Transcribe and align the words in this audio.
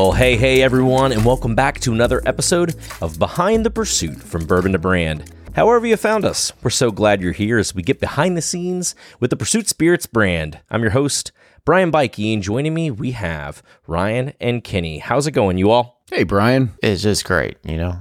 Well, 0.00 0.12
hey, 0.12 0.38
hey, 0.38 0.62
everyone, 0.62 1.12
and 1.12 1.26
welcome 1.26 1.54
back 1.54 1.78
to 1.80 1.92
another 1.92 2.22
episode 2.24 2.74
of 3.02 3.18
Behind 3.18 3.66
the 3.66 3.70
Pursuit 3.70 4.22
from 4.22 4.46
Bourbon 4.46 4.72
to 4.72 4.78
Brand. 4.78 5.30
However, 5.54 5.86
you 5.86 5.94
found 5.98 6.24
us, 6.24 6.54
we're 6.62 6.70
so 6.70 6.90
glad 6.90 7.20
you're 7.20 7.32
here 7.32 7.58
as 7.58 7.74
we 7.74 7.82
get 7.82 8.00
behind 8.00 8.34
the 8.34 8.40
scenes 8.40 8.94
with 9.20 9.28
the 9.28 9.36
Pursuit 9.36 9.68
Spirits 9.68 10.06
brand. 10.06 10.58
I'm 10.70 10.80
your 10.80 10.92
host, 10.92 11.32
Brian 11.66 11.90
Bikey, 11.90 12.32
and 12.32 12.42
joining 12.42 12.72
me, 12.72 12.90
we 12.90 13.10
have 13.10 13.62
Ryan 13.86 14.32
and 14.40 14.64
Kenny. 14.64 15.00
How's 15.00 15.26
it 15.26 15.32
going, 15.32 15.58
you 15.58 15.70
all? 15.70 16.02
Hey, 16.10 16.22
Brian. 16.22 16.72
It's 16.82 17.02
just 17.02 17.26
great, 17.26 17.58
you 17.62 17.76
know? 17.76 18.00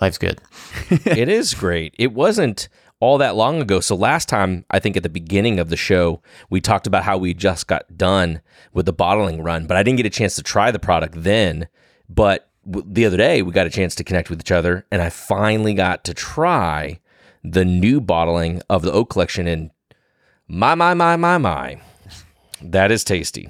Life's 0.00 0.18
good. 0.18 0.40
it 0.90 1.28
is 1.28 1.52
great. 1.52 1.96
It 1.98 2.12
wasn't 2.12 2.68
all 3.00 3.18
that 3.18 3.34
long 3.34 3.60
ago. 3.60 3.80
So 3.80 3.96
last 3.96 4.28
time, 4.28 4.64
I 4.70 4.78
think 4.78 4.96
at 4.96 5.02
the 5.02 5.08
beginning 5.08 5.58
of 5.58 5.70
the 5.70 5.76
show, 5.76 6.22
we 6.50 6.60
talked 6.60 6.86
about 6.86 7.04
how 7.04 7.18
we 7.18 7.34
just 7.34 7.66
got 7.66 7.96
done 7.96 8.40
with 8.72 8.86
the 8.86 8.92
bottling 8.92 9.42
run, 9.42 9.66
but 9.66 9.76
I 9.76 9.82
didn't 9.82 9.96
get 9.96 10.06
a 10.06 10.10
chance 10.10 10.36
to 10.36 10.42
try 10.42 10.70
the 10.70 10.78
product 10.78 11.14
then. 11.16 11.68
But 12.08 12.50
the 12.64 13.06
other 13.06 13.16
day, 13.16 13.42
we 13.42 13.52
got 13.52 13.66
a 13.66 13.70
chance 13.70 13.94
to 13.96 14.04
connect 14.04 14.30
with 14.30 14.40
each 14.40 14.52
other, 14.52 14.86
and 14.90 15.00
I 15.00 15.10
finally 15.10 15.74
got 15.74 16.04
to 16.04 16.14
try 16.14 17.00
the 17.42 17.64
new 17.64 18.00
bottling 18.00 18.60
of 18.68 18.82
the 18.82 18.92
Oak 18.92 19.10
Collection. 19.10 19.46
And 19.46 19.70
my, 20.46 20.74
my, 20.74 20.92
my, 20.92 21.16
my, 21.16 21.38
my, 21.38 21.80
that 22.60 22.92
is 22.92 23.02
tasty. 23.02 23.48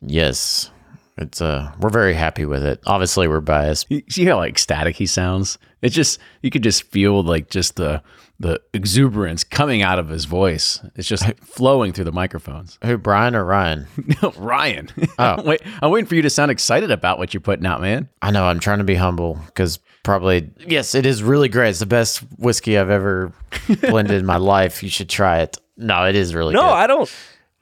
Yes. 0.00 0.70
It's 1.18 1.40
uh 1.40 1.72
we're 1.80 1.88
very 1.88 2.12
happy 2.12 2.44
with 2.44 2.62
it. 2.62 2.82
Obviously 2.84 3.26
we're 3.26 3.40
biased. 3.40 3.90
You 3.90 4.02
see 4.10 4.26
how 4.26 4.36
like 4.36 4.50
ecstatic 4.50 4.96
he 4.96 5.06
sounds? 5.06 5.56
It's 5.80 5.94
just 5.94 6.18
you 6.42 6.50
could 6.50 6.62
just 6.62 6.82
feel 6.82 7.22
like 7.22 7.48
just 7.48 7.76
the 7.76 8.02
the 8.38 8.60
exuberance 8.72 9.44
coming 9.44 9.82
out 9.82 9.98
of 9.98 10.08
his 10.08 10.26
voice. 10.26 10.80
It's 10.94 11.08
just 11.08 11.24
flowing 11.38 11.92
through 11.92 12.04
the 12.04 12.12
microphones. 12.12 12.78
Who, 12.84 12.98
Brian 12.98 13.34
or 13.34 13.44
Ryan? 13.44 13.86
no, 14.22 14.32
Ryan. 14.36 14.88
Oh. 15.18 15.42
Wait, 15.42 15.62
I'm 15.80 15.90
waiting 15.90 16.06
for 16.06 16.14
you 16.14 16.20
to 16.22 16.30
sound 16.30 16.50
excited 16.50 16.90
about 16.90 17.18
what 17.18 17.32
you're 17.32 17.40
putting 17.40 17.64
out, 17.64 17.80
man. 17.80 18.10
I 18.20 18.30
know. 18.30 18.44
I'm 18.44 18.60
trying 18.60 18.78
to 18.78 18.84
be 18.84 18.96
humble 18.96 19.40
because 19.46 19.78
probably, 20.02 20.50
yes, 20.66 20.94
it 20.94 21.06
is 21.06 21.22
really 21.22 21.48
great. 21.48 21.70
It's 21.70 21.78
the 21.78 21.86
best 21.86 22.18
whiskey 22.36 22.76
I've 22.76 22.90
ever 22.90 23.32
blended 23.80 24.18
in 24.18 24.26
my 24.26 24.36
life. 24.36 24.82
You 24.82 24.90
should 24.90 25.08
try 25.08 25.40
it. 25.40 25.56
No, 25.78 26.04
it 26.04 26.16
is 26.16 26.34
really 26.34 26.52
no, 26.52 26.62
good. 26.62 26.68
I 26.68 26.86
don't. 26.86 27.10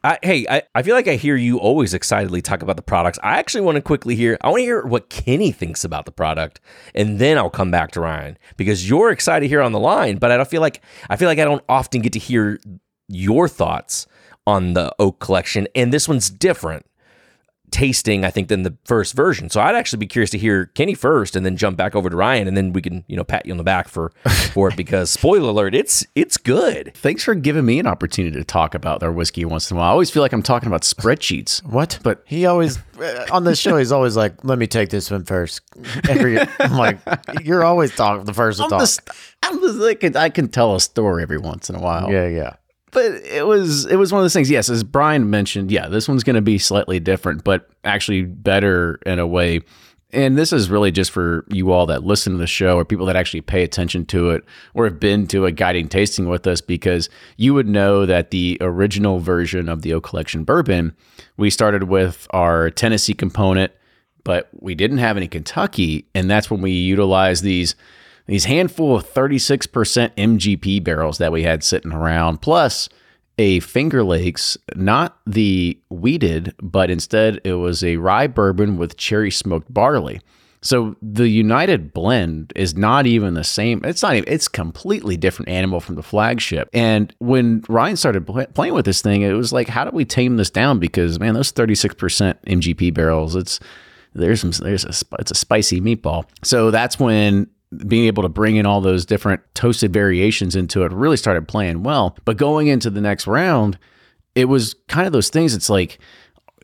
I, 0.05 0.19
hey, 0.23 0.47
I, 0.51 0.63
I 0.75 0.83
feel 0.83 0.95
like 0.95 1.09
I 1.09 1.15
hear 1.17 1.35
you 1.35 1.59
always 1.59 1.95
excitedly 1.95 2.43
talk 2.43 2.61
about 2.61 2.77
the 2.77 2.83
products. 2.83 3.19
I 3.23 3.39
actually 3.39 3.63
want 3.63 3.77
to 3.77 3.83
quickly 3.83 4.15
hear, 4.15 4.37
I 4.43 4.49
want 4.51 4.61
to 4.61 4.65
hear 4.65 4.85
what 4.85 5.09
Kenny 5.09 5.51
thinks 5.51 5.83
about 5.83 6.05
the 6.05 6.13
product, 6.13 6.61
and 6.95 7.19
then 7.19 7.39
I'll 7.39 7.49
come 7.49 7.71
back 7.71 7.91
to 7.93 8.01
Ryan 8.01 8.37
because 8.59 8.87
you're 8.87 9.11
excited 9.11 9.49
here 9.49 9.63
on 9.63 9.73
the 9.73 9.81
line, 9.81 10.19
but 10.19 10.31
I 10.31 10.37
don't 10.37 10.49
feel 10.49 10.61
like 10.61 10.83
I 11.09 11.17
feel 11.17 11.27
like 11.27 11.39
I 11.39 11.45
don't 11.45 11.65
often 11.71 12.03
get 12.03 12.13
to 12.13 12.19
hear 12.19 12.61
your 13.09 13.49
thoughts 13.49 14.07
on 14.47 14.75
the 14.75 14.95
Oak 14.99 15.21
collection, 15.21 15.67
and 15.75 15.91
this 15.91 16.07
one's 16.07 16.29
different 16.29 16.85
tasting, 17.75 18.25
I 18.25 18.31
think, 18.31 18.47
than 18.47 18.63
the 18.63 18.77
first 18.85 19.15
version. 19.15 19.51
So 19.51 19.61
I'd 19.61 19.75
actually 19.75 19.99
be 19.99 20.07
curious 20.07 20.31
to 20.31 20.39
hear 20.39 20.67
Kenny 20.67 20.95
first, 20.95 21.35
and 21.35 21.45
then 21.45 21.57
jump 21.57 21.77
back 21.77 21.97
over 21.97 22.09
to 22.09 22.17
Ryan, 22.17 22.47
and 22.47 22.57
then 22.57 22.73
we 22.73 22.81
can 22.81 23.05
you 23.09 23.17
know 23.17 23.25
pat 23.25 23.45
you 23.45 23.53
on 23.53 23.59
the 23.59 23.65
back 23.65 23.89
for 23.89 24.11
for 24.53 24.69
it 24.69 24.77
because 24.77 25.11
spoiler 25.11 25.49
alert, 25.51 25.75
it's 25.75 26.07
it's 26.15 26.37
good. 26.37 26.93
Thanks 26.95 27.25
for 27.25 27.35
giving 27.35 27.67
me 27.67 27.81
an 27.81 27.87
opportunity 27.89 28.37
to 28.39 28.45
talk 28.45 28.77
about 28.77 29.01
their 29.01 29.11
whiskey 29.11 29.45
once 29.45 29.71
in 29.71 29.77
a 29.77 29.81
while. 29.81 29.89
I 29.89 29.93
always 29.93 30.09
feel 30.11 30.23
like 30.23 30.33
I'm 30.33 30.43
talking 30.43 30.69
about 30.69 30.83
spreadsheets. 30.83 31.63
What? 31.75 31.99
But 32.05 32.23
he 32.27 32.47
always 32.47 32.79
uh, 33.01 33.27
on 33.33 33.43
the 33.43 33.57
show 33.57 33.77
he's 33.77 33.91
always 33.91 34.17
like, 34.17 34.45
"Let 34.45 34.59
me 34.61 34.69
take 34.69 34.91
this 34.91 35.11
one 35.11 35.25
first. 35.25 35.61
Every 36.09 36.39
I'm 36.61 36.77
like, 36.77 36.99
"You're 37.43 37.65
always 37.65 37.93
talking 37.97 38.25
the 38.25 38.33
first 38.35 38.59
to 38.59 38.65
I'm 38.65 38.71
talk." 38.71 38.81
just, 38.81 39.01
I'm 39.43 39.61
just 39.61 39.79
like, 39.79 40.15
I 40.15 40.31
can 40.31 40.47
tell 40.49 40.77
a 40.77 40.81
story 40.81 41.23
every 41.25 41.39
once 41.39 41.69
in 41.69 41.75
a 41.75 41.81
while. 41.81 42.13
yeah, 42.13 42.29
yeah. 42.29 42.55
But 42.95 43.05
it 43.05 43.47
was 43.47 43.85
it 43.87 43.97
was 43.97 44.13
one 44.13 44.21
of 44.21 44.25
those 44.25 44.33
things. 44.33 44.49
Yes, 44.49 44.71
as 44.71 44.83
Brian 44.83 45.29
mentioned, 45.29 45.71
yeah, 45.71 45.89
this 45.89 46.09
one's 46.09 46.25
going 46.25 46.37
to 46.37 46.43
be 46.43 46.57
slightly 46.57 47.01
different, 47.01 47.45
but 47.45 47.69
actually 47.83 48.23
better 48.23 49.01
in 49.05 49.19
a 49.19 49.27
way. 49.27 49.61
And 50.13 50.39
this 50.39 50.53
is 50.53 50.71
really 50.71 50.93
just 50.93 51.11
for 51.11 51.45
you 51.49 51.73
all 51.73 51.87
that 51.87 52.05
listen 52.05 52.35
to 52.35 52.39
the 52.39 52.47
show 52.47 52.77
or 52.77 52.85
people 52.85 53.05
that 53.07 53.17
actually 53.17 53.41
pay 53.41 53.65
attention 53.65 54.07
to 54.07 54.31
it 54.31 54.45
or 54.73 54.85
have 54.85 55.01
been 55.01 55.27
to 55.27 55.45
a 55.45 55.51
guiding 55.51 55.89
tasting 55.89 56.29
with 56.29 56.47
us 56.47 56.61
because 56.61 57.11
you 57.37 57.53
would 57.53 57.67
know 57.67 58.07
that 58.07 58.31
the 58.31 58.57
original 58.61 59.19
version 59.19 59.69
of 59.69 59.83
the 59.83 59.93
Oak 59.93 60.05
Collection 60.05 60.45
bourbon, 60.45 60.95
we 61.37 61.51
started 61.51 61.85
with 61.85 62.29
our 62.31 62.71
Tennessee 62.71 63.13
component, 63.13 63.73
but 64.23 64.51
we 64.53 64.77
didn't 64.77 64.99
have 64.99 65.17
any 65.17 65.27
Kentucky, 65.27 66.07
and 66.15 66.31
that's 66.31 66.49
when 66.49 66.63
we 66.63 66.71
utilized 66.71 67.43
these 67.43 67.75
these 68.27 68.45
handful 68.45 68.97
of 68.97 69.07
36% 69.13 69.69
MGP 70.17 70.83
barrels 70.83 71.19
that 71.19 71.33
we 71.33 71.43
had 71.43 71.63
sitting 71.63 71.93
around, 71.93 72.41
plus 72.41 72.89
a 73.39 73.61
Finger 73.61 74.03
Lakes, 74.03 74.57
not 74.77 75.19
the 75.27 75.79
wheated, 75.91 76.55
but 76.63 76.91
instead 76.91 77.41
it 77.45 77.55
was 77.55 77.83
a 77.83 77.97
rye 77.97 78.27
bourbon 78.27 78.77
with 78.77 78.97
cherry 78.97 79.31
smoked 79.31 79.73
barley. 79.73 80.21
So 80.63 80.97
the 81.03 81.29
United 81.29 81.93
blend 81.93 82.53
is 82.57 82.75
not 82.75 83.07
even 83.07 83.35
the 83.35 83.45
same. 83.45 83.83
It's 83.85 84.03
not 84.03 84.17
even, 84.17 84.33
it's 84.33 84.49
completely 84.49 85.19
different 85.19 85.51
animal 85.51 85.79
from 85.79 85.97
the 85.97 86.03
flagship. 86.03 86.71
And 86.73 87.15
when 87.19 87.63
Ryan 87.69 87.97
started 87.97 88.27
pl- 88.27 88.47
playing 88.47 88.73
with 88.73 88.87
this 88.87 89.03
thing, 89.03 89.21
it 89.21 89.33
was 89.35 89.53
like, 89.53 89.69
how 89.69 89.85
do 89.85 89.91
we 89.91 90.07
tame 90.07 90.39
this 90.39 90.49
down? 90.49 90.79
Because 90.79 91.21
man, 91.21 91.35
those 91.35 91.53
36% 91.53 92.37
MGP 92.47 92.95
barrels, 92.95 93.37
it's, 93.37 93.61
there's 94.15 94.41
some, 94.41 94.53
there's 94.53 94.87
a, 94.87 94.95
it's 95.19 95.33
a 95.33 95.35
spicy 95.35 95.83
meatball. 95.83 96.25
So 96.43 96.71
that's 96.71 96.99
when 96.99 97.51
being 97.87 98.07
able 98.07 98.23
to 98.23 98.29
bring 98.29 98.57
in 98.57 98.67
all 98.67 98.81
those 98.81 99.05
different 99.05 99.43
toasted 99.55 99.93
variations 99.93 100.57
into 100.57 100.85
it 100.85 100.93
really 100.93 101.17
started 101.17 101.49
playing 101.49 101.83
well. 101.83 102.17
But 102.25 102.37
going 102.37 102.69
into 102.69 102.91
the 102.91 103.01
next 103.01 103.27
round, 103.27 103.79
it 104.35 104.47
was 104.47 104.75
kind 104.89 105.07
of 105.07 105.13
those 105.13 105.29
things. 105.29 105.55
It's 105.55 105.71
like, 105.71 105.99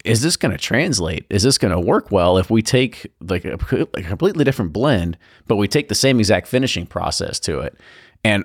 is 0.05 0.23
this 0.23 0.37
going 0.37 0.53
to 0.53 0.59
translate? 0.59 1.27
Is 1.31 1.43
this 1.43 1.59
going 1.59 1.73
to 1.73 1.81
work 1.81 2.11
well 2.11 2.39
if 2.39 2.51
we 2.51 2.63
take 2.63 3.07
like 3.21 3.45
a, 3.45 3.55
a 3.95 4.03
completely 4.03 4.45
different 4.45 4.73
blend, 4.73 5.19
but 5.47 5.57
we 5.57 5.69
take 5.69 5.89
the 5.89 5.95
same 5.95 6.19
exact 6.19 6.47
finishing 6.47 6.87
process 6.87 7.39
to 7.41 7.61
it? 7.61 7.77
And 8.25 8.45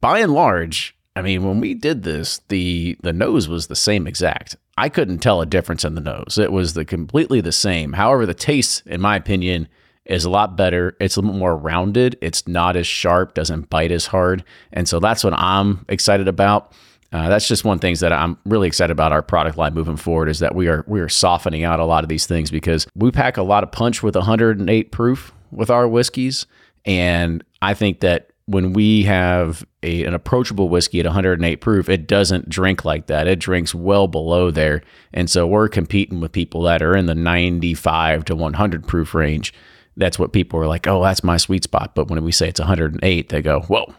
by 0.00 0.20
and 0.20 0.32
large, 0.32 0.96
I 1.14 1.22
mean, 1.22 1.44
when 1.44 1.60
we 1.60 1.74
did 1.74 2.02
this, 2.02 2.40
the 2.48 2.96
the 3.02 3.12
nose 3.12 3.48
was 3.48 3.68
the 3.68 3.76
same 3.76 4.06
exact. 4.06 4.56
I 4.76 4.88
couldn't 4.90 5.18
tell 5.18 5.40
a 5.40 5.46
difference 5.46 5.84
in 5.84 5.94
the 5.94 6.00
nose. 6.00 6.38
It 6.38 6.52
was 6.52 6.74
the 6.74 6.84
completely 6.84 7.40
the 7.40 7.52
same. 7.52 7.94
However, 7.94 8.26
the 8.26 8.34
taste, 8.34 8.82
in 8.86 9.00
my 9.00 9.16
opinion, 9.16 9.68
is 10.06 10.24
a 10.24 10.30
lot 10.30 10.56
better. 10.56 10.96
It's 11.00 11.16
a 11.16 11.20
little 11.20 11.36
more 11.36 11.56
rounded. 11.56 12.16
It's 12.20 12.46
not 12.46 12.76
as 12.76 12.86
sharp, 12.86 13.34
doesn't 13.34 13.70
bite 13.70 13.90
as 13.90 14.06
hard. 14.06 14.44
And 14.72 14.88
so 14.88 15.00
that's 15.00 15.24
what 15.24 15.34
I'm 15.34 15.84
excited 15.88 16.28
about. 16.28 16.72
Uh, 17.12 17.28
that's 17.28 17.46
just 17.48 17.64
one 17.64 17.78
things 17.78 18.00
that 18.00 18.12
I'm 18.12 18.36
really 18.44 18.66
excited 18.66 18.90
about 18.90 19.12
our 19.12 19.22
product 19.22 19.56
line 19.56 19.74
moving 19.74 19.96
forward 19.96 20.28
is 20.28 20.40
that 20.40 20.54
we 20.54 20.68
are 20.68 20.84
we 20.88 21.00
are 21.00 21.08
softening 21.08 21.64
out 21.64 21.80
a 21.80 21.84
lot 21.84 22.04
of 22.04 22.08
these 22.08 22.26
things 22.26 22.50
because 22.50 22.86
we 22.94 23.10
pack 23.10 23.36
a 23.36 23.42
lot 23.42 23.62
of 23.62 23.72
punch 23.72 24.02
with 24.02 24.16
108 24.16 24.92
proof 24.92 25.32
with 25.52 25.70
our 25.70 25.86
whiskeys, 25.86 26.46
and 26.84 27.44
I 27.62 27.74
think 27.74 28.00
that 28.00 28.30
when 28.46 28.72
we 28.72 29.04
have 29.04 29.64
a, 29.82 30.04
an 30.04 30.14
approachable 30.14 30.68
whiskey 30.68 31.00
at 31.00 31.06
108 31.06 31.56
proof, 31.60 31.88
it 31.88 32.06
doesn't 32.06 32.48
drink 32.48 32.84
like 32.84 33.06
that. 33.06 33.26
It 33.26 33.38
drinks 33.38 33.74
well 33.74 34.08
below 34.08 34.50
there, 34.50 34.82
and 35.14 35.30
so 35.30 35.46
we're 35.46 35.68
competing 35.68 36.20
with 36.20 36.32
people 36.32 36.62
that 36.62 36.82
are 36.82 36.96
in 36.96 37.06
the 37.06 37.14
95 37.14 38.24
to 38.26 38.34
100 38.34 38.86
proof 38.86 39.14
range 39.14 39.54
that's 39.96 40.18
what 40.18 40.32
people 40.32 40.60
are 40.60 40.66
like, 40.66 40.86
oh, 40.86 41.02
that's 41.02 41.24
my 41.24 41.36
sweet 41.36 41.64
spot. 41.64 41.94
But 41.94 42.08
when 42.08 42.22
we 42.22 42.32
say 42.32 42.48
it's 42.48 42.60
108, 42.60 43.28
they 43.28 43.42
go, 43.42 43.60
whoa, 43.62 43.94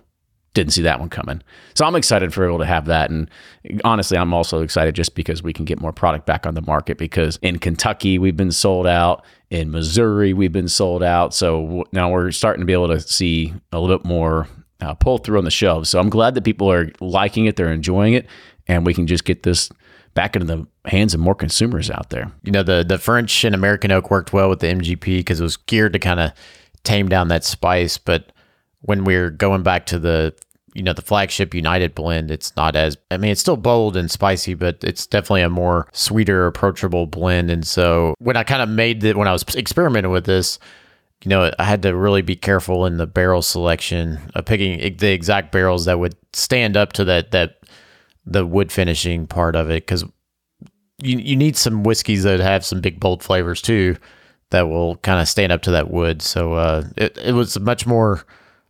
didn't 0.54 0.74
see 0.74 0.82
that 0.84 1.00
one 1.00 1.10
coming. 1.10 1.42
So 1.76 1.86
I'm 1.86 1.96
excited 1.96 2.34
for 2.34 2.48
able 2.48 2.60
to 2.60 2.66
have 2.66 2.86
that. 2.86 3.10
And 3.10 3.30
honestly, 3.84 4.18
I'm 4.18 4.34
also 4.34 4.62
excited 4.62 4.96
just 4.96 5.16
because 5.16 5.44
we 5.44 5.54
can 5.54 5.66
get 5.66 5.80
more 5.80 5.94
product 5.94 6.26
back 6.26 6.46
on 6.46 6.56
the 6.56 6.62
market 6.62 6.98
because 6.98 7.38
in 7.42 7.60
Kentucky, 7.60 8.18
we've 8.18 8.38
been 8.38 8.52
sold 8.52 8.88
out. 8.88 9.24
In 9.50 9.72
Missouri, 9.72 10.34
we've 10.34 10.52
been 10.52 10.68
sold 10.68 11.04
out. 11.04 11.34
So 11.34 11.86
now 11.92 12.12
we're 12.12 12.32
starting 12.32 12.62
to 12.62 12.66
be 12.66 12.74
able 12.74 12.90
to 12.90 13.00
see 13.00 13.54
a 13.72 13.80
little 13.80 13.98
bit 13.98 14.06
more 14.06 14.48
uh, 14.82 14.94
pull 14.94 15.20
through 15.20 15.38
on 15.38 15.46
the 15.46 15.52
shelves. 15.52 15.90
So 15.90 16.00
I'm 16.00 16.10
glad 16.10 16.36
that 16.36 16.44
people 16.44 16.72
are 16.72 16.92
liking 17.00 17.46
it, 17.46 17.56
they're 17.56 17.72
enjoying 17.72 18.14
it, 18.14 18.28
and 18.68 18.86
we 18.86 18.94
can 18.94 19.08
just 19.08 19.26
get 19.26 19.44
this 19.44 19.70
back 20.14 20.36
into 20.36 20.48
the 20.48 20.90
hands 20.90 21.14
of 21.14 21.20
more 21.20 21.36
consumers 21.36 21.90
out 21.90 22.10
there. 22.10 22.32
You 22.44 22.52
know, 22.52 22.64
the 22.64 22.84
the 22.88 22.98
French 22.98 23.44
and 23.44 23.56
American 23.56 23.92
oak 23.92 24.10
worked 24.10 24.34
well 24.34 24.50
with 24.50 24.60
the 24.60 24.68
MGP 24.68 25.20
because 25.20 25.40
it 25.40 25.44
was 25.44 25.58
geared 25.58 25.94
to 25.94 26.00
kind 26.00 26.20
of 26.20 26.32
tame 26.84 27.10
down 27.10 27.28
that 27.28 27.44
spice. 27.44 27.98
But 27.98 28.32
when 28.82 29.04
we're 29.04 29.30
going 29.30 29.64
back 29.64 29.86
to 29.88 30.00
the 30.00 30.34
you 30.74 30.84
know 30.84 30.94
the 30.94 31.02
flagship 31.02 31.54
United 31.54 31.96
blend, 31.96 32.32
it's 32.32 32.56
not 32.56 32.76
as 32.76 32.98
I 33.12 33.18
mean 33.18 33.32
it's 33.32 33.42
still 33.42 33.58
bold 33.58 33.98
and 33.98 34.10
spicy, 34.10 34.54
but 34.54 34.84
it's 34.84 35.08
definitely 35.08 35.42
a 35.42 35.50
more 35.50 35.88
sweeter, 35.92 36.48
approachable 36.48 37.08
blend. 37.08 37.50
And 37.50 37.66
so 37.66 38.16
when 38.20 38.38
I 38.38 38.44
kind 38.44 38.62
of 38.62 38.70
made 38.70 39.04
it 39.04 39.18
when 39.18 39.28
I 39.28 39.34
was 39.34 39.44
experimenting 39.56 40.12
with 40.12 40.26
this. 40.26 40.60
You 41.24 41.30
know, 41.30 41.52
I 41.58 41.64
had 41.64 41.82
to 41.82 41.98
really 41.98 42.22
be 42.22 42.36
careful 42.36 42.86
in 42.86 42.98
the 42.98 43.08
barrel 43.08 43.42
selection 43.42 44.20
of 44.36 44.46
picking 44.46 44.98
the 44.98 45.12
exact 45.12 45.52
barrels 45.52 45.86
that 45.86 45.98
would 45.98 46.16
stand 46.32 46.78
up 46.78 46.94
to 46.94 47.04
that 47.06 47.32
that 47.32 47.58
the 48.30 48.46
wood 48.46 48.72
finishing 48.72 49.26
part 49.28 49.56
of 49.56 49.70
it 49.70 49.86
because 49.86 50.04
you 51.02 51.18
you 51.18 51.36
need 51.36 51.56
some 51.56 51.84
whiskeys 51.84 52.24
that 52.24 52.40
have 52.40 52.66
some 52.66 52.82
big 52.82 53.00
bold 53.00 53.24
flavors 53.24 53.62
too 53.62 53.96
that 54.50 54.70
will 54.70 54.96
kind 54.98 55.20
of 55.20 55.28
stand 55.28 55.52
up 55.52 55.62
to 55.64 55.72
that 55.72 55.92
wood. 55.92 56.22
So 56.22 56.54
uh, 56.54 56.84
it 56.96 57.18
it 57.18 57.34
was 57.34 57.60
much 57.60 57.86
more. 57.86 58.26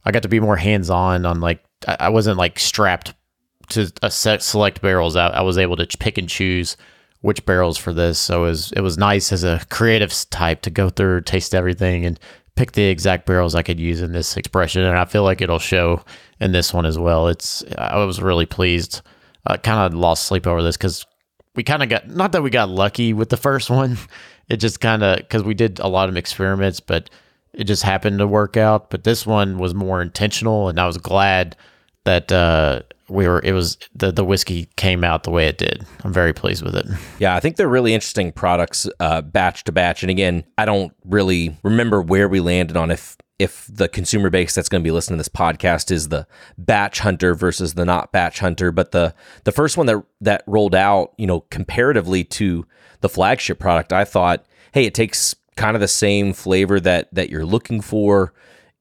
I 0.06 0.12
got 0.12 0.24
to 0.24 0.30
be 0.30 0.40
more 0.40 0.56
hands 0.56 0.90
on 0.90 1.26
on 1.26 1.42
like 1.42 1.64
I, 1.88 2.10
wasn't 2.10 2.38
like 2.38 2.60
strapped 2.60 3.14
to 3.70 3.92
a 4.02 4.10
set 4.10 4.42
select 4.42 4.82
barrels. 4.82 5.16
I, 5.16 5.28
I 5.28 5.42
was 5.42 5.58
able 5.58 5.76
to 5.76 5.98
pick 5.98 6.18
and 6.18 6.30
choose 6.30 6.78
which 7.22 7.46
barrels 7.46 7.78
for 7.78 7.94
this. 7.94 8.20
So 8.20 8.46
it 8.46 8.50
was, 8.50 8.72
it 8.74 8.82
was 8.82 8.98
nice 8.98 9.32
as 9.32 9.44
a 9.44 9.64
creative 9.70 10.14
type 10.30 10.62
to 10.62 10.70
go 10.70 10.90
through, 10.90 11.22
taste 11.22 11.54
everything, 11.54 12.06
and 12.06 12.20
pick 12.56 12.72
the 12.72 12.84
exact 12.84 13.26
barrels 13.26 13.56
I 13.56 13.64
could 13.64 13.80
use 13.80 14.02
in 14.02 14.14
this 14.14 14.38
expression. 14.38 14.84
And 14.84 14.98
I 14.98 15.06
feel 15.06 15.24
like 15.24 15.42
it'll 15.42 15.60
show 15.60 16.04
in 16.40 16.52
this 16.52 16.74
one 16.74 16.86
as 16.86 16.98
well. 16.98 17.28
It's 17.28 17.64
I 17.78 17.98
was 18.04 18.22
really 18.22 18.46
pleased. 18.46 19.02
I 19.48 19.58
kind 19.58 19.80
of 19.80 19.98
lost 19.98 20.26
sleep 20.26 20.46
over 20.46 20.62
this 20.62 20.78
because 20.78 21.06
we 21.56 21.64
kind 21.64 21.84
of 21.84 21.90
got 21.90 22.08
not 22.08 22.32
that 22.34 22.44
we 22.44 22.50
got 22.50 22.70
lucky 22.70 23.14
with 23.14 23.30
the 23.30 23.38
first 23.38 23.70
one. 23.82 23.98
It 24.50 24.58
just 24.58 24.80
kind 24.80 25.04
of 25.04 25.18
because 25.18 25.44
we 25.44 25.54
did 25.54 25.80
a 25.80 25.88
lot 25.88 26.10
of 26.10 26.18
experiments, 26.18 26.80
but 26.80 27.10
it 27.54 27.66
just 27.66 27.84
happened 27.84 28.20
to 28.20 28.28
work 28.28 28.56
out. 28.56 28.90
But 28.90 29.04
this 29.04 29.26
one 29.26 29.58
was 29.58 29.74
more 29.74 30.02
intentional, 30.02 30.70
and 30.70 30.80
I 30.80 30.86
was 30.86 30.98
glad 30.98 31.58
that 32.06 32.32
uh, 32.32 32.82
we 33.10 33.28
were. 33.28 33.42
It 33.44 33.52
was 33.52 33.78
the 33.96 34.12
the 34.12 34.24
whiskey 34.24 34.70
came 34.78 35.04
out 35.04 35.24
the 35.24 35.32
way 35.32 35.48
it 35.48 35.58
did. 35.58 35.86
I'm 36.04 36.14
very 36.14 36.34
pleased 36.34 36.64
with 36.64 36.76
it. 36.76 36.86
Yeah, 37.20 37.36
I 37.36 37.40
think 37.40 37.58
they're 37.58 37.68
really 37.68 37.94
interesting 37.94 38.32
products, 38.32 38.88
uh, 39.00 39.22
batch 39.22 39.66
to 39.66 39.72
batch. 39.72 40.04
And 40.04 40.10
again, 40.10 40.46
I 40.58 40.66
don't 40.66 40.94
really 41.04 41.58
remember 41.64 42.02
where 42.02 42.30
we 42.30 42.40
landed 42.40 42.78
on 42.78 42.92
if 42.92 43.18
if 43.40 43.68
the 43.72 43.88
consumer 43.88 44.30
base 44.30 44.56
that's 44.56 44.70
going 44.70 44.82
to 44.82 44.88
be 44.88 44.92
listening 44.92 45.18
to 45.18 45.20
this 45.20 45.30
podcast 45.30 45.92
is 45.92 46.10
the 46.10 46.28
batch 46.58 47.00
hunter 47.00 47.36
versus 47.36 47.76
the 47.76 47.86
not 47.86 48.12
batch 48.12 48.40
hunter. 48.40 48.72
But 48.72 48.92
the 48.92 49.14
the 49.44 49.52
first 49.52 49.78
one 49.78 49.86
that 49.88 50.04
that 50.22 50.44
rolled 50.48 50.76
out, 50.76 51.14
you 51.18 51.28
know, 51.28 51.42
comparatively 51.42 52.24
to 52.24 52.66
the 53.02 53.10
flagship 53.10 53.60
product, 53.60 53.94
I 53.94 54.06
thought, 54.06 54.46
hey, 54.74 54.86
it 54.86 54.96
takes 54.96 55.36
kind 55.56 55.76
of 55.76 55.82
the 55.82 55.88
same 55.88 56.34
flavor 56.34 56.80
that 56.80 57.14
that 57.14 57.30
you're 57.30 57.46
looking 57.46 57.82
for. 57.82 58.34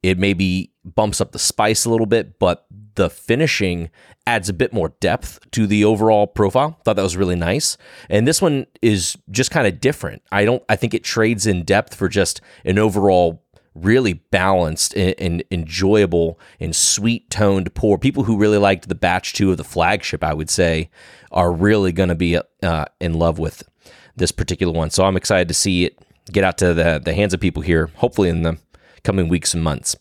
It 0.02 0.18
maybe 0.18 0.72
bumps 0.84 1.20
up 1.20 1.32
the 1.32 1.38
spice 1.38 1.84
a 1.84 1.90
little 1.90 2.06
bit, 2.06 2.38
but 2.38 2.66
the 2.94 3.10
finishing 3.10 3.90
adds 4.26 4.48
a 4.48 4.52
bit 4.52 4.72
more 4.72 4.90
depth 5.00 5.38
to 5.52 5.66
the 5.66 5.84
overall 5.84 6.26
profile. 6.26 6.80
Thought 6.84 6.96
that 6.96 7.02
was 7.02 7.16
really 7.16 7.36
nice. 7.36 7.76
And 8.08 8.26
this 8.26 8.42
one 8.42 8.66
is 8.82 9.16
just 9.30 9.50
kind 9.50 9.66
of 9.66 9.80
different. 9.80 10.22
I 10.32 10.44
don't 10.44 10.62
I 10.68 10.76
think 10.76 10.94
it 10.94 11.04
trades 11.04 11.46
in 11.46 11.64
depth 11.64 11.94
for 11.94 12.08
just 12.08 12.40
an 12.64 12.78
overall 12.78 13.42
really 13.82 14.14
balanced 14.14 14.94
and, 14.94 15.14
and, 15.18 15.44
enjoyable 15.50 16.38
and 16.60 16.74
sweet 16.74 17.28
toned 17.30 17.74
pour. 17.74 17.98
People 17.98 18.24
who 18.24 18.38
really 18.38 18.58
liked 18.58 18.88
the 18.88 18.94
batch 18.94 19.32
two 19.32 19.50
of 19.50 19.56
the 19.56 19.64
flagship, 19.64 20.24
I 20.24 20.34
would 20.34 20.50
say, 20.50 20.90
are 21.30 21.52
really 21.52 21.92
going 21.92 22.08
to 22.08 22.14
be 22.14 22.38
uh, 22.62 22.84
in 23.00 23.14
love 23.14 23.38
with 23.38 23.62
this 24.16 24.32
particular 24.32 24.72
one. 24.72 24.90
So 24.90 25.04
I'm 25.04 25.16
excited 25.16 25.48
to 25.48 25.54
see 25.54 25.84
it 25.84 25.98
get 26.32 26.44
out 26.44 26.58
to 26.58 26.74
the, 26.74 27.00
the 27.04 27.14
hands 27.14 27.34
of 27.34 27.40
people 27.40 27.62
here, 27.62 27.88
hopefully 27.96 28.28
in 28.28 28.42
the 28.42 28.58
coming 29.04 29.28
weeks 29.28 29.54
and 29.54 29.62
months. 29.62 29.96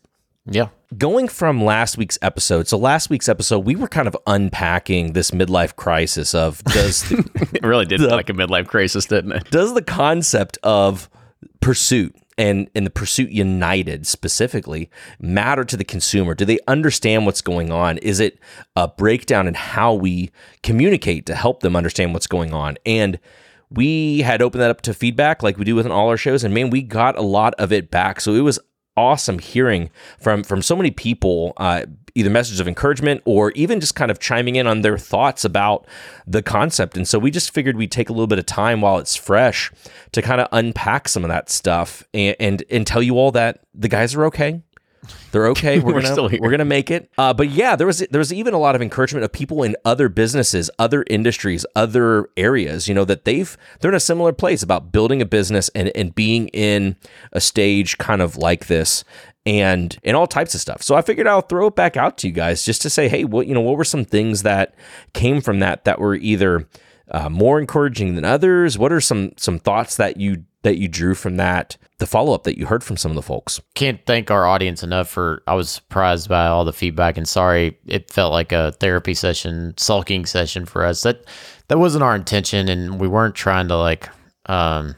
Yeah. 0.45 0.69
Going 0.97 1.27
from 1.27 1.63
last 1.63 1.97
week's 1.97 2.19
episode, 2.21 2.67
so 2.67 2.77
last 2.77 3.09
week's 3.09 3.27
episode, 3.27 3.59
we 3.59 3.75
were 3.75 3.87
kind 3.87 4.07
of 4.07 4.15
unpacking 4.27 5.13
this 5.13 5.31
midlife 5.31 5.75
crisis 5.75 6.33
of 6.35 6.63
does 6.65 7.09
the, 7.09 7.49
it 7.53 7.65
really 7.65 7.85
did 7.85 7.99
feel 7.99 8.11
like 8.11 8.29
a 8.29 8.33
midlife 8.33 8.67
crisis, 8.67 9.05
didn't 9.05 9.31
it? 9.31 9.49
does 9.49 9.73
the 9.73 9.81
concept 9.81 10.57
of 10.63 11.09
pursuit 11.59 12.15
and 12.37 12.69
and 12.75 12.85
the 12.85 12.91
pursuit 12.91 13.29
united 13.29 14.05
specifically 14.05 14.89
matter 15.19 15.63
to 15.63 15.77
the 15.77 15.83
consumer? 15.83 16.33
Do 16.33 16.45
they 16.45 16.59
understand 16.67 17.25
what's 17.25 17.41
going 17.41 17.71
on? 17.71 17.97
Is 17.99 18.19
it 18.19 18.39
a 18.75 18.87
breakdown 18.87 19.47
in 19.47 19.53
how 19.53 19.93
we 19.93 20.31
communicate 20.63 21.25
to 21.27 21.35
help 21.35 21.61
them 21.61 21.75
understand 21.75 22.13
what's 22.13 22.27
going 22.27 22.53
on? 22.53 22.77
And 22.85 23.19
we 23.69 24.19
had 24.19 24.41
opened 24.41 24.61
that 24.61 24.69
up 24.69 24.81
to 24.81 24.93
feedback 24.93 25.43
like 25.43 25.57
we 25.57 25.65
do 25.65 25.75
with 25.75 25.87
all 25.87 26.09
our 26.09 26.17
shows 26.17 26.43
and 26.43 26.53
man 26.53 26.69
we 26.69 26.81
got 26.81 27.17
a 27.17 27.21
lot 27.21 27.53
of 27.55 27.71
it 27.71 27.91
back. 27.91 28.21
So 28.21 28.33
it 28.33 28.41
was 28.41 28.59
awesome 28.97 29.39
hearing 29.39 29.89
from 30.19 30.43
from 30.43 30.61
so 30.61 30.75
many 30.75 30.91
people 30.91 31.53
uh, 31.57 31.85
either 32.15 32.29
messages 32.29 32.59
of 32.59 32.67
encouragement 32.67 33.21
or 33.25 33.51
even 33.51 33.79
just 33.79 33.93
kind 33.95 34.09
of 34.09 34.19
chiming 34.19 34.55
in 34.55 34.65
on 34.65 34.81
their 34.81 34.97
thoughts 34.97 35.45
about 35.45 35.85
the 36.25 36.41
concept 36.41 36.97
and 36.97 37.07
so 37.07 37.19
we 37.19 37.29
just 37.29 37.53
figured 37.53 37.75
we'd 37.77 37.91
take 37.91 38.09
a 38.09 38.13
little 38.13 38.27
bit 38.27 38.39
of 38.39 38.45
time 38.45 38.81
while 38.81 38.97
it's 38.97 39.15
fresh 39.15 39.71
to 40.11 40.21
kind 40.21 40.41
of 40.41 40.47
unpack 40.51 41.07
some 41.07 41.23
of 41.23 41.29
that 41.29 41.49
stuff 41.49 42.03
and 42.13 42.35
and, 42.39 42.63
and 42.71 42.87
tell 42.87 43.03
you 43.03 43.15
all 43.17 43.31
that 43.31 43.59
the 43.73 43.87
guys 43.87 44.15
are 44.15 44.25
okay 44.25 44.61
they're 45.31 45.47
okay. 45.49 45.79
We're, 45.85 45.93
We're 45.93 46.01
gonna 46.01 46.13
still 46.13 46.27
here. 46.27 46.39
we're 46.41 46.51
gonna 46.51 46.65
make 46.65 46.89
it. 46.91 47.11
Uh, 47.17 47.33
but 47.33 47.49
yeah, 47.49 47.75
there 47.75 47.87
was 47.87 47.99
there 47.99 48.19
was 48.19 48.33
even 48.33 48.53
a 48.53 48.57
lot 48.57 48.75
of 48.75 48.81
encouragement 48.81 49.23
of 49.23 49.31
people 49.31 49.63
in 49.63 49.75
other 49.85 50.09
businesses, 50.09 50.69
other 50.79 51.03
industries, 51.09 51.65
other 51.75 52.29
areas. 52.37 52.87
You 52.87 52.95
know 52.95 53.05
that 53.05 53.25
they've 53.25 53.55
they're 53.79 53.91
in 53.91 53.95
a 53.95 53.99
similar 53.99 54.33
place 54.33 54.63
about 54.63 54.91
building 54.91 55.21
a 55.21 55.25
business 55.25 55.69
and 55.75 55.91
and 55.95 56.13
being 56.15 56.47
in 56.49 56.95
a 57.31 57.41
stage 57.41 57.97
kind 57.97 58.21
of 58.21 58.37
like 58.37 58.67
this 58.67 59.03
and 59.45 59.97
and 60.03 60.17
all 60.17 60.27
types 60.27 60.55
of 60.55 60.61
stuff. 60.61 60.81
So 60.81 60.95
I 60.95 61.01
figured 61.01 61.27
I'll 61.27 61.41
throw 61.41 61.67
it 61.67 61.75
back 61.75 61.97
out 61.97 62.17
to 62.19 62.27
you 62.27 62.33
guys 62.33 62.65
just 62.65 62.81
to 62.83 62.89
say, 62.89 63.07
hey, 63.07 63.23
what 63.23 63.47
you 63.47 63.53
know, 63.53 63.61
what 63.61 63.77
were 63.77 63.83
some 63.83 64.05
things 64.05 64.43
that 64.43 64.75
came 65.13 65.41
from 65.41 65.59
that 65.59 65.85
that 65.85 65.99
were 65.99 66.15
either 66.15 66.67
uh, 67.11 67.29
more 67.29 67.59
encouraging 67.59 68.15
than 68.15 68.25
others? 68.25 68.77
What 68.77 68.91
are 68.91 69.01
some 69.01 69.33
some 69.37 69.59
thoughts 69.59 69.97
that 69.97 70.17
you 70.17 70.43
that 70.63 70.77
you 70.77 70.87
drew 70.87 71.13
from 71.13 71.37
that? 71.37 71.77
The 71.99 72.07
follow 72.07 72.33
up 72.33 72.43
that 72.43 72.57
you 72.57 72.65
heard 72.65 72.83
from 72.83 72.97
some 72.97 73.11
of 73.11 73.15
the 73.15 73.21
folks. 73.21 73.61
Can't 73.75 74.03
thank 74.05 74.29
our 74.31 74.45
audience 74.45 74.83
enough 74.83 75.07
for. 75.09 75.43
I 75.47 75.53
was 75.53 75.69
surprised 75.69 76.27
by 76.27 76.47
all 76.47 76.65
the 76.65 76.73
feedback, 76.73 77.15
and 77.17 77.27
sorry 77.27 77.77
it 77.85 78.11
felt 78.11 78.33
like 78.33 78.51
a 78.51 78.71
therapy 78.73 79.13
session, 79.13 79.75
sulking 79.77 80.25
session 80.25 80.65
for 80.65 80.83
us. 80.83 81.03
That 81.03 81.23
that 81.67 81.77
wasn't 81.77 82.03
our 82.03 82.15
intention, 82.15 82.67
and 82.67 82.99
we 82.99 83.07
weren't 83.07 83.35
trying 83.35 83.67
to 83.67 83.77
like. 83.77 84.09
um 84.47 84.95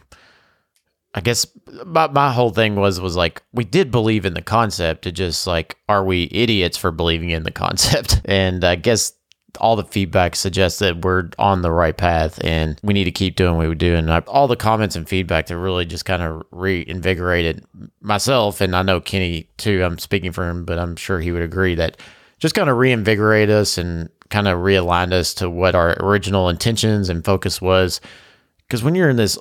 I 1.17 1.19
guess 1.19 1.47
my, 1.83 2.05
my 2.09 2.31
whole 2.31 2.51
thing 2.51 2.75
was 2.75 3.01
was 3.01 3.15
like 3.15 3.41
we 3.51 3.63
did 3.63 3.89
believe 3.89 4.23
in 4.23 4.35
the 4.35 4.41
concept. 4.43 5.07
It 5.07 5.13
just 5.13 5.47
like 5.47 5.75
are 5.89 6.05
we 6.05 6.29
idiots 6.31 6.77
for 6.77 6.91
believing 6.91 7.31
in 7.31 7.41
the 7.41 7.51
concept? 7.51 8.21
And 8.25 8.63
I 8.63 8.75
guess 8.75 9.13
all 9.59 9.75
the 9.75 9.83
feedback 9.83 10.35
suggests 10.35 10.77
that 10.77 11.03
we're 11.03 11.29
on 11.39 11.63
the 11.63 11.71
right 11.71 11.97
path 11.97 12.43
and 12.43 12.79
we 12.83 12.93
need 12.93 13.05
to 13.05 13.11
keep 13.11 13.35
doing 13.35 13.57
what 13.57 13.67
we 13.67 13.73
do. 13.73 13.95
And 13.95 14.13
I, 14.13 14.19
all 14.19 14.47
the 14.47 14.55
comments 14.55 14.95
and 14.95 15.09
feedback 15.09 15.47
that 15.47 15.57
really 15.57 15.85
just 15.85 16.05
kind 16.05 16.21
of 16.21 16.43
reinvigorated 16.51 17.65
myself. 17.99 18.61
And 18.61 18.75
I 18.75 18.83
know 18.83 19.01
Kenny 19.01 19.49
too, 19.57 19.83
I'm 19.83 19.97
speaking 19.97 20.31
for 20.31 20.47
him, 20.47 20.65
but 20.65 20.77
I'm 20.77 20.95
sure 20.95 21.19
he 21.19 21.31
would 21.31 21.41
agree 21.41 21.73
that 21.75 21.97
just 22.37 22.53
kind 22.53 22.69
of 22.69 22.77
reinvigorate 22.77 23.49
us 23.49 23.79
and 23.79 24.09
kind 24.29 24.47
of 24.47 24.59
realigned 24.59 25.13
us 25.13 25.33
to 25.35 25.49
what 25.49 25.73
our 25.73 25.95
original 25.99 26.47
intentions 26.47 27.09
and 27.09 27.25
focus 27.25 27.59
was. 27.59 28.01
Because 28.67 28.83
when 28.83 28.93
you're 28.93 29.09
in 29.09 29.15
this 29.15 29.39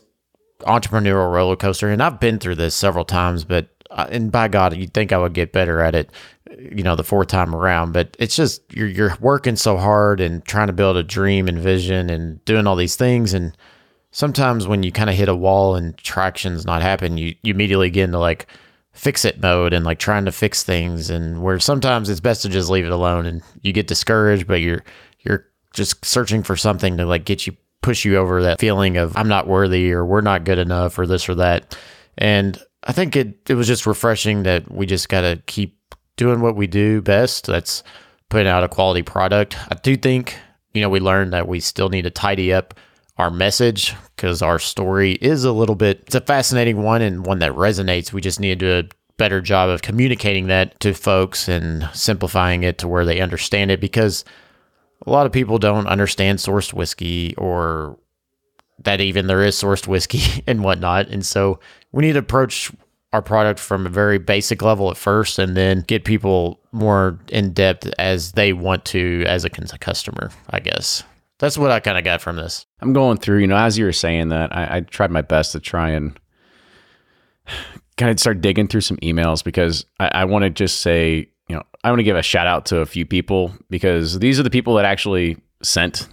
entrepreneurial 0.60 1.32
roller 1.32 1.56
coaster, 1.56 1.88
and 1.88 2.02
I've 2.02 2.20
been 2.20 2.38
through 2.38 2.56
this 2.56 2.74
several 2.74 3.04
times, 3.04 3.44
but 3.44 3.68
uh, 3.90 4.06
and 4.10 4.32
by 4.32 4.48
God, 4.48 4.76
you'd 4.76 4.94
think 4.94 5.12
I 5.12 5.18
would 5.18 5.32
get 5.32 5.52
better 5.52 5.80
at 5.80 5.94
it, 5.94 6.10
you 6.58 6.82
know, 6.82 6.96
the 6.96 7.04
fourth 7.04 7.28
time 7.28 7.54
around. 7.54 7.92
But 7.92 8.16
it's 8.18 8.36
just 8.36 8.62
you're 8.72 8.88
you're 8.88 9.16
working 9.20 9.56
so 9.56 9.76
hard 9.76 10.20
and 10.20 10.44
trying 10.44 10.66
to 10.66 10.72
build 10.72 10.96
a 10.96 11.02
dream 11.02 11.48
and 11.48 11.58
vision 11.58 12.10
and 12.10 12.44
doing 12.44 12.66
all 12.66 12.76
these 12.76 12.96
things, 12.96 13.32
and 13.32 13.56
sometimes 14.10 14.66
when 14.66 14.82
you 14.82 14.90
kind 14.92 15.10
of 15.10 15.16
hit 15.16 15.28
a 15.28 15.36
wall 15.36 15.76
and 15.76 15.96
traction's 15.98 16.64
not 16.64 16.82
happening, 16.82 17.18
you 17.18 17.34
you 17.42 17.54
immediately 17.54 17.90
get 17.90 18.04
into 18.04 18.18
like 18.18 18.46
fix 18.92 19.26
it 19.26 19.42
mode 19.42 19.74
and 19.74 19.84
like 19.84 19.98
trying 19.98 20.24
to 20.24 20.32
fix 20.32 20.62
things, 20.62 21.10
and 21.10 21.42
where 21.42 21.58
sometimes 21.58 22.08
it's 22.08 22.20
best 22.20 22.42
to 22.42 22.48
just 22.48 22.70
leave 22.70 22.86
it 22.86 22.92
alone, 22.92 23.26
and 23.26 23.42
you 23.62 23.72
get 23.72 23.86
discouraged, 23.86 24.46
but 24.46 24.60
you're 24.60 24.82
you're 25.20 25.46
just 25.72 26.04
searching 26.04 26.42
for 26.42 26.56
something 26.56 26.96
to 26.96 27.04
like 27.04 27.24
get 27.24 27.46
you 27.46 27.56
push 27.82 28.04
you 28.04 28.16
over 28.16 28.42
that 28.42 28.60
feeling 28.60 28.96
of 28.96 29.16
I'm 29.16 29.28
not 29.28 29.46
worthy 29.46 29.92
or 29.92 30.04
we're 30.04 30.20
not 30.20 30.44
good 30.44 30.58
enough 30.58 30.98
or 30.98 31.06
this 31.06 31.28
or 31.28 31.36
that. 31.36 31.76
And 32.18 32.60
I 32.84 32.92
think 32.92 33.16
it 33.16 33.50
it 33.50 33.54
was 33.54 33.66
just 33.66 33.86
refreshing 33.86 34.44
that 34.44 34.70
we 34.70 34.86
just 34.86 35.08
got 35.08 35.22
to 35.22 35.42
keep 35.46 35.78
doing 36.16 36.40
what 36.40 36.56
we 36.56 36.66
do 36.66 37.02
best. 37.02 37.46
That's 37.46 37.82
putting 38.28 38.48
out 38.48 38.64
a 38.64 38.68
quality 38.68 39.02
product. 39.02 39.56
I 39.70 39.74
do 39.76 39.96
think, 39.96 40.36
you 40.72 40.80
know, 40.80 40.88
we 40.88 41.00
learned 41.00 41.32
that 41.32 41.48
we 41.48 41.60
still 41.60 41.88
need 41.88 42.02
to 42.02 42.10
tidy 42.10 42.52
up 42.52 42.74
our 43.18 43.30
message 43.30 43.94
because 44.14 44.42
our 44.42 44.58
story 44.58 45.12
is 45.12 45.44
a 45.44 45.52
little 45.52 45.74
bit 45.74 46.02
it's 46.06 46.14
a 46.14 46.20
fascinating 46.20 46.82
one 46.82 47.02
and 47.02 47.24
one 47.24 47.38
that 47.40 47.52
resonates. 47.52 48.12
We 48.12 48.20
just 48.20 48.40
need 48.40 48.58
to 48.60 48.82
do 48.82 48.86
a 48.86 48.92
better 49.16 49.40
job 49.40 49.70
of 49.70 49.82
communicating 49.82 50.48
that 50.48 50.78
to 50.80 50.92
folks 50.92 51.48
and 51.48 51.88
simplifying 51.94 52.62
it 52.62 52.78
to 52.78 52.88
where 52.88 53.06
they 53.06 53.20
understand 53.20 53.70
it 53.70 53.80
because 53.80 54.24
a 55.06 55.10
lot 55.10 55.26
of 55.26 55.32
people 55.32 55.58
don't 55.58 55.86
understand 55.86 56.38
sourced 56.38 56.72
whiskey 56.72 57.34
or 57.36 57.98
that 58.84 59.00
even 59.00 59.26
there 59.26 59.42
is 59.42 59.56
sourced 59.56 59.86
whiskey 59.86 60.42
and 60.46 60.62
whatnot. 60.62 61.08
And 61.08 61.24
so 61.24 61.60
we 61.92 62.02
need 62.02 62.14
to 62.14 62.18
approach 62.18 62.72
our 63.12 63.22
product 63.22 63.60
from 63.60 63.86
a 63.86 63.90
very 63.90 64.18
basic 64.18 64.62
level 64.62 64.90
at 64.90 64.96
first 64.96 65.38
and 65.38 65.56
then 65.56 65.82
get 65.86 66.04
people 66.04 66.60
more 66.72 67.18
in 67.28 67.52
depth 67.52 67.88
as 67.98 68.32
they 68.32 68.52
want 68.52 68.84
to 68.86 69.24
as 69.26 69.44
a 69.44 69.50
customer, 69.50 70.30
I 70.50 70.60
guess. 70.60 71.02
That's 71.38 71.58
what 71.58 71.70
I 71.70 71.80
kind 71.80 71.98
of 71.98 72.04
got 72.04 72.20
from 72.20 72.36
this. 72.36 72.66
I'm 72.80 72.92
going 72.92 73.18
through, 73.18 73.38
you 73.38 73.46
know, 73.46 73.56
as 73.56 73.78
you 73.78 73.84
were 73.84 73.92
saying 73.92 74.30
that, 74.30 74.54
I, 74.54 74.76
I 74.76 74.80
tried 74.80 75.10
my 75.10 75.22
best 75.22 75.52
to 75.52 75.60
try 75.60 75.90
and 75.90 76.18
kind 77.96 78.10
of 78.10 78.18
start 78.18 78.40
digging 78.40 78.68
through 78.68 78.82
some 78.82 78.96
emails 78.98 79.44
because 79.44 79.86
I, 80.00 80.08
I 80.08 80.24
want 80.24 80.42
to 80.42 80.50
just 80.50 80.80
say, 80.80 81.30
I 81.86 81.90
want 81.90 82.00
to 82.00 82.04
give 82.04 82.16
a 82.16 82.22
shout 82.22 82.48
out 82.48 82.66
to 82.66 82.80
a 82.80 82.84
few 82.84 83.06
people 83.06 83.54
because 83.70 84.18
these 84.18 84.40
are 84.40 84.42
the 84.42 84.50
people 84.50 84.74
that 84.74 84.84
actually 84.84 85.36
sent 85.62 86.08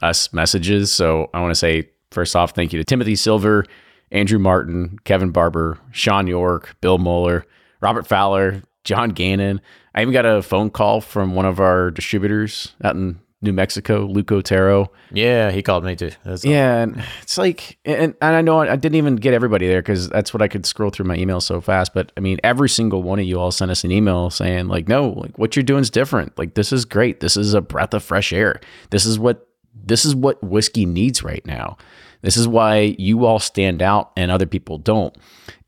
us 0.00 0.32
messages. 0.32 0.90
So 0.90 1.28
I 1.34 1.42
want 1.42 1.50
to 1.50 1.54
say, 1.54 1.90
first 2.10 2.34
off, 2.34 2.52
thank 2.52 2.72
you 2.72 2.78
to 2.78 2.84
Timothy 2.84 3.14
Silver, 3.14 3.66
Andrew 4.10 4.38
Martin, 4.38 4.98
Kevin 5.04 5.28
Barber, 5.30 5.78
Sean 5.90 6.26
York, 6.26 6.74
Bill 6.80 6.96
Moeller, 6.96 7.44
Robert 7.82 8.06
Fowler, 8.06 8.62
John 8.84 9.10
Gannon. 9.10 9.60
I 9.94 10.00
even 10.00 10.14
got 10.14 10.24
a 10.24 10.40
phone 10.40 10.70
call 10.70 11.02
from 11.02 11.34
one 11.34 11.44
of 11.44 11.60
our 11.60 11.90
distributors 11.90 12.74
out 12.82 12.96
in 12.96 13.20
New 13.40 13.52
Mexico, 13.52 14.04
Luke 14.06 14.32
Otero. 14.32 14.90
Yeah, 15.12 15.52
he 15.52 15.62
called 15.62 15.84
me 15.84 15.94
too. 15.94 16.10
That's 16.24 16.44
Yeah, 16.44 16.78
and 16.78 17.04
it's 17.22 17.38
like, 17.38 17.78
and, 17.84 18.14
and 18.20 18.36
I 18.36 18.40
know 18.40 18.60
I 18.60 18.74
didn't 18.74 18.96
even 18.96 19.14
get 19.14 19.32
everybody 19.32 19.68
there 19.68 19.80
because 19.80 20.08
that's 20.08 20.34
what 20.34 20.42
I 20.42 20.48
could 20.48 20.66
scroll 20.66 20.90
through 20.90 21.06
my 21.06 21.14
email 21.14 21.40
so 21.40 21.60
fast. 21.60 21.94
But 21.94 22.10
I 22.16 22.20
mean, 22.20 22.38
every 22.42 22.68
single 22.68 23.02
one 23.02 23.20
of 23.20 23.26
you 23.26 23.38
all 23.38 23.52
sent 23.52 23.70
us 23.70 23.84
an 23.84 23.92
email 23.92 24.30
saying 24.30 24.66
like, 24.66 24.88
no, 24.88 25.10
like 25.10 25.38
what 25.38 25.54
you're 25.54 25.62
doing 25.62 25.82
is 25.82 25.90
different. 25.90 26.36
Like 26.36 26.54
this 26.54 26.72
is 26.72 26.84
great. 26.84 27.20
This 27.20 27.36
is 27.36 27.54
a 27.54 27.60
breath 27.60 27.94
of 27.94 28.02
fresh 28.02 28.32
air. 28.32 28.60
This 28.90 29.06
is 29.06 29.18
what 29.18 29.46
this 29.72 30.04
is 30.04 30.16
what 30.16 30.42
whiskey 30.42 30.84
needs 30.84 31.22
right 31.22 31.44
now. 31.46 31.76
This 32.22 32.36
is 32.36 32.48
why 32.48 32.96
you 32.98 33.24
all 33.24 33.38
stand 33.38 33.82
out 33.82 34.10
and 34.16 34.30
other 34.32 34.46
people 34.46 34.78
don't. 34.78 35.16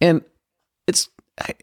And 0.00 0.22
it's 0.88 1.08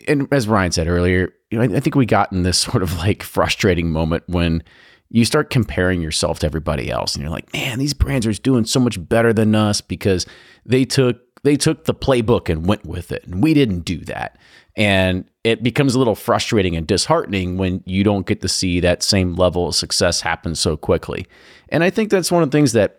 and 0.08 0.28
as 0.32 0.48
Ryan 0.48 0.72
said 0.72 0.88
earlier, 0.88 1.34
you 1.52 1.60
know, 1.60 1.76
I 1.76 1.80
think 1.80 1.96
we 1.96 2.06
got 2.06 2.32
in 2.32 2.44
this 2.44 2.58
sort 2.60 2.84
of 2.84 2.98
like 2.98 3.24
frustrating 3.24 3.92
moment 3.92 4.24
when 4.28 4.64
you 5.10 5.26
start 5.26 5.50
comparing 5.50 6.02
yourself 6.02 6.40
to 6.40 6.46
everybody 6.46 6.92
else 6.92 7.16
and 7.16 7.22
you're 7.22 7.32
like, 7.32 7.52
man, 7.54 7.80
these 7.80 7.94
brands 7.94 8.26
are 8.28 8.34
doing 8.34 8.66
so 8.66 8.80
much 8.80 8.98
better 9.08 9.34
than 9.34 9.56
us 9.56 9.82
because 9.82 10.26
they 10.66 10.86
took 10.86 11.22
they 11.44 11.56
took 11.56 11.86
the 11.86 11.94
playbook 11.94 12.50
and 12.50 12.66
went 12.66 12.86
with 12.86 13.12
it. 13.12 13.26
And 13.26 13.42
we 13.42 13.54
didn't 13.54 13.82
do 13.82 14.00
that. 14.00 14.38
And 14.76 15.26
it 15.44 15.64
becomes 15.64 15.96
a 15.96 16.00
little 16.00 16.16
frustrating 16.16 16.76
and 16.76 16.86
disheartening 16.86 17.58
when 17.58 17.84
you 17.86 18.04
don't 18.04 18.26
get 18.26 18.42
to 18.42 18.50
see 18.50 18.80
that 18.80 19.02
same 19.02 19.36
level 19.36 19.68
of 19.68 19.76
success 19.76 20.22
happen 20.22 20.56
so 20.56 20.76
quickly. 20.76 21.26
And 21.70 21.84
I 21.84 21.90
think 21.90 22.10
that's 22.10 22.32
one 22.32 22.44
of 22.44 22.52
the 22.52 22.58
things 22.58 22.74
that 22.74 22.98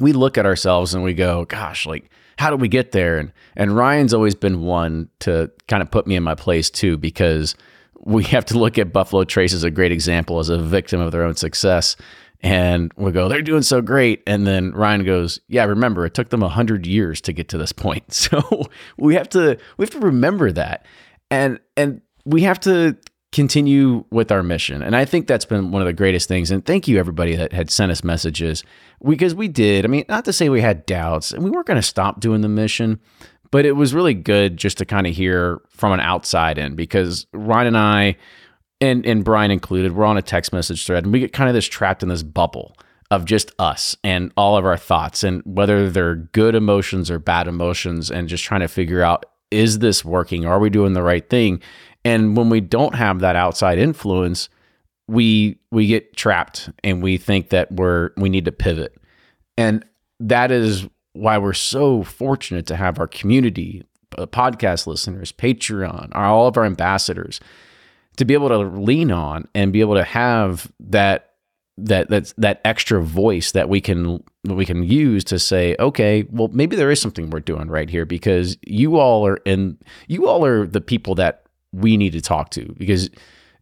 we 0.00 0.12
look 0.12 0.38
at 0.38 0.46
ourselves 0.46 0.94
and 0.94 1.04
we 1.04 1.14
go, 1.14 1.44
gosh, 1.44 1.84
like, 1.84 2.10
how 2.38 2.50
did 2.50 2.60
we 2.60 2.68
get 2.68 2.92
there? 2.92 3.18
And 3.18 3.32
and 3.56 3.76
Ryan's 3.76 4.14
always 4.14 4.34
been 4.34 4.62
one 4.62 5.08
to 5.20 5.50
kind 5.66 5.82
of 5.82 5.90
put 5.90 6.06
me 6.06 6.16
in 6.16 6.22
my 6.22 6.34
place 6.34 6.70
too, 6.70 6.96
because 6.96 7.54
we 8.08 8.24
have 8.24 8.46
to 8.46 8.58
look 8.58 8.78
at 8.78 8.90
Buffalo 8.90 9.24
Trace 9.24 9.52
as 9.52 9.64
a 9.64 9.70
great 9.70 9.92
example 9.92 10.38
as 10.38 10.48
a 10.48 10.58
victim 10.58 10.98
of 10.98 11.12
their 11.12 11.24
own 11.24 11.36
success. 11.36 11.94
And 12.40 12.90
we 12.96 13.12
go, 13.12 13.28
they're 13.28 13.42
doing 13.42 13.62
so 13.62 13.82
great. 13.82 14.22
And 14.26 14.46
then 14.46 14.72
Ryan 14.72 15.04
goes, 15.04 15.40
yeah, 15.48 15.64
remember, 15.64 16.06
it 16.06 16.14
took 16.14 16.30
them 16.30 16.42
a 16.42 16.48
hundred 16.48 16.86
years 16.86 17.20
to 17.22 17.34
get 17.34 17.48
to 17.50 17.58
this 17.58 17.72
point. 17.72 18.04
So 18.28 18.68
we 18.96 19.14
have 19.14 19.28
to 19.30 19.58
we 19.76 19.84
have 19.84 19.90
to 19.90 20.00
remember 20.00 20.50
that. 20.52 20.86
And 21.30 21.60
and 21.76 22.00
we 22.24 22.42
have 22.42 22.60
to 22.60 22.96
continue 23.30 24.04
with 24.10 24.32
our 24.32 24.42
mission. 24.42 24.82
And 24.82 24.96
I 24.96 25.04
think 25.04 25.26
that's 25.26 25.44
been 25.44 25.70
one 25.70 25.82
of 25.82 25.86
the 25.86 25.92
greatest 25.92 26.28
things. 26.28 26.50
And 26.50 26.64
thank 26.64 26.88
you 26.88 26.98
everybody 26.98 27.36
that 27.36 27.52
had 27.52 27.70
sent 27.70 27.92
us 27.92 28.02
messages 28.02 28.64
because 29.06 29.34
we 29.34 29.48
did. 29.48 29.84
I 29.84 29.88
mean, 29.88 30.06
not 30.08 30.24
to 30.24 30.32
say 30.32 30.48
we 30.48 30.62
had 30.62 30.86
doubts 30.86 31.32
and 31.32 31.44
we 31.44 31.50
weren't 31.50 31.66
going 31.66 31.76
to 31.76 31.82
stop 31.82 32.20
doing 32.20 32.40
the 32.40 32.48
mission, 32.48 33.00
but 33.50 33.64
it 33.64 33.72
was 33.72 33.94
really 33.94 34.14
good 34.14 34.56
just 34.56 34.78
to 34.78 34.84
kind 34.84 35.06
of 35.06 35.14
hear 35.14 35.60
from 35.68 35.92
an 35.92 36.00
outside 36.00 36.58
in 36.58 36.74
because 36.74 37.26
Ryan 37.32 37.68
and 37.68 37.78
I 37.78 38.16
and 38.80 39.04
and 39.06 39.24
Brian 39.24 39.50
included, 39.50 39.92
we're 39.92 40.04
on 40.04 40.18
a 40.18 40.22
text 40.22 40.52
message 40.52 40.84
thread 40.86 41.04
and 41.04 41.12
we 41.12 41.20
get 41.20 41.32
kind 41.32 41.48
of 41.48 41.54
this 41.54 41.66
trapped 41.66 42.02
in 42.02 42.08
this 42.08 42.22
bubble 42.22 42.76
of 43.10 43.24
just 43.24 43.52
us 43.58 43.96
and 44.04 44.32
all 44.36 44.56
of 44.56 44.66
our 44.66 44.76
thoughts 44.76 45.24
and 45.24 45.42
whether 45.44 45.88
they're 45.88 46.14
good 46.14 46.54
emotions 46.54 47.10
or 47.10 47.18
bad 47.18 47.48
emotions 47.48 48.10
and 48.10 48.28
just 48.28 48.44
trying 48.44 48.60
to 48.60 48.68
figure 48.68 49.02
out 49.02 49.24
is 49.50 49.78
this 49.78 50.04
working? 50.04 50.44
Are 50.44 50.58
we 50.58 50.68
doing 50.68 50.92
the 50.92 51.02
right 51.02 51.28
thing? 51.28 51.62
And 52.04 52.36
when 52.36 52.50
we 52.50 52.60
don't 52.60 52.94
have 52.94 53.20
that 53.20 53.34
outside 53.34 53.78
influence, 53.78 54.48
we 55.08 55.58
we 55.70 55.86
get 55.86 56.16
trapped 56.16 56.70
and 56.84 57.02
we 57.02 57.16
think 57.16 57.48
that 57.48 57.72
we're 57.72 58.10
we 58.16 58.28
need 58.28 58.44
to 58.44 58.52
pivot. 58.52 58.94
And 59.56 59.84
that 60.20 60.50
is 60.50 60.86
why 61.18 61.36
we're 61.38 61.52
so 61.52 62.02
fortunate 62.02 62.66
to 62.66 62.76
have 62.76 62.98
our 62.98 63.08
community, 63.08 63.84
uh, 64.16 64.26
podcast 64.26 64.86
listeners, 64.86 65.32
Patreon, 65.32 66.14
all 66.14 66.46
of 66.46 66.56
our 66.56 66.64
ambassadors 66.64 67.40
to 68.16 68.24
be 68.24 68.34
able 68.34 68.48
to 68.48 68.58
lean 68.58 69.10
on 69.10 69.46
and 69.54 69.72
be 69.72 69.80
able 69.80 69.94
to 69.94 70.04
have 70.04 70.70
that 70.80 71.28
that 71.76 72.08
that's 72.08 72.32
that 72.36 72.60
extra 72.64 73.00
voice 73.00 73.52
that 73.52 73.68
we 73.68 73.80
can 73.80 74.22
we 74.44 74.66
can 74.66 74.82
use 74.82 75.22
to 75.22 75.38
say 75.38 75.76
okay 75.78 76.26
well 76.30 76.48
maybe 76.48 76.74
there 76.74 76.90
is 76.90 77.00
something 77.00 77.30
we're 77.30 77.38
doing 77.38 77.68
right 77.68 77.88
here 77.88 78.04
because 78.04 78.58
you 78.66 78.98
all 78.98 79.24
are 79.24 79.36
in 79.44 79.78
you 80.08 80.26
all 80.26 80.44
are 80.44 80.66
the 80.66 80.80
people 80.80 81.14
that 81.14 81.44
we 81.72 81.96
need 81.96 82.10
to 82.10 82.20
talk 82.20 82.50
to 82.50 82.74
because 82.78 83.08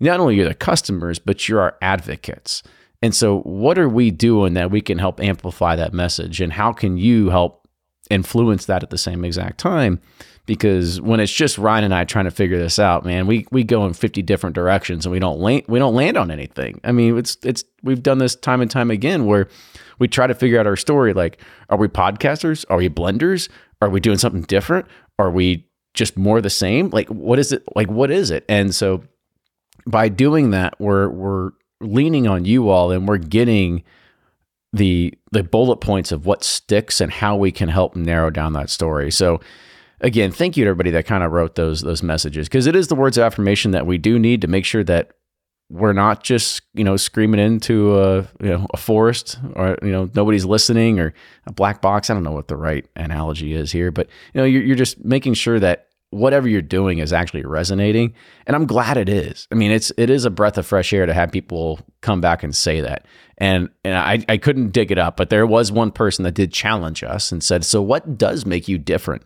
not 0.01 0.19
only 0.19 0.35
you're 0.35 0.49
the 0.49 0.55
customers 0.55 1.19
but 1.19 1.47
you're 1.47 1.61
our 1.61 1.77
advocates 1.83 2.63
and 3.03 3.15
so 3.15 3.41
what 3.41 3.79
are 3.79 3.89
we 3.89 4.11
doing 4.11 4.55
that 4.55 4.71
we 4.71 4.81
can 4.81 4.99
help 4.99 5.21
amplify 5.21 5.77
that 5.77 5.93
message 5.93 6.41
and 6.41 6.53
how 6.53 6.73
can 6.73 6.97
you 6.97 7.31
help 7.31 7.69
influence 8.11 8.67
that 8.67 8.83
at 8.83 8.91
the 8.91 8.99
same 8.99 9.25
exact 9.25 9.59
time 9.59 10.01
because 10.47 11.01
when 11.01 11.19
it's 11.19 11.33
just 11.33 11.59
Ryan 11.59 11.85
and 11.85 11.95
I 11.95 12.05
trying 12.05 12.25
to 12.25 12.31
figure 12.31 12.59
this 12.59 12.79
out, 12.79 13.05
man, 13.05 13.27
we 13.27 13.47
we 13.51 13.65
go 13.65 13.85
in 13.85 13.93
50 13.93 14.23
different 14.23 14.55
directions 14.55 15.05
and 15.05 15.13
we 15.13 15.19
don't 15.19 15.41
land 15.41 15.65
we 15.69 15.79
don't 15.79 15.95
land 15.95 16.17
on 16.17 16.31
anything. 16.31 16.81
I 16.85 16.93
mean, 16.93 17.19
it's 17.19 17.37
it's 17.43 17.65
we've 17.83 18.03
done 18.03 18.19
this 18.19 18.37
time 18.37 18.61
and 18.61 18.71
time 18.71 18.91
again 18.91 19.27
where 19.27 19.49
we 19.99 20.09
try 20.09 20.27
to 20.27 20.35
figure 20.35 20.59
out 20.59 20.67
our 20.67 20.77
story 20.77 21.13
like 21.13 21.41
are 21.69 21.77
we 21.77 21.89
podcasters? 21.89 22.65
Are 22.71 22.77
we 22.77 22.89
blenders? 22.89 23.49
Are 23.83 23.91
we 23.91 24.01
doing 24.01 24.19
something 24.19 24.43
different? 24.43 24.87
Are 25.19 25.31
we 25.31 25.67
just 25.95 26.17
more 26.17 26.41
the 26.41 26.51
same? 26.51 26.91
Like 26.91 27.09
what 27.09 27.39
is 27.39 27.53
it? 27.53 27.65
Like 27.75 27.91
what 27.91 28.11
is 28.11 28.31
it? 28.31 28.45
And 28.49 28.75
so 28.75 29.03
by 29.87 30.09
doing 30.09 30.53
that, 30.53 30.81
we're 30.81 31.09
we're 31.09 31.51
leaning 31.81 32.27
on 32.27 32.45
you 32.45 32.69
all 32.69 32.91
and 32.91 33.07
we're 33.07 33.19
getting 33.19 33.83
the 34.73 35.15
the 35.33 35.43
bullet 35.43 35.77
points 35.77 36.13
of 36.13 36.27
what 36.27 36.45
sticks 36.45 37.01
and 37.01 37.13
how 37.13 37.37
we 37.37 37.51
can 37.53 37.69
help 37.69 37.97
narrow 37.97 38.31
down 38.31 38.53
that 38.55 38.71
story. 38.71 39.11
So 39.11 39.41
again, 40.01 40.31
thank 40.33 40.57
you 40.57 40.65
to 40.65 40.71
everybody 40.71 40.91
that 40.91 41.07
kind 41.07 41.25
of 41.25 41.33
wrote 41.33 41.55
those 41.55 41.83
those 41.83 42.03
messages 42.03 42.49
because 42.49 42.67
it 42.67 42.77
is 42.77 42.89
the 42.89 42.95
words 42.95 43.19
of 43.19 43.25
affirmation 43.25 43.71
that 43.73 43.87
we 43.87 43.99
do 43.99 44.19
need 44.19 44.41
to 44.43 44.49
make 44.49 44.65
sure 44.65 44.85
that 44.85 45.13
we're 45.69 45.93
not 45.93 46.23
just 46.23 46.63
you 46.75 46.85
know 46.85 46.97
screaming 46.97 47.41
into 47.41 47.99
a 47.99 48.21
you 48.41 48.51
know 48.51 48.67
a 48.73 48.77
forest 48.77 49.39
or 49.55 49.77
you 49.83 49.91
know 49.91 50.09
nobody's 50.15 50.45
listening 50.45 51.01
or 51.01 51.13
a 51.47 51.53
black 51.53 51.81
box. 51.81 52.11
I 52.11 52.15
don't 52.15 52.23
know 52.23 52.33
what 52.33 52.49
the 52.49 52.57
right 52.57 52.87
analogy 52.97 53.55
is 53.55 53.73
here, 53.73 53.91
but 53.91 54.09
you 54.33 54.41
know 54.41 54.45
you're, 54.45 54.63
you're 54.63 54.77
just 54.77 55.05
making 55.05 55.35
sure 55.35 55.59
that 55.61 55.89
whatever 56.11 56.49
you're 56.49 56.63
doing 56.63 56.99
is 56.99 57.13
actually 57.13 57.45
resonating, 57.45 58.15
and 58.47 58.55
I'm 58.55 58.67
glad 58.67 58.97
it 58.97 59.09
is. 59.09 59.47
I 59.51 59.55
mean, 59.55 59.71
it's 59.71 59.93
it 59.97 60.11
is 60.11 60.25
a 60.25 60.31
breath 60.31 60.59
of 60.59 60.67
fresh 60.67 60.93
air 60.93 61.07
to 61.07 61.15
have 61.15 61.33
people 61.33 61.81
come 62.01 62.21
back 62.21 62.43
and 62.43 62.55
say 62.55 62.81
that. 62.81 63.07
And 63.39 63.69
and 63.85 63.97
I, 63.97 64.25
I 64.29 64.37
couldn't 64.37 64.73
dig 64.73 64.91
it 64.91 64.99
up, 64.99 65.17
but 65.17 65.31
there 65.31 65.47
was 65.47 65.71
one 65.71 65.91
person 65.91 66.23
that 66.25 66.35
did 66.35 66.53
challenge 66.53 67.03
us 67.03 67.33
and 67.33 67.43
said, 67.43 67.65
"So 67.65 67.83
what 67.83 68.19
does 68.19 68.47
make 68.47 68.69
you 68.69 68.79
different?" 68.79 69.23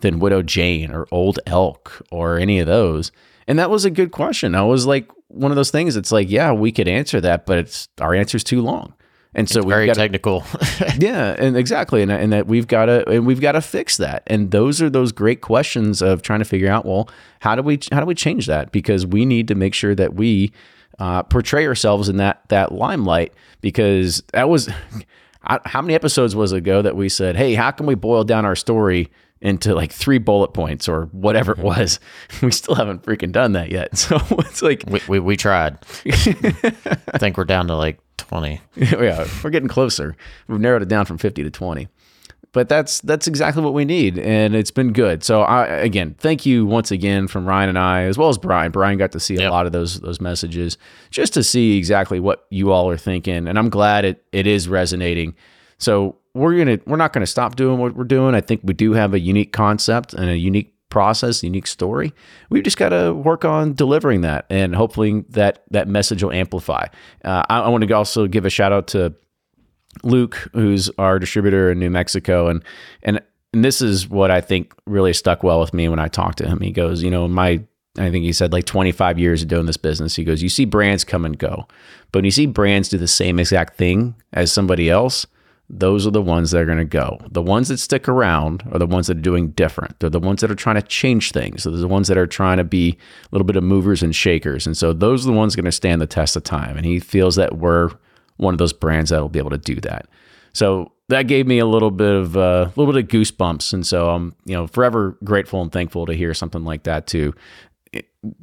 than 0.00 0.18
Widow 0.18 0.42
Jane 0.42 0.90
or 0.90 1.06
Old 1.10 1.38
Elk 1.46 2.02
or 2.10 2.38
any 2.38 2.58
of 2.58 2.66
those? 2.66 3.12
And 3.46 3.58
that 3.58 3.70
was 3.70 3.84
a 3.84 3.90
good 3.90 4.12
question. 4.12 4.54
I 4.54 4.62
was 4.62 4.86
like 4.86 5.10
one 5.28 5.52
of 5.52 5.56
those 5.56 5.70
things. 5.70 5.96
It's 5.96 6.12
like, 6.12 6.30
yeah, 6.30 6.52
we 6.52 6.72
could 6.72 6.88
answer 6.88 7.20
that, 7.20 7.46
but 7.46 7.58
it's 7.58 7.88
our 8.00 8.14
answer's 8.14 8.44
too 8.44 8.60
long. 8.60 8.94
And 9.34 9.48
so 9.48 9.60
it's 9.60 9.66
we've 9.66 9.72
very 9.72 9.86
got 9.86 9.96
technical. 9.96 10.44
yeah, 10.98 11.36
and 11.38 11.56
exactly, 11.56 12.02
and, 12.02 12.10
and 12.10 12.32
that 12.32 12.46
we've 12.46 12.66
got 12.66 12.86
to 12.86 13.08
and 13.08 13.26
we've 13.26 13.40
got 13.40 13.52
to 13.52 13.60
fix 13.60 13.96
that. 13.98 14.24
And 14.26 14.50
those 14.50 14.82
are 14.82 14.90
those 14.90 15.12
great 15.12 15.40
questions 15.40 16.02
of 16.02 16.22
trying 16.22 16.40
to 16.40 16.44
figure 16.44 16.70
out, 16.70 16.84
well, 16.84 17.08
how 17.40 17.54
do 17.54 17.62
we 17.62 17.78
how 17.92 18.00
do 18.00 18.06
we 18.06 18.14
change 18.14 18.46
that? 18.46 18.72
Because 18.72 19.06
we 19.06 19.24
need 19.24 19.46
to 19.48 19.54
make 19.54 19.74
sure 19.74 19.94
that 19.94 20.14
we 20.14 20.52
uh, 20.98 21.22
portray 21.22 21.66
ourselves 21.66 22.08
in 22.08 22.16
that 22.16 22.42
that 22.48 22.72
limelight. 22.72 23.32
Because 23.60 24.22
that 24.32 24.48
was 24.48 24.68
how 25.42 25.80
many 25.80 25.94
episodes 25.94 26.34
was 26.34 26.52
ago 26.52 26.82
that 26.82 26.96
we 26.96 27.08
said, 27.08 27.36
hey, 27.36 27.54
how 27.54 27.70
can 27.70 27.86
we 27.86 27.94
boil 27.94 28.24
down 28.24 28.44
our 28.44 28.56
story 28.56 29.10
into 29.40 29.74
like 29.74 29.92
three 29.92 30.18
bullet 30.18 30.52
points 30.52 30.88
or 30.88 31.06
whatever 31.12 31.52
it 31.52 31.58
was. 31.58 31.98
We 32.42 32.52
still 32.52 32.74
haven't 32.74 33.02
freaking 33.02 33.32
done 33.32 33.52
that 33.52 33.70
yet. 33.70 33.96
So 33.96 34.18
it's 34.38 34.62
like 34.62 34.84
we, 34.86 35.00
we, 35.08 35.18
we 35.18 35.36
tried. 35.36 35.78
I 36.04 37.18
think 37.18 37.36
we're 37.36 37.44
down 37.44 37.66
to 37.68 37.76
like 37.76 37.98
20. 38.20 38.60
yeah, 38.76 39.26
we're 39.42 39.50
getting 39.50 39.68
closer. 39.68 40.16
We've 40.48 40.60
narrowed 40.60 40.82
it 40.82 40.88
down 40.88 41.04
from 41.06 41.18
50 41.18 41.42
to 41.42 41.50
20. 41.50 41.88
But 42.52 42.68
that's 42.68 43.00
that's 43.02 43.28
exactly 43.28 43.62
what 43.62 43.74
we 43.74 43.84
need, 43.84 44.18
and 44.18 44.56
it's 44.56 44.72
been 44.72 44.92
good. 44.92 45.22
So 45.22 45.42
I 45.42 45.66
again, 45.66 46.16
thank 46.18 46.44
you 46.44 46.66
once 46.66 46.90
again 46.90 47.28
from 47.28 47.46
Ryan 47.46 47.68
and 47.68 47.78
I, 47.78 48.02
as 48.02 48.18
well 48.18 48.28
as 48.28 48.38
Brian. 48.38 48.72
Brian 48.72 48.98
got 48.98 49.12
to 49.12 49.20
see 49.20 49.36
a 49.36 49.42
Yep. 49.42 49.50
lot 49.52 49.66
of 49.66 49.72
those 49.72 50.00
those 50.00 50.20
messages, 50.20 50.76
just 51.12 51.32
to 51.34 51.44
see 51.44 51.78
exactly 51.78 52.18
what 52.18 52.46
you 52.50 52.72
all 52.72 52.90
are 52.90 52.96
thinking, 52.96 53.46
and 53.46 53.56
I'm 53.56 53.68
glad 53.68 54.04
it 54.04 54.24
it 54.32 54.48
is 54.48 54.68
resonating. 54.68 55.36
So 55.78 56.16
we're 56.34 56.58
gonna 56.58 56.80
we're 56.88 56.96
not 56.96 57.12
gonna 57.12 57.24
stop 57.28 57.54
doing 57.54 57.78
what 57.78 57.94
we're 57.94 58.02
doing. 58.02 58.34
I 58.34 58.40
think 58.40 58.62
we 58.64 58.74
do 58.74 58.94
have 58.94 59.14
a 59.14 59.20
unique 59.20 59.52
concept 59.52 60.12
and 60.12 60.28
a 60.28 60.36
unique 60.36 60.74
process, 60.90 61.42
unique 61.42 61.66
story. 61.66 62.12
We've 62.50 62.62
just 62.62 62.76
got 62.76 62.90
to 62.90 63.14
work 63.14 63.44
on 63.44 63.74
delivering 63.74 64.20
that, 64.22 64.46
and 64.50 64.74
hopefully 64.74 65.24
that 65.30 65.64
that 65.70 65.88
message 65.88 66.22
will 66.22 66.32
amplify. 66.32 66.86
Uh, 67.24 67.42
I, 67.48 67.60
I 67.60 67.68
want 67.68 67.86
to 67.86 67.92
also 67.94 68.26
give 68.26 68.44
a 68.44 68.50
shout 68.50 68.72
out 68.72 68.88
to 68.88 69.14
Luke, 70.02 70.50
who's 70.52 70.90
our 70.98 71.18
distributor 71.18 71.70
in 71.70 71.78
New 71.78 71.90
Mexico, 71.90 72.48
and 72.48 72.62
and 73.02 73.20
and 73.52 73.64
this 73.64 73.82
is 73.82 74.08
what 74.08 74.30
I 74.30 74.40
think 74.40 74.74
really 74.86 75.12
stuck 75.12 75.42
well 75.42 75.60
with 75.60 75.74
me 75.74 75.88
when 75.88 75.98
I 75.98 76.08
talked 76.08 76.38
to 76.38 76.48
him. 76.48 76.60
He 76.60 76.70
goes, 76.70 77.02
you 77.02 77.10
know, 77.10 77.26
my 77.26 77.62
I 77.98 78.10
think 78.10 78.24
he 78.24 78.32
said 78.32 78.52
like 78.52 78.66
25 78.66 79.18
years 79.18 79.42
of 79.42 79.48
doing 79.48 79.66
this 79.66 79.76
business. 79.76 80.14
He 80.14 80.24
goes, 80.24 80.42
you 80.42 80.48
see 80.48 80.64
brands 80.64 81.02
come 81.02 81.24
and 81.24 81.36
go, 81.38 81.66
but 82.12 82.18
when 82.18 82.24
you 82.24 82.30
see 82.30 82.46
brands 82.46 82.88
do 82.88 82.98
the 82.98 83.08
same 83.08 83.38
exact 83.38 83.76
thing 83.76 84.14
as 84.32 84.52
somebody 84.52 84.88
else, 84.88 85.26
those 85.72 86.06
are 86.06 86.10
the 86.10 86.20
ones 86.20 86.50
that 86.50 86.60
are 86.60 86.66
going 86.66 86.78
to 86.78 86.84
go. 86.84 87.18
The 87.30 87.42
ones 87.42 87.68
that 87.68 87.78
stick 87.78 88.08
around 88.08 88.64
are 88.72 88.78
the 88.78 88.86
ones 88.86 89.06
that 89.06 89.18
are 89.18 89.22
doing 89.22 89.50
different. 89.50 89.98
They're 90.00 90.10
the 90.10 90.18
ones 90.18 90.40
that 90.40 90.50
are 90.50 90.56
trying 90.56 90.76
to 90.76 90.82
change 90.82 91.30
things. 91.30 91.62
They're 91.62 91.72
the 91.72 91.86
ones 91.86 92.08
that 92.08 92.18
are 92.18 92.26
trying 92.26 92.58
to 92.58 92.64
be 92.64 92.98
a 93.24 93.28
little 93.30 93.46
bit 93.46 93.56
of 93.56 93.62
movers 93.62 94.02
and 94.02 94.14
shakers. 94.14 94.66
And 94.66 94.76
so 94.76 94.92
those 94.92 95.24
are 95.24 95.30
the 95.30 95.36
ones 95.36 95.54
going 95.54 95.64
to 95.64 95.72
stand 95.72 96.00
the 96.00 96.06
test 96.06 96.34
of 96.34 96.42
time. 96.42 96.76
And 96.76 96.84
he 96.84 96.98
feels 96.98 97.36
that 97.36 97.58
we're 97.58 97.90
one 98.36 98.52
of 98.52 98.58
those 98.58 98.72
brands 98.72 99.10
that 99.10 99.20
will 99.20 99.28
be 99.28 99.38
able 99.38 99.50
to 99.50 99.58
do 99.58 99.76
that. 99.76 100.08
So 100.52 100.92
that 101.08 101.24
gave 101.24 101.46
me 101.46 101.58
a 101.58 101.66
little 101.66 101.90
bit 101.90 102.14
of 102.14 102.36
a 102.36 102.40
uh, 102.40 102.70
little 102.76 102.92
bit 102.92 103.04
of 103.04 103.10
goosebumps, 103.10 103.72
and 103.72 103.86
so 103.86 104.10
I'm 104.10 104.34
you 104.44 104.54
know 104.54 104.66
forever 104.66 105.16
grateful 105.22 105.60
and 105.62 105.70
thankful 105.70 106.06
to 106.06 106.12
hear 106.12 106.34
something 106.34 106.64
like 106.64 106.84
that 106.84 107.06
too. 107.06 107.34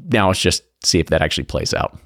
Now 0.09 0.29
it's 0.29 0.39
just 0.39 0.63
see 0.83 0.99
if 0.99 1.07
that 1.07 1.21
actually 1.21 1.45
plays 1.45 1.73
out. 1.73 1.97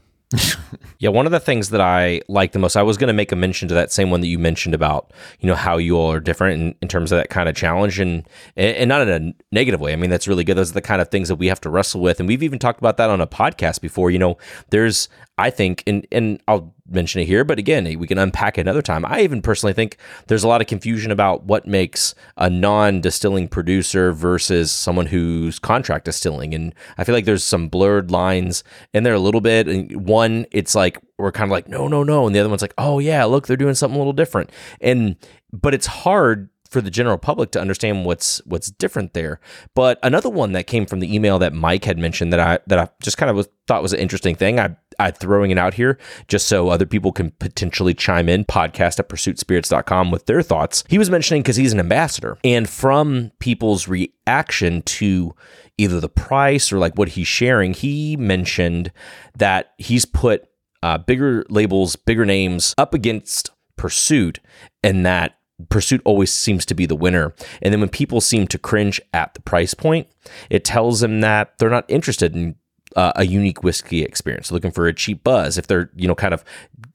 Yeah, 1.00 1.10
one 1.10 1.26
of 1.26 1.32
the 1.32 1.40
things 1.40 1.70
that 1.72 1.82
I 1.82 2.22
like 2.28 2.54
the 2.54 2.60
most, 2.60 2.78
I 2.78 2.84
was 2.84 2.98
going 2.98 3.10
to 3.10 3.14
make 3.14 3.32
a 3.32 3.36
mention 3.36 3.68
to 3.68 3.74
that 3.74 3.92
same 3.92 4.10
one 4.10 4.22
that 4.22 4.28
you 4.28 4.40
mentioned 4.40 4.74
about, 4.74 5.12
you 5.40 5.48
know, 5.48 5.56
how 5.56 5.78
you 5.78 5.98
all 5.98 6.12
are 6.12 6.20
different 6.20 6.62
in, 6.62 6.76
in 6.82 6.88
terms 6.88 7.12
of 7.12 7.18
that 7.18 7.30
kind 7.30 7.50
of 7.50 7.56
challenge 7.56 8.00
and, 8.00 8.28
and 8.56 8.88
not 8.88 9.08
in 9.08 9.10
a 9.10 9.34
negative 9.54 9.82
way. 9.82 9.94
I 9.94 9.96
mean, 9.98 10.10
that's 10.10 10.28
really 10.28 10.44
good. 10.44 10.56
Those 10.56 10.72
are 10.72 10.76
the 10.76 10.82
kind 10.82 11.02
of 11.02 11.10
things 11.10 11.28
that 11.28 11.36
we 11.36 11.48
have 11.48 11.60
to 11.62 11.70
wrestle 11.70 12.02
with. 12.02 12.20
And 12.20 12.30
we've 12.30 12.44
even 12.44 12.60
talked 12.60 12.80
about 12.80 12.98
that 12.98 13.10
on 13.10 13.20
a 13.20 13.28
podcast 13.28 13.82
before. 13.82 14.10
You 14.10 14.20
know, 14.20 14.38
there's, 14.70 15.10
I 15.38 15.50
think, 15.50 15.84
and, 15.86 16.08
and 16.12 16.42
I'll 16.48 16.74
mention 16.92 17.22
it 17.22 17.26
here, 17.26 17.44
but 17.44 17.60
again, 17.60 17.84
we 18.00 18.08
can 18.08 18.18
unpack 18.18 18.58
it 18.58 18.62
another 18.62 18.82
time. 18.82 19.06
I 19.06 19.22
even 19.22 19.42
personally 19.42 19.74
think 19.74 19.98
there's 20.28 20.44
a 20.44 20.48
lot 20.48 20.62
of 20.62 20.68
confusion 20.68 21.12
about 21.12 21.44
what 21.44 21.68
makes 21.68 22.16
a 22.38 22.50
non 22.50 23.02
distilling 23.02 23.48
producer 23.48 24.12
versus 24.12 24.72
someone 24.72 25.08
who's 25.08 25.60
contract 25.60 26.06
distilling. 26.06 26.54
And 26.54 26.74
I 26.98 27.04
feel 27.04 27.16
like 27.16 27.26
there's 27.26 27.44
some 27.44 27.68
blurred 27.68 28.12
lines 28.12 28.64
in 28.94 29.04
there 29.04 29.14
a 29.14 29.20
little 29.20 29.42
bit. 29.42 29.68
And 29.68 30.08
one, 30.08 30.46
it's 30.52 30.76
like, 30.76 31.00
we're 31.18 31.32
kind 31.32 31.50
of 31.50 31.52
like, 31.52 31.68
no, 31.68 31.88
no, 31.88 32.04
no. 32.04 32.26
And 32.26 32.36
the 32.36 32.40
other 32.40 32.50
one's 32.50 32.62
like, 32.62 32.74
oh, 32.78 33.00
yeah, 33.00 33.24
look, 33.26 33.48
they're 33.48 33.58
doing 33.58 33.76
something 33.76 33.96
a 33.96 34.00
little 34.00 34.14
different. 34.14 34.52
And, 34.80 35.16
but 35.52 35.74
it's 35.74 35.88
hard 35.88 36.50
for 36.72 36.80
the 36.80 36.90
general 36.90 37.18
public 37.18 37.52
to 37.52 37.62
understand 37.62 38.06
what's 38.06 38.40
what's 38.46 38.72
different 38.72 39.14
there. 39.14 39.40
But 39.76 40.00
another 40.02 40.30
one 40.30 40.54
that 40.54 40.68
came 40.68 40.86
from 40.86 41.02
the 41.02 41.14
email 41.14 41.38
that 41.40 41.54
Mike 41.54 41.84
had 41.84 41.98
mentioned 41.98 42.32
that 42.32 42.40
I 42.40 42.60
that 42.68 42.80
I 42.80 42.90
just 43.04 43.18
kind 43.18 43.30
of 43.30 43.36
was, 43.36 43.50
thought 43.68 43.84
was 43.84 43.94
an 43.94 44.00
interesting 44.00 44.36
thing. 44.36 44.60
I 44.60 44.76
I'm 44.98 45.12
throwing 45.12 45.52
it 45.52 45.58
out 45.58 45.74
here 45.74 46.00
just 46.28 46.48
so 46.48 46.70
other 46.70 46.86
people 46.86 47.12
can 47.12 47.32
potentially 47.32 47.94
chime 47.94 48.30
in. 48.30 48.46
Podcast 48.46 49.00
at 49.00 49.10
pursuitspirits.com 49.10 50.12
with 50.12 50.26
their 50.26 50.42
thoughts. 50.42 50.84
He 50.88 50.98
was 50.98 51.10
mentioning 51.10 51.42
because 51.42 51.58
he's 51.58 51.74
an 51.74 51.80
ambassador, 51.80 52.38
and 52.44 52.70
from 52.70 53.32
people's 53.40 53.88
reaction 53.88 54.82
to 54.84 55.36
either 55.78 56.00
the 56.00 56.10
price 56.10 56.72
or 56.72 56.78
like 56.78 56.98
what 56.98 57.10
he's 57.10 57.28
sharing, 57.28 57.74
he 57.74 58.16
mentioned 58.16 58.92
that 59.38 59.74
he's 59.78 60.06
put 60.06 60.48
uh, 60.84 60.98
bigger 60.98 61.46
labels, 61.50 61.96
bigger 61.96 62.26
names 62.26 62.74
up 62.78 62.94
against 62.94 63.50
Pursuit, 63.76 64.40
and 64.84 65.06
that 65.06 65.38
Pursuit 65.70 66.02
always 66.06 66.32
seems 66.32 66.66
to 66.66 66.74
be 66.74 66.86
the 66.86 66.96
winner. 66.96 67.34
And 67.62 67.74
then 67.74 67.80
when 67.80 67.90
people 67.90 68.22
seem 68.22 68.48
to 68.48 68.58
cringe 68.58 69.02
at 69.14 69.34
the 69.34 69.42
price 69.42 69.74
point, 69.74 70.08
it 70.50 70.64
tells 70.64 71.00
them 71.02 71.22
that 71.22 71.58
they're 71.58 71.70
not 71.70 71.86
interested 71.90 72.36
in 72.36 72.56
uh, 72.96 73.14
a 73.16 73.26
unique 73.26 73.64
whiskey 73.64 74.04
experience, 74.04 74.52
looking 74.52 74.72
for 74.72 74.88
a 74.88 74.94
cheap 74.94 75.24
buzz. 75.24 75.58
If 75.58 75.68
they're 75.68 75.90
you 75.96 76.08
know 76.08 76.16
kind 76.16 76.34
of 76.34 76.44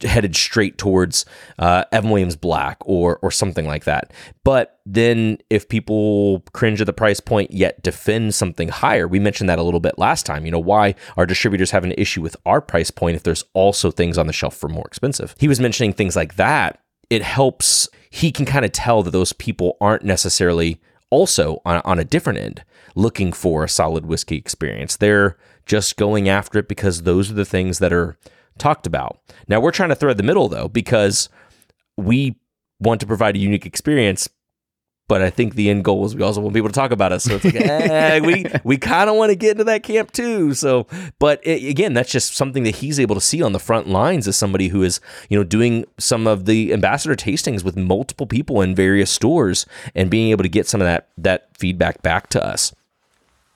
headed 0.02 0.36
straight 0.36 0.78
towards 0.78 1.24
uh, 1.58 1.84
Evan 1.92 2.10
Williams 2.10 2.36
Black 2.36 2.78
or 2.82 3.18
or 3.22 3.30
something 3.30 3.66
like 3.66 3.84
that. 3.84 4.12
But 4.44 4.78
then 4.84 5.38
if 5.50 5.68
people 5.68 6.44
cringe 6.52 6.80
at 6.80 6.86
the 6.86 6.92
price 6.92 7.20
point 7.20 7.50
yet 7.50 7.82
defend 7.82 8.34
something 8.34 8.68
higher, 8.68 9.08
we 9.08 9.18
mentioned 9.18 9.48
that 9.48 9.58
a 9.58 9.62
little 9.62 9.80
bit 9.80 9.98
last 9.98 10.26
time. 10.26 10.44
You 10.44 10.52
know 10.52 10.58
why 10.58 10.94
our 11.16 11.26
distributors 11.26 11.70
have 11.70 11.84
an 11.84 11.92
issue 11.92 12.20
with 12.20 12.36
our 12.44 12.60
price 12.60 12.90
point 12.90 13.16
if 13.16 13.22
there's 13.22 13.44
also 13.54 13.90
things 13.90 14.18
on 14.18 14.26
the 14.26 14.32
shelf 14.32 14.56
for 14.56 14.68
more 14.68 14.86
expensive. 14.86 15.34
He 15.38 15.48
was 15.48 15.60
mentioning 15.60 15.92
things 15.92 16.16
like 16.16 16.36
that. 16.36 16.80
It 17.10 17.22
helps. 17.22 17.88
He 18.10 18.32
can 18.32 18.46
kind 18.46 18.64
of 18.64 18.72
tell 18.72 19.02
that 19.02 19.10
those 19.10 19.32
people 19.32 19.76
aren't 19.80 20.04
necessarily 20.04 20.80
also 21.10 21.60
on, 21.64 21.80
on 21.84 21.98
a 21.98 22.04
different 22.04 22.38
end 22.38 22.64
looking 22.94 23.32
for 23.32 23.64
a 23.64 23.68
solid 23.68 24.06
whiskey 24.06 24.36
experience. 24.36 24.96
They're 24.96 25.36
just 25.66 25.96
going 25.96 26.28
after 26.28 26.58
it 26.58 26.68
because 26.68 27.02
those 27.02 27.30
are 27.30 27.34
the 27.34 27.44
things 27.44 27.78
that 27.78 27.92
are 27.92 28.16
talked 28.58 28.86
about. 28.86 29.20
Now 29.48 29.60
we're 29.60 29.70
trying 29.70 29.90
to 29.90 29.94
thread 29.94 30.16
the 30.16 30.22
middle 30.22 30.48
though 30.48 30.68
because 30.68 31.28
we 31.96 32.36
want 32.80 33.00
to 33.00 33.06
provide 33.06 33.36
a 33.36 33.40
unique 33.40 33.66
experience, 33.66 34.28
but 35.08 35.22
I 35.22 35.30
think 35.30 35.54
the 35.54 35.70
end 35.70 35.84
goal 35.84 36.04
is 36.04 36.16
we 36.16 36.22
also 36.22 36.40
want 36.40 36.54
people 36.54 36.68
to 36.68 36.74
talk 36.74 36.90
about 36.90 37.12
us. 37.12 37.24
So 37.24 37.36
it's 37.36 37.44
like, 37.44 37.54
eh, 37.56 38.20
we 38.20 38.46
we 38.64 38.76
kind 38.76 39.08
of 39.08 39.16
want 39.16 39.30
to 39.30 39.36
get 39.36 39.52
into 39.52 39.64
that 39.64 39.82
camp 39.82 40.12
too. 40.12 40.54
So, 40.54 40.86
but 41.18 41.40
it, 41.46 41.68
again, 41.68 41.94
that's 41.94 42.10
just 42.10 42.34
something 42.34 42.64
that 42.64 42.76
he's 42.76 42.98
able 42.98 43.14
to 43.14 43.20
see 43.20 43.42
on 43.42 43.52
the 43.52 43.60
front 43.60 43.88
lines 43.88 44.26
as 44.26 44.36
somebody 44.36 44.68
who 44.68 44.82
is 44.82 45.00
you 45.28 45.38
know 45.38 45.44
doing 45.44 45.84
some 45.98 46.26
of 46.26 46.46
the 46.46 46.72
ambassador 46.72 47.14
tastings 47.14 47.64
with 47.64 47.76
multiple 47.76 48.26
people 48.26 48.60
in 48.60 48.74
various 48.74 49.10
stores 49.10 49.66
and 49.94 50.10
being 50.10 50.30
able 50.30 50.42
to 50.42 50.48
get 50.48 50.66
some 50.66 50.80
of 50.80 50.86
that 50.86 51.08
that 51.16 51.48
feedback 51.56 52.02
back 52.02 52.28
to 52.30 52.44
us. 52.44 52.72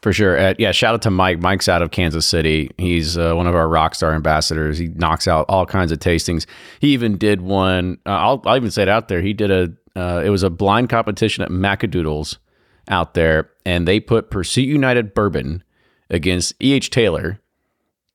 For 0.03 0.15
sure. 0.15 0.39
Uh, 0.39 0.55
yeah. 0.59 0.73
Shout 0.73 0.95
out 0.95 1.03
to 1.03 1.11
Mike. 1.11 1.41
Mike's 1.41 1.69
out 1.69 1.83
of 1.83 1.91
Kansas 1.91 2.25
City. 2.25 2.71
He's 2.79 3.19
uh, 3.19 3.35
one 3.35 3.47
of 3.47 3.55
our 3.55 3.69
rock 3.69 3.95
star 3.95 4.15
ambassadors. 4.15 4.79
He 4.79 4.89
knocks 4.89 5.29
out 5.29 5.45
all 5.49 5.67
kinds 5.67 5.93
of 5.93 5.99
tastings. 5.99 6.47
He 6.81 6.95
even 6.95 7.19
did 7.19 7.43
one. 7.43 7.99
Uh, 8.07 8.11
I'll, 8.11 8.43
I'll, 8.47 8.57
even 8.57 8.71
say 8.71 8.83
it 8.83 8.89
out 8.89 9.09
there. 9.09 9.21
He 9.21 9.35
did 9.35 9.51
a. 9.51 9.73
Uh, 9.97 10.23
it 10.25 10.31
was 10.31 10.43
a 10.43 10.51
blind 10.51 10.89
competition 10.89 11.43
at 11.43 11.51
Macadoodles 11.51 12.39
out 12.89 13.15
there, 13.15 13.51
and 13.65 13.87
they 13.87 14.01
put 14.01 14.31
Pursuit 14.31 14.69
United 14.69 15.15
bourbon 15.15 15.63
against 16.09 16.55
E. 16.61 16.73
H. 16.73 16.91
Taylor, 16.91 17.41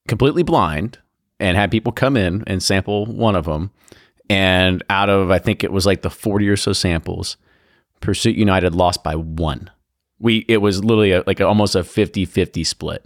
completely 0.07 0.43
blind, 0.43 0.99
and 1.39 1.57
had 1.57 1.71
people 1.71 1.91
come 1.91 2.17
in 2.17 2.43
and 2.47 2.61
sample 2.63 3.05
one 3.05 3.35
of 3.35 3.45
them. 3.45 3.71
And 4.29 4.83
out 4.89 5.09
of 5.09 5.29
I 5.31 5.39
think 5.39 5.63
it 5.63 5.71
was 5.71 5.85
like 5.85 6.01
the 6.01 6.09
forty 6.09 6.47
or 6.47 6.57
so 6.57 6.73
samples, 6.73 7.37
Pursuit 7.99 8.35
United 8.35 8.73
lost 8.73 9.03
by 9.03 9.15
one 9.15 9.69
we 10.19 10.45
it 10.47 10.57
was 10.57 10.83
literally 10.83 11.11
a, 11.11 11.23
like 11.27 11.41
almost 11.41 11.75
a 11.75 11.81
50-50 11.81 12.65
split 12.65 13.05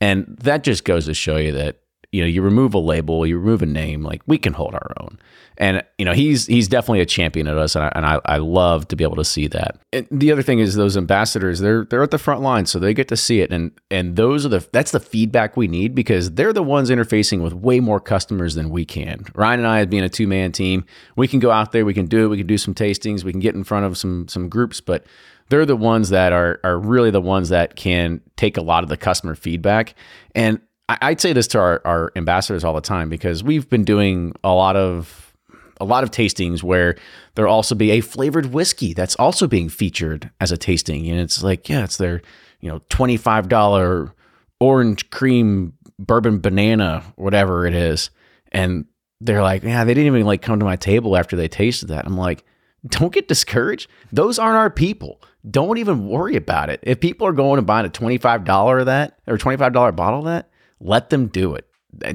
and 0.00 0.36
that 0.40 0.64
just 0.64 0.84
goes 0.84 1.06
to 1.06 1.14
show 1.14 1.36
you 1.36 1.52
that 1.52 1.80
you 2.12 2.20
know 2.20 2.26
you 2.26 2.42
remove 2.42 2.74
a 2.74 2.78
label 2.78 3.26
you 3.26 3.38
remove 3.38 3.62
a 3.62 3.66
name 3.66 4.02
like 4.02 4.22
we 4.26 4.38
can 4.38 4.52
hold 4.52 4.74
our 4.74 4.92
own. 5.00 5.18
And 5.58 5.82
you 5.98 6.04
know 6.04 6.12
he's 6.12 6.46
he's 6.46 6.68
definitely 6.68 7.00
a 7.00 7.06
champion 7.06 7.46
at 7.46 7.56
us 7.56 7.76
and 7.76 7.84
I, 7.84 7.92
and 7.94 8.06
I, 8.06 8.20
I 8.24 8.36
love 8.38 8.88
to 8.88 8.96
be 8.96 9.04
able 9.04 9.16
to 9.16 9.24
see 9.24 9.46
that. 9.48 9.78
And 9.92 10.06
the 10.10 10.32
other 10.32 10.42
thing 10.42 10.58
is 10.58 10.74
those 10.74 10.96
ambassadors 10.96 11.60
they're 11.60 11.84
they're 11.84 12.02
at 12.02 12.10
the 12.10 12.18
front 12.18 12.40
line 12.40 12.66
so 12.66 12.78
they 12.78 12.94
get 12.94 13.08
to 13.08 13.16
see 13.16 13.40
it. 13.40 13.52
And 13.52 13.72
and 13.90 14.16
those 14.16 14.46
are 14.46 14.48
the 14.48 14.66
that's 14.72 14.90
the 14.90 15.00
feedback 15.00 15.56
we 15.56 15.68
need 15.68 15.94
because 15.94 16.32
they're 16.32 16.52
the 16.52 16.62
ones 16.62 16.90
interfacing 16.90 17.42
with 17.42 17.52
way 17.52 17.78
more 17.78 18.00
customers 18.00 18.54
than 18.54 18.70
we 18.70 18.84
can. 18.84 19.24
Ryan 19.34 19.60
and 19.60 19.68
I 19.68 19.84
being 19.84 20.04
a 20.04 20.08
two-man 20.08 20.52
team 20.52 20.84
we 21.16 21.28
can 21.28 21.40
go 21.40 21.50
out 21.50 21.72
there 21.72 21.84
we 21.84 21.94
can 21.94 22.06
do 22.06 22.24
it 22.24 22.28
we 22.28 22.38
can 22.38 22.46
do 22.46 22.58
some 22.58 22.74
tastings 22.74 23.22
we 23.22 23.32
can 23.32 23.40
get 23.40 23.54
in 23.54 23.64
front 23.64 23.86
of 23.86 23.98
some 23.98 24.28
some 24.28 24.48
groups 24.48 24.80
but 24.80 25.04
they're 25.50 25.66
the 25.66 25.76
ones 25.76 26.08
that 26.08 26.32
are 26.32 26.58
are 26.64 26.78
really 26.78 27.10
the 27.10 27.20
ones 27.20 27.50
that 27.50 27.76
can 27.76 28.22
take 28.36 28.56
a 28.56 28.62
lot 28.62 28.82
of 28.82 28.88
the 28.88 28.96
customer 28.96 29.34
feedback. 29.34 29.94
And 30.34 30.60
I, 31.00 31.10
would 31.10 31.20
say 31.20 31.32
this 31.32 31.46
to 31.48 31.58
our, 31.58 31.82
our 31.84 32.12
ambassadors 32.16 32.64
all 32.64 32.74
the 32.74 32.80
time 32.80 33.08
because 33.08 33.42
we've 33.44 33.68
been 33.68 33.84
doing 33.84 34.34
a 34.42 34.52
lot 34.52 34.76
of 34.76 35.34
a 35.80 35.84
lot 35.84 36.04
of 36.04 36.10
tastings 36.10 36.62
where 36.62 36.96
there'll 37.34 37.54
also 37.54 37.74
be 37.74 37.90
a 37.92 38.00
flavored 38.02 38.46
whiskey 38.46 38.92
that's 38.92 39.16
also 39.16 39.46
being 39.46 39.70
featured 39.70 40.30
as 40.38 40.52
a 40.52 40.58
tasting. 40.58 41.08
And 41.08 41.18
it's 41.18 41.42
like, 41.42 41.70
yeah, 41.70 41.84
it's 41.84 41.96
their, 41.96 42.20
you 42.60 42.68
know, 42.68 42.80
$25 42.90 44.12
orange 44.60 45.08
cream 45.08 45.72
bourbon 45.98 46.40
banana, 46.40 47.02
whatever 47.16 47.66
it 47.66 47.74
is. 47.74 48.10
And 48.52 48.84
they're 49.22 49.42
like, 49.42 49.62
yeah, 49.62 49.84
they 49.84 49.94
didn't 49.94 50.14
even 50.14 50.26
like 50.26 50.42
come 50.42 50.58
to 50.58 50.66
my 50.66 50.76
table 50.76 51.16
after 51.16 51.34
they 51.34 51.48
tasted 51.48 51.86
that. 51.86 52.04
I'm 52.04 52.18
like, 52.18 52.44
don't 52.86 53.12
get 53.12 53.26
discouraged. 53.26 53.88
Those 54.12 54.38
aren't 54.38 54.56
our 54.56 54.70
people 54.70 55.22
don't 55.48 55.78
even 55.78 56.06
worry 56.06 56.36
about 56.36 56.70
it. 56.70 56.80
If 56.82 57.00
people 57.00 57.26
are 57.26 57.32
going 57.32 57.58
and 57.58 57.66
buying 57.66 57.86
a 57.86 57.90
$25 57.90 58.80
of 58.80 58.86
that 58.86 59.18
or 59.26 59.38
$25 59.38 59.96
bottle 59.96 60.20
of 60.20 60.24
that, 60.26 60.49
let 60.80 61.10
them 61.10 61.26
do 61.26 61.54
it. 61.54 61.66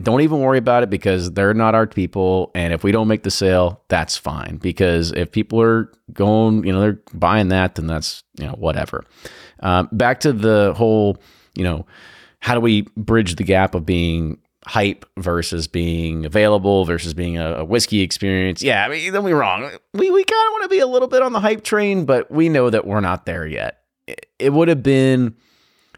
Don't 0.04 0.21
even 0.21 0.39
worry 0.39 0.58
about 0.58 0.84
it 0.84 0.89
because 0.89 1.32
they're 1.32 1.54
not 1.54 1.75
our 1.75 1.86
people. 1.86 2.51
And 2.56 2.73
if 2.73 2.84
we 2.84 2.91
don't 2.91 3.10
make 3.10 3.23
the 3.23 3.32
sale, 3.32 3.82
that's 3.89 4.15
fine. 4.15 4.58
Because 4.58 5.12
if 5.12 5.32
people 5.32 5.62
are 5.62 5.91
going, 6.13 6.65
you 6.65 6.71
know, 6.71 6.80
they're 6.80 7.01
buying 7.13 7.49
that, 7.49 7.75
then 7.75 7.88
that's, 7.88 8.23
you 8.39 8.45
know, 8.45 8.54
whatever. 8.54 9.04
Um, 9.60 9.89
back 9.91 10.21
to 10.21 10.32
the 10.32 10.73
whole, 10.78 11.17
you 11.56 11.63
know, 11.63 11.86
how 12.39 12.54
do 12.54 12.62
we 12.62 12.84
bridge 12.95 13.36
the 13.36 13.43
gap 13.43 13.75
of 13.75 13.86
being 13.86 14.38
hype 14.67 15.06
versus 15.17 15.67
being 15.67 16.25
available 16.25 16.86
versus 16.86 17.13
being 17.13 17.38
a, 17.38 17.58
a, 17.58 17.65
whiskey 17.65 18.01
experience. 18.01 18.63
Yeah, 18.63 18.84
I 18.84 18.89
mean, 18.89 19.13
don't 19.13 19.25
be 19.25 19.34
wrong. 19.34 19.69
We 19.93 20.10
we 20.12 20.23
kind 20.23 20.47
of 20.47 20.51
want 20.51 20.63
to 20.63 20.69
be 20.69 20.80
a 20.80 20.88
little 20.88 21.08
bit 21.08 21.21
on 21.21 21.34
the 21.34 21.39
hype 21.39 21.63
train, 21.63 22.06
but 22.06 22.32
we 22.32 22.49
know 22.49 22.69
that 22.69 22.86
we're 22.86 23.01
not 23.01 23.25
there 23.25 23.45
yet. 23.45 23.82
It, 24.08 24.25
it 24.39 24.54
would 24.54 24.67
have 24.67 24.84
been 24.84 25.36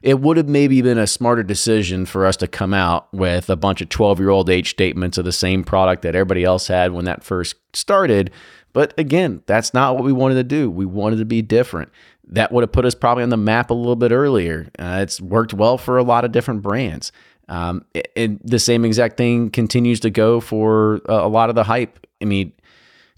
it 0.08 0.22
would 0.22 0.38
have 0.38 0.48
maybe 0.48 0.82
been 0.82 0.98
a 0.98 1.06
smarter 1.06 1.44
decision 1.44 2.06
for 2.06 2.26
us 2.26 2.38
to 2.38 2.48
come 2.48 2.74
out 2.74 3.14
with 3.14 3.50
a 3.50 3.58
bunch 3.58 3.82
of 3.82 3.90
12 3.90 4.20
year 4.20 4.30
old 4.30 4.50
age 4.50 4.70
statements 4.70 5.18
of 5.18 5.26
the 5.26 5.34
same 5.34 5.66
product 5.66 6.02
that 6.04 6.16
everybody 6.16 6.46
else 6.46 6.68
had 6.68 6.94
when 6.94 7.04
that 7.04 7.26
first 7.26 7.56
started. 7.74 8.32
But 8.72 8.98
again, 8.98 9.44
that's 9.48 9.74
not 9.74 9.96
what 9.96 10.06
we 10.06 10.14
wanted 10.14 10.36
to 10.36 10.46
do. 10.46 10.72
We 10.72 10.86
wanted 10.86 11.18
to 11.18 11.26
be 11.26 11.42
different. 11.42 11.92
That 12.24 12.54
would 12.54 12.62
have 12.62 12.72
put 12.72 12.86
us 12.86 12.96
probably 12.96 13.24
on 13.24 13.32
the 13.32 13.36
map 13.36 13.70
a 13.70 13.74
little 13.74 13.98
bit 13.98 14.14
earlier. 14.14 14.70
Uh, 14.80 15.00
it's 15.02 15.20
worked 15.20 15.54
well 15.54 15.78
for 15.78 15.98
a 15.98 16.04
lot 16.04 16.24
of 16.24 16.32
different 16.32 16.62
brands. 16.62 17.12
Um, 17.50 17.84
and 18.16 18.40
the 18.46 18.60
same 18.60 18.86
exact 18.86 19.18
thing 19.18 19.50
continues 19.50 20.00
to 20.00 20.10
go 20.10 20.40
for 20.40 21.02
a 21.10 21.28
lot 21.28 21.50
of 21.50 21.56
the 21.56 21.66
hype. 21.66 22.08
I 22.22 22.26
mean, 22.26 22.54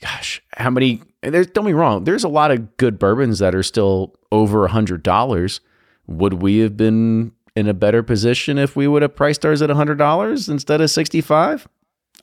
gosh, 0.02 0.42
how 0.58 0.72
many? 0.72 1.04
There's, 1.22 1.48
don't 1.48 1.68
be 1.68 1.74
wrong. 1.74 2.06
There's 2.06 2.24
a 2.24 2.30
lot 2.30 2.50
of 2.50 2.78
good 2.78 2.98
bourbons 2.98 3.38
that 3.38 3.54
are 3.54 3.62
still 3.62 4.16
over 4.32 4.66
a 4.66 4.72
hundred 4.72 5.04
dollars. 5.04 5.62
Would 6.10 6.42
we 6.42 6.58
have 6.60 6.76
been 6.76 7.32
in 7.56 7.68
a 7.68 7.74
better 7.74 8.02
position 8.02 8.58
if 8.58 8.76
we 8.76 8.88
would 8.88 9.04
have 9.04 9.16
priced 9.16 9.46
ours 9.46 9.62
at 9.62 9.70
a 9.70 9.76
hundred 9.76 10.00
dollars 10.00 10.50
instead 10.50 10.82
of 10.82 10.90
sixty 10.90 11.22
five? 11.22 11.68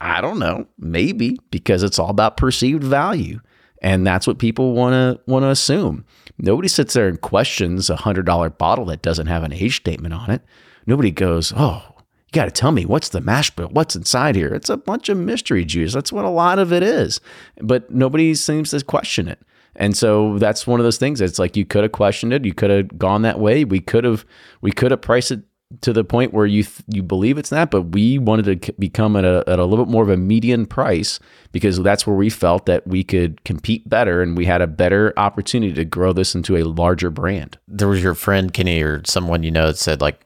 I 0.01 0.20
don't 0.20 0.40
know. 0.40 0.66
Maybe 0.79 1.38
because 1.51 1.83
it's 1.83 1.99
all 1.99 2.11
about 2.11 2.37
perceived 2.37 2.83
value. 2.83 3.40
And 3.83 4.07
that's 4.07 4.27
what 4.27 4.38
people 4.38 4.72
want 4.72 4.94
to 4.94 5.31
want 5.31 5.44
to 5.44 5.51
assume. 5.51 6.05
Nobody 6.38 6.68
sits 6.68 6.94
there 6.94 7.07
and 7.07 7.20
questions 7.20 7.88
a 7.88 7.96
hundred 7.96 8.27
dollar 8.27 8.51
bottle 8.51 8.87
that 8.87 9.03
doesn't 9.03 9.29
have 9.29 9.44
an 9.44 9.53
age 9.53 9.77
statement 9.77 10.14
on 10.14 10.31
it. 10.31 10.42
Nobody 10.87 11.12
goes, 11.12 11.53
"Oh, 11.57 11.83
you 11.99 12.33
got 12.33 12.46
to 12.46 12.51
tell 12.51 12.72
me 12.72 12.85
what's 12.87 13.11
the 13.11 13.20
mash 13.20 13.51
bill, 13.51 13.68
what's 13.68 13.94
inside 13.94 14.35
here." 14.35 14.53
It's 14.53 14.70
a 14.70 14.77
bunch 14.77 15.09
of 15.09 15.16
mystery 15.16 15.64
juice. 15.64 15.92
That's 15.92 16.12
what 16.12 16.25
a 16.25 16.31
lot 16.31 16.59
of 16.59 16.72
it 16.72 16.83
is. 16.83 17.20
But 17.61 17.90
nobody 17.90 18.35
seems 18.35 18.70
to 18.70 18.83
question 18.83 19.29
it. 19.29 19.38
And 19.77 19.97
so 19.97 20.39
that's 20.39 20.67
one 20.67 20.81
of 20.81 20.85
those 20.85 20.99
things. 20.99 21.21
It's 21.21 21.39
like 21.39 21.57
you 21.57 21.65
could 21.65 21.83
have 21.83 21.93
questioned 21.93 22.33
it, 22.33 22.45
you 22.45 22.55
could 22.55 22.71
have 22.71 22.99
gone 22.99 23.23
that 23.23 23.39
way. 23.39 23.65
We 23.65 23.81
could 23.81 24.05
have 24.05 24.25
we 24.61 24.73
could 24.73 24.91
have 24.91 25.03
priced 25.03 25.31
it 25.31 25.43
to 25.81 25.93
the 25.93 26.05
point 26.05 26.33
where 26.33 26.47
you 26.47 26.62
th- 26.62 26.85
you 26.89 27.03
believe 27.03 27.39
it's 27.39 27.51
that, 27.51 27.71
but 27.71 27.83
we 27.83 28.19
wanted 28.19 28.62
to 28.62 28.73
become 28.75 29.17
at 29.17 29.25
a, 29.25 29.43
at 29.49 29.59
a 29.59 29.65
little 29.65 29.85
bit 29.85 29.91
more 29.91 30.03
of 30.03 30.09
a 30.09 30.17
median 30.17 30.65
price 30.65 31.19
because 31.51 31.83
that's 31.83 32.07
where 32.07 32.17
we 32.17 32.31
felt 32.31 32.67
that 32.67 32.87
we 32.87 33.03
could 33.03 33.43
compete 33.45 33.89
better 33.89 34.23
and 34.23 34.37
we 34.37 34.45
had 34.45 34.62
a 34.62 34.67
better 34.67 35.12
opportunity 35.17 35.73
to 35.73 35.85
grow 35.85 36.12
this 36.12 36.35
into 36.35 36.57
a 36.57 36.62
larger 36.62 37.11
brand. 37.11 37.59
There 37.67 37.89
was 37.89 38.03
your 38.03 38.15
friend 38.15 38.53
Kenny 38.53 38.81
or 38.81 39.03
someone 39.05 39.43
you 39.43 39.51
know 39.51 39.67
that 39.67 39.79
said 39.79 40.01
like, 40.01 40.25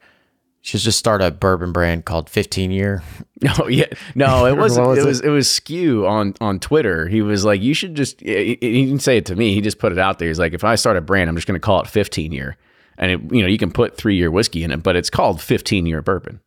should 0.61 0.79
just 0.81 0.99
start 0.99 1.21
a 1.21 1.31
bourbon 1.31 1.71
brand 1.71 2.05
called 2.05 2.29
15 2.29 2.71
Year. 2.71 3.03
No, 3.43 3.67
yeah, 3.67 3.87
no, 4.13 4.45
it 4.51 4.55
wasn't. 4.55 4.87
was 4.87 4.99
it 4.99 5.01
it? 5.01 5.05
was 5.07 5.21
it 5.21 5.29
was 5.29 5.49
Skew 5.49 6.05
on 6.05 6.35
on 6.39 6.59
Twitter. 6.59 7.07
He 7.07 7.23
was 7.23 7.43
like, 7.43 7.59
"You 7.59 7.73
should 7.73 7.95
just." 7.95 8.19
He 8.19 8.55
he 8.61 8.85
didn't 8.85 9.01
say 9.01 9.17
it 9.17 9.25
to 9.25 9.35
me. 9.35 9.55
He 9.55 9.61
just 9.61 9.79
put 9.79 9.91
it 9.91 9.97
out 9.97 10.19
there. 10.19 10.27
He's 10.27 10.37
like, 10.37 10.53
"If 10.53 10.63
I 10.63 10.75
start 10.75 10.95
a 10.95 11.01
brand, 11.01 11.27
I'm 11.27 11.35
just 11.35 11.47
going 11.47 11.59
to 11.59 11.59
call 11.59 11.81
it 11.81 11.87
15 11.87 12.31
year." 12.31 12.55
And 12.99 13.11
it, 13.11 13.33
you 13.33 13.41
know, 13.41 13.47
you 13.47 13.57
can 13.57 13.71
put 13.71 13.97
three 13.97 14.15
year 14.15 14.29
whiskey 14.29 14.63
in 14.63 14.69
it, 14.69 14.83
but 14.83 14.95
it's 14.95 15.09
called 15.09 15.41
15 15.41 15.87
year 15.87 16.03
bourbon. 16.03 16.39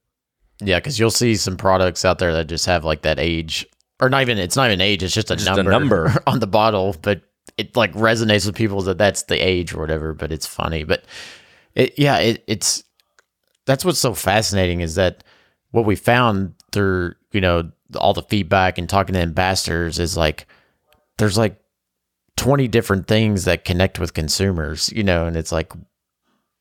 Yeah, 0.61 0.79
because 0.79 1.01
you'll 1.01 1.11
see 1.11 1.35
some 1.35 1.57
products 1.57 2.05
out 2.05 2.21
there 2.21 2.33
that 2.35 2.47
just 2.47 2.67
have 2.67 2.85
like 2.85 3.03
that 3.03 3.19
age, 3.19 3.67
or 4.01 4.09
not 4.09 4.23
even. 4.23 4.39
It's 4.39 4.55
not 4.55 4.69
even 4.69 4.81
age. 4.81 5.03
It's 5.03 5.15
just 5.15 5.33
a 5.33 5.35
Just 5.35 5.49
a 5.49 5.65
number, 5.65 6.05
number. 6.05 6.23
on 6.29 6.39
the 6.39 6.47
bottle, 6.47 6.95
but 7.03 7.23
it 7.59 7.75
like 7.75 7.93
resonates 7.95 8.47
with 8.47 8.55
people 8.55 8.83
that 8.83 8.99
that's 8.99 9.25
the 9.25 9.37
age 9.37 9.75
or 9.75 9.81
whatever. 9.81 10.15
But 10.15 10.31
it's 10.31 10.47
funny. 10.47 10.85
But 10.85 11.07
it, 11.75 11.99
yeah, 11.99 12.19
it, 12.19 12.45
it's 12.47 12.84
that's 13.67 13.85
what's 13.85 13.99
so 13.99 14.15
fascinating 14.15 14.81
is 14.81 14.95
that 14.95 15.25
what 15.71 15.85
we 15.85 15.97
found 15.97 16.55
through 16.73 17.15
you 17.33 17.41
know 17.41 17.71
all 17.97 18.15
the 18.15 18.23
feedback 18.23 18.79
and 18.79 18.89
talking 18.89 19.15
to 19.15 19.21
ambassadors 19.21 19.99
is 19.99 20.17
like 20.17 20.47
there's 21.19 21.39
like 21.39 21.61
20 22.37 22.67
different 22.69 23.07
things 23.07 23.45
that 23.45 23.65
connect 23.65 23.99
with 23.99 24.15
consumers 24.15 24.93
you 24.93 25.05
know 25.05 25.27
and 25.27 25.37
it's 25.37 25.53
like 25.53 25.73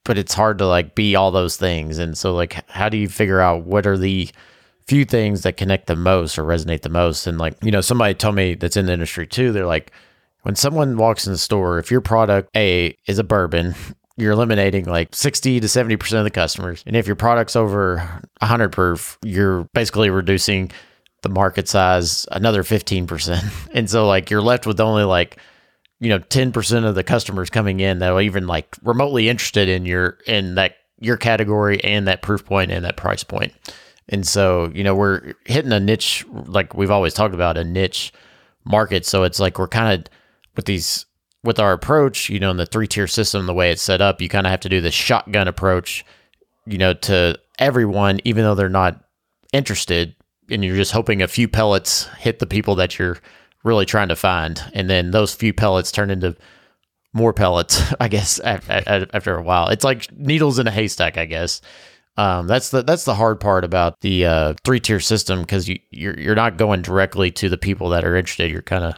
but 0.05 0.17
it's 0.17 0.33
hard 0.33 0.57
to 0.57 0.67
like 0.67 0.95
be 0.95 1.15
all 1.15 1.31
those 1.31 1.57
things. 1.57 1.97
And 1.97 2.17
so 2.17 2.33
like 2.33 2.69
how 2.69 2.89
do 2.89 2.97
you 2.97 3.07
figure 3.07 3.39
out 3.39 3.63
what 3.63 3.87
are 3.87 3.97
the 3.97 4.29
few 4.85 5.05
things 5.05 5.43
that 5.43 5.57
connect 5.57 5.87
the 5.87 5.95
most 5.95 6.37
or 6.37 6.43
resonate 6.43 6.81
the 6.81 6.89
most? 6.89 7.25
And 7.27 7.37
like 7.37 7.55
you 7.63 7.71
know 7.71 7.81
somebody 7.81 8.13
told 8.13 8.35
me 8.35 8.55
that's 8.55 8.77
in 8.77 8.85
the 8.85 8.93
industry 8.93 9.27
too 9.27 9.51
they're 9.51 9.65
like 9.65 9.91
when 10.41 10.55
someone 10.55 10.97
walks 10.97 11.25
in 11.25 11.31
the 11.31 11.37
store 11.37 11.79
if 11.79 11.89
your 11.89 12.01
product 12.01 12.49
a 12.55 12.97
is 13.07 13.19
a 13.19 13.23
bourbon 13.23 13.75
you're 14.17 14.31
eliminating 14.31 14.85
like 14.85 15.13
60 15.15 15.59
to 15.59 15.67
70% 15.67 16.13
of 16.17 16.23
the 16.23 16.29
customers. 16.29 16.83
And 16.85 16.95
if 16.95 17.07
your 17.07 17.15
product's 17.15 17.55
over 17.55 17.97
100 18.39 18.71
proof 18.71 19.17
you're 19.23 19.63
basically 19.73 20.09
reducing 20.09 20.71
the 21.21 21.29
market 21.29 21.67
size 21.67 22.27
another 22.31 22.63
15% 22.63 23.69
and 23.73 23.89
so 23.89 24.07
like 24.07 24.29
you're 24.29 24.41
left 24.41 24.67
with 24.67 24.79
only 24.79 25.03
like 25.03 25.37
you 25.99 26.09
know 26.09 26.19
10% 26.19 26.85
of 26.85 26.95
the 26.95 27.03
customers 27.03 27.49
coming 27.49 27.79
in 27.79 27.99
that 27.99 28.11
are 28.11 28.21
even 28.21 28.45
like 28.45 28.75
remotely 28.83 29.29
interested 29.29 29.69
in 29.69 29.85
your 29.85 30.17
in 30.27 30.55
that 30.55 30.75
your 30.99 31.17
category 31.17 31.81
and 31.83 32.07
that 32.07 32.21
proof 32.21 32.45
point 32.45 32.71
and 32.71 32.83
that 32.85 32.97
price 32.97 33.23
point. 33.23 33.53
point 33.53 33.75
and 34.09 34.27
so 34.27 34.69
you 34.75 34.83
know 34.83 34.93
we're 34.95 35.33
hitting 35.45 35.71
a 35.71 35.79
niche 35.79 36.25
like 36.29 36.73
we've 36.73 36.91
always 36.91 37.13
talked 37.13 37.33
about 37.33 37.57
a 37.57 37.63
niche 37.63 38.11
market. 38.65 39.05
So 39.05 39.23
it's 39.23 39.39
like 39.39 39.59
we're 39.59 39.67
kind 39.67 40.01
of 40.01 40.13
with 40.55 40.65
these 40.65 41.05
with 41.43 41.59
our 41.59 41.73
approach 41.73 42.29
you 42.29 42.39
know 42.39 42.51
in 42.51 42.57
the 42.57 42.65
three 42.65 42.87
tier 42.87 43.07
system 43.07 43.45
the 43.45 43.53
way 43.53 43.71
it's 43.71 43.81
set 43.81 44.01
up 44.01 44.21
you 44.21 44.29
kind 44.29 44.47
of 44.47 44.51
have 44.51 44.59
to 44.59 44.69
do 44.69 44.81
the 44.81 44.91
shotgun 44.91 45.47
approach 45.47 46.05
you 46.65 46.77
know 46.77 46.93
to 46.93 47.37
everyone 47.59 48.19
even 48.23 48.43
though 48.43 48.55
they're 48.55 48.69
not 48.69 49.03
interested 49.51 50.15
and 50.49 50.63
you're 50.63 50.75
just 50.75 50.91
hoping 50.91 51.21
a 51.21 51.27
few 51.27 51.47
pellets 51.47 52.05
hit 52.19 52.39
the 52.39 52.47
people 52.47 52.75
that 52.75 52.97
you're 52.97 53.17
really 53.63 53.85
trying 53.85 54.09
to 54.09 54.15
find 54.15 54.61
and 54.73 54.89
then 54.89 55.11
those 55.11 55.33
few 55.33 55.53
pellets 55.53 55.91
turn 55.91 56.09
into 56.09 56.35
more 57.13 57.33
pellets 57.33 57.81
i 57.99 58.07
guess 58.07 58.39
after 58.39 59.35
a 59.35 59.43
while. 59.43 59.67
It's 59.69 59.83
like 59.83 60.11
needles 60.17 60.59
in 60.59 60.67
a 60.67 60.71
haystack 60.71 61.17
i 61.17 61.25
guess. 61.25 61.61
Um, 62.15 62.45
that's 62.45 62.69
the 62.69 62.83
that's 62.83 63.05
the 63.05 63.15
hard 63.15 63.39
part 63.39 63.63
about 63.63 64.01
the 64.01 64.25
uh, 64.25 64.53
three 64.63 64.79
tier 64.79 64.99
system 64.99 65.41
because 65.41 65.67
you 65.67 65.79
you're, 65.89 66.19
you're 66.19 66.35
not 66.35 66.57
going 66.57 66.83
directly 66.83 67.31
to 67.31 67.49
the 67.49 67.57
people 67.57 67.89
that 67.89 68.05
are 68.05 68.15
interested. 68.15 68.51
You're 68.51 68.61
kind 68.61 68.83
of 68.83 68.93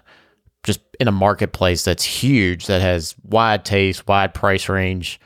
just 0.65 0.81
in 0.99 1.07
a 1.07 1.11
marketplace 1.11 1.83
that's 1.83 2.03
huge 2.03 2.65
that 2.67 2.81
has 2.81 3.15
wide 3.23 3.63
taste 3.63 4.07
wide 4.07 4.33
price 4.33 4.67
range 4.67 5.19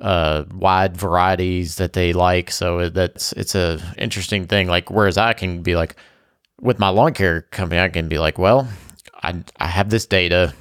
uh, 0.00 0.44
wide 0.52 0.96
varieties 0.96 1.76
that 1.76 1.92
they 1.92 2.12
like. 2.12 2.50
So 2.50 2.88
that's 2.88 3.32
it's 3.32 3.54
a 3.54 3.80
interesting 3.98 4.46
thing. 4.46 4.66
Like 4.68 4.90
whereas 4.90 5.18
I 5.18 5.32
can 5.32 5.62
be 5.62 5.76
like 5.76 5.96
with 6.60 6.78
my 6.78 6.88
lawn 6.88 7.14
care 7.14 7.42
company, 7.42 7.80
I 7.80 7.88
can 7.88 8.08
be 8.08 8.18
like, 8.18 8.38
well, 8.38 8.68
I 9.22 9.42
I 9.58 9.66
have 9.66 9.90
this 9.90 10.06
data, 10.06 10.54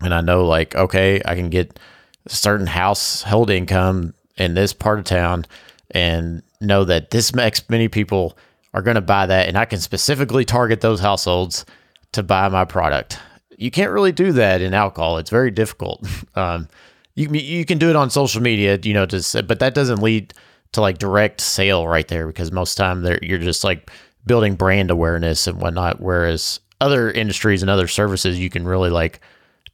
and 0.00 0.14
I 0.14 0.20
know 0.20 0.44
like 0.44 0.74
okay, 0.74 1.20
I 1.24 1.34
can 1.34 1.50
get 1.50 1.78
a 2.26 2.30
certain 2.30 2.66
household 2.66 3.50
income 3.50 4.14
in 4.36 4.54
this 4.54 4.72
part 4.72 4.98
of 4.98 5.04
town, 5.06 5.46
and 5.90 6.42
know 6.60 6.84
that 6.84 7.10
this 7.10 7.34
makes 7.34 7.68
many 7.70 7.88
people 7.88 8.36
are 8.74 8.82
going 8.82 8.94
to 8.94 9.00
buy 9.00 9.26
that, 9.26 9.48
and 9.48 9.56
I 9.58 9.64
can 9.64 9.80
specifically 9.80 10.44
target 10.44 10.80
those 10.80 11.00
households 11.00 11.64
to 12.12 12.22
buy 12.22 12.48
my 12.48 12.64
product. 12.64 13.18
You 13.60 13.70
can't 13.70 13.90
really 13.90 14.12
do 14.12 14.32
that 14.32 14.62
in 14.62 14.72
alcohol. 14.72 15.18
It's 15.18 15.30
very 15.30 15.50
difficult. 15.50 16.06
Um, 16.36 16.68
you 17.16 17.28
you 17.32 17.64
can 17.64 17.78
do 17.78 17.90
it 17.90 17.96
on 17.96 18.08
social 18.08 18.40
media, 18.40 18.78
you 18.82 18.94
know, 18.94 19.04
just 19.04 19.34
but 19.46 19.58
that 19.58 19.74
doesn't 19.74 20.00
lead 20.00 20.32
to 20.72 20.80
like 20.80 20.98
direct 20.98 21.40
sale 21.40 21.86
right 21.88 22.06
there 22.06 22.26
because 22.26 22.52
most 22.52 22.76
time 22.76 23.02
there 23.02 23.18
you're 23.20 23.38
just 23.38 23.64
like 23.64 23.90
building 24.24 24.54
brand 24.54 24.90
awareness 24.90 25.46
and 25.48 25.60
whatnot. 25.60 26.00
Whereas 26.00 26.60
other 26.80 27.10
industries 27.10 27.62
and 27.62 27.70
other 27.70 27.88
services, 27.88 28.38
you 28.38 28.48
can 28.48 28.64
really 28.64 28.90
like 28.90 29.20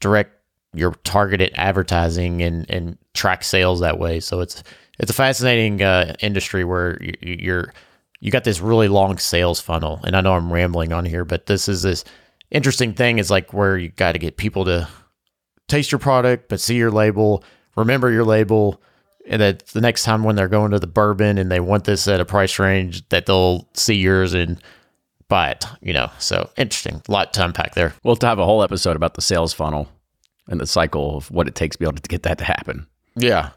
direct 0.01 0.33
your 0.73 0.93
targeted 1.05 1.53
advertising 1.55 2.43
and 2.43 2.69
and 2.71 2.99
track 3.15 3.45
sales 3.45 3.81
that 3.81 3.99
way. 3.99 4.19
So 4.19 4.41
it's 4.41 4.63
it's 4.99 5.11
a 5.11 5.15
fascinating 5.15 5.83
uh, 5.83 6.15
industry 6.21 6.65
where 6.65 6.99
you, 7.03 7.15
you're 7.21 7.75
you 8.21 8.31
got 8.31 8.45
this 8.45 8.61
really 8.61 8.89
long 8.89 9.19
sales 9.19 9.61
funnel. 9.61 10.01
And 10.05 10.17
I 10.17 10.21
know 10.21 10.35
I'm 10.35 10.53
rambling 10.53 10.93
on 10.93 11.05
here, 11.05 11.25
but 11.25 11.47
this 11.47 11.69
is 11.69 11.83
this 11.83 12.05
interesting 12.51 12.95
thing 12.95 13.19
is 13.19 13.31
like 13.31 13.53
where 13.53 13.77
you 13.77 13.91
got 13.91 14.13
to 14.13 14.19
get 14.19 14.37
people 14.37 14.65
to 14.67 14.89
taste 15.69 15.93
your 15.93 15.99
product, 15.99 16.49
but 16.49 16.61
see 16.61 16.77
your 16.77 16.91
label, 16.91 17.45
remember 17.77 18.11
your 18.11 18.25
label, 18.25 18.81
and 19.29 19.43
that 19.43 19.67
the 19.69 19.81
next 19.81 20.05
time 20.05 20.23
when 20.23 20.37
they're 20.37 20.49
going 20.49 20.71
to 20.71 20.79
the 20.79 20.87
bourbon 20.87 21.39
and 21.39 21.51
they 21.51 21.61
want 21.61 21.85
this 21.85 22.07
at 22.07 22.21
a 22.21 22.25
price 22.25 22.59
range, 22.59 23.09
that 23.09 23.27
they'll 23.27 23.69
see 23.75 23.95
yours 23.95 24.35
and 24.35 24.63
buy 25.29 25.51
it. 25.51 25.65
You 25.81 25.93
know, 25.93 26.11
so 26.19 26.51
interesting. 26.57 27.03
A 27.09 27.13
lot 27.13 27.33
to 27.35 27.45
unpack 27.45 27.75
there. 27.75 27.95
We'll 28.03 28.15
have 28.15 28.21
to 28.21 28.27
have 28.27 28.39
a 28.39 28.45
whole 28.45 28.63
episode 28.63 28.97
about 28.97 29.15
the 29.15 29.23
sales 29.23 29.53
funnel 29.53 29.89
and 30.49 30.61
the 30.61 30.67
cycle 30.67 31.17
of 31.17 31.31
what 31.31 31.49
it 31.49 31.55
takes 31.55 31.75
to 31.75 31.81
be 31.81 31.87
able 31.87 31.97
to 31.97 32.09
get 32.09 32.23
that 32.23 32.39
to 32.39 32.45
happen. 32.45 32.87
Yeah, 33.17 33.51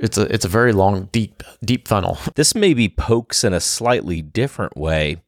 it's 0.00 0.18
a 0.18 0.22
it's 0.32 0.44
a 0.44 0.48
very 0.48 0.72
long, 0.72 1.08
deep, 1.12 1.42
deep 1.64 1.86
funnel. 1.86 2.18
This 2.34 2.54
maybe 2.54 2.88
pokes 2.88 3.44
in 3.44 3.52
a 3.52 3.60
slightly 3.60 4.22
different 4.22 4.76
way, 4.76 5.18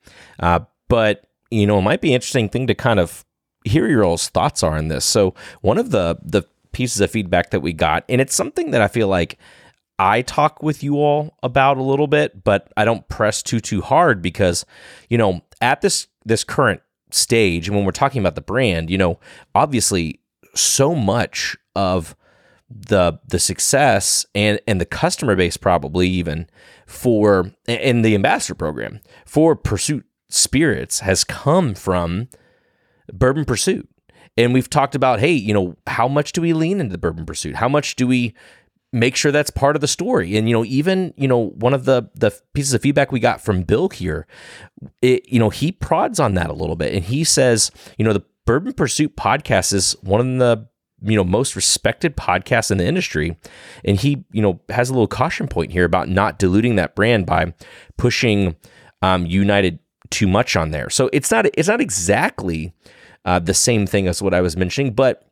uh, 0.40 0.60
but 0.88 1.29
you 1.50 1.66
know, 1.66 1.78
it 1.78 1.82
might 1.82 2.00
be 2.00 2.08
an 2.08 2.14
interesting 2.14 2.48
thing 2.48 2.66
to 2.66 2.74
kind 2.74 3.00
of 3.00 3.24
hear 3.64 3.86
your 3.88 4.04
all's 4.04 4.28
thoughts 4.28 4.62
are 4.62 4.76
on 4.76 4.88
this. 4.88 5.04
So 5.04 5.34
one 5.60 5.78
of 5.78 5.90
the 5.90 6.18
the 6.22 6.44
pieces 6.72 7.00
of 7.00 7.10
feedback 7.10 7.50
that 7.50 7.60
we 7.60 7.72
got, 7.72 8.04
and 8.08 8.20
it's 8.20 8.34
something 8.34 8.70
that 8.70 8.82
I 8.82 8.88
feel 8.88 9.08
like 9.08 9.38
I 9.98 10.22
talk 10.22 10.62
with 10.62 10.82
you 10.82 10.96
all 10.96 11.36
about 11.42 11.76
a 11.76 11.82
little 11.82 12.06
bit, 12.06 12.42
but 12.42 12.72
I 12.76 12.84
don't 12.84 13.06
press 13.08 13.42
too 13.42 13.60
too 13.60 13.82
hard 13.82 14.22
because, 14.22 14.64
you 15.08 15.18
know, 15.18 15.42
at 15.60 15.80
this 15.80 16.06
this 16.24 16.44
current 16.44 16.80
stage, 17.10 17.68
and 17.68 17.76
when 17.76 17.84
we're 17.84 17.92
talking 17.92 18.20
about 18.20 18.34
the 18.34 18.40
brand, 18.40 18.90
you 18.90 18.98
know, 18.98 19.18
obviously 19.54 20.20
so 20.54 20.94
much 20.94 21.56
of 21.76 22.16
the 22.70 23.18
the 23.26 23.38
success 23.38 24.24
and 24.34 24.60
and 24.66 24.80
the 24.80 24.86
customer 24.86 25.34
base 25.34 25.56
probably 25.56 26.08
even 26.08 26.48
for 26.86 27.52
and 27.66 28.04
the 28.04 28.14
ambassador 28.14 28.54
program 28.54 29.00
for 29.26 29.56
Pursuit 29.56 30.06
Spirits 30.30 31.00
has 31.00 31.24
come 31.24 31.74
from 31.74 32.28
Bourbon 33.12 33.44
Pursuit. 33.44 33.88
And 34.36 34.54
we've 34.54 34.70
talked 34.70 34.94
about, 34.94 35.20
hey, 35.20 35.32
you 35.32 35.52
know, 35.52 35.76
how 35.86 36.08
much 36.08 36.32
do 36.32 36.40
we 36.40 36.52
lean 36.52 36.80
into 36.80 36.92
the 36.92 36.98
Bourbon 36.98 37.26
Pursuit? 37.26 37.56
How 37.56 37.68
much 37.68 37.96
do 37.96 38.06
we 38.06 38.34
make 38.92 39.16
sure 39.16 39.30
that's 39.30 39.50
part 39.50 39.76
of 39.76 39.80
the 39.80 39.88
story? 39.88 40.36
And 40.36 40.48
you 40.48 40.54
know, 40.54 40.64
even 40.64 41.12
you 41.16 41.28
know, 41.28 41.50
one 41.50 41.74
of 41.74 41.84
the 41.84 42.10
the 42.14 42.30
pieces 42.54 42.72
of 42.72 42.82
feedback 42.82 43.12
we 43.12 43.20
got 43.20 43.40
from 43.40 43.62
Bill 43.62 43.88
here, 43.88 44.26
it, 45.02 45.28
you 45.28 45.38
know, 45.38 45.50
he 45.50 45.72
prods 45.72 46.20
on 46.20 46.34
that 46.34 46.48
a 46.48 46.54
little 46.54 46.76
bit, 46.76 46.94
and 46.94 47.04
he 47.04 47.24
says, 47.24 47.70
you 47.98 48.04
know, 48.04 48.12
the 48.12 48.24
Bourbon 48.46 48.72
Pursuit 48.72 49.16
podcast 49.16 49.72
is 49.72 49.96
one 50.02 50.20
of 50.20 50.38
the 50.38 50.68
you 51.02 51.16
know 51.16 51.24
most 51.24 51.56
respected 51.56 52.16
podcasts 52.16 52.70
in 52.70 52.78
the 52.78 52.84
industry 52.84 53.36
and 53.84 53.98
he 53.98 54.24
you 54.32 54.42
know 54.42 54.60
has 54.68 54.90
a 54.90 54.92
little 54.92 55.06
caution 55.06 55.48
point 55.48 55.72
here 55.72 55.84
about 55.84 56.08
not 56.08 56.38
diluting 56.38 56.76
that 56.76 56.94
brand 56.94 57.24
by 57.24 57.54
pushing 57.96 58.54
um, 59.00 59.24
united 59.24 59.78
too 60.10 60.26
much 60.26 60.56
on 60.56 60.70
there. 60.70 60.90
So 60.90 61.08
it's 61.12 61.30
not 61.30 61.46
it's 61.54 61.68
not 61.68 61.80
exactly 61.80 62.72
uh, 63.24 63.38
the 63.38 63.54
same 63.54 63.86
thing 63.86 64.06
as 64.08 64.22
what 64.22 64.34
I 64.34 64.40
was 64.40 64.56
mentioning, 64.56 64.92
but 64.92 65.26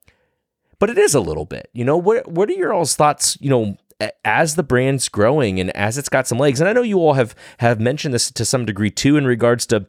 but 0.79 0.91
it 0.91 0.99
is 0.99 1.15
a 1.15 1.21
little 1.21 1.45
bit. 1.45 1.69
You 1.73 1.85
know, 1.85 1.97
what 1.97 2.29
what 2.29 2.49
are 2.49 2.55
your 2.55 2.73
all's 2.73 2.95
thoughts? 2.95 3.37
You 3.41 3.51
know, 3.51 3.77
as 4.25 4.55
the 4.55 4.63
brand's 4.63 5.09
growing 5.09 5.59
and 5.61 5.75
as 5.77 5.99
it's 5.99 6.09
got 6.09 6.27
some 6.27 6.39
legs, 6.39 6.61
and 6.61 6.69
I 6.69 6.73
know 6.73 6.83
you 6.83 6.99
all 6.99 7.15
have 7.15 7.35
have 7.59 7.81
mentioned 7.81 8.15
this 8.15 8.31
to 8.31 8.45
some 8.45 8.65
degree 8.65 8.91
too 8.91 9.17
in 9.17 9.27
regards 9.27 9.67
to 9.67 9.87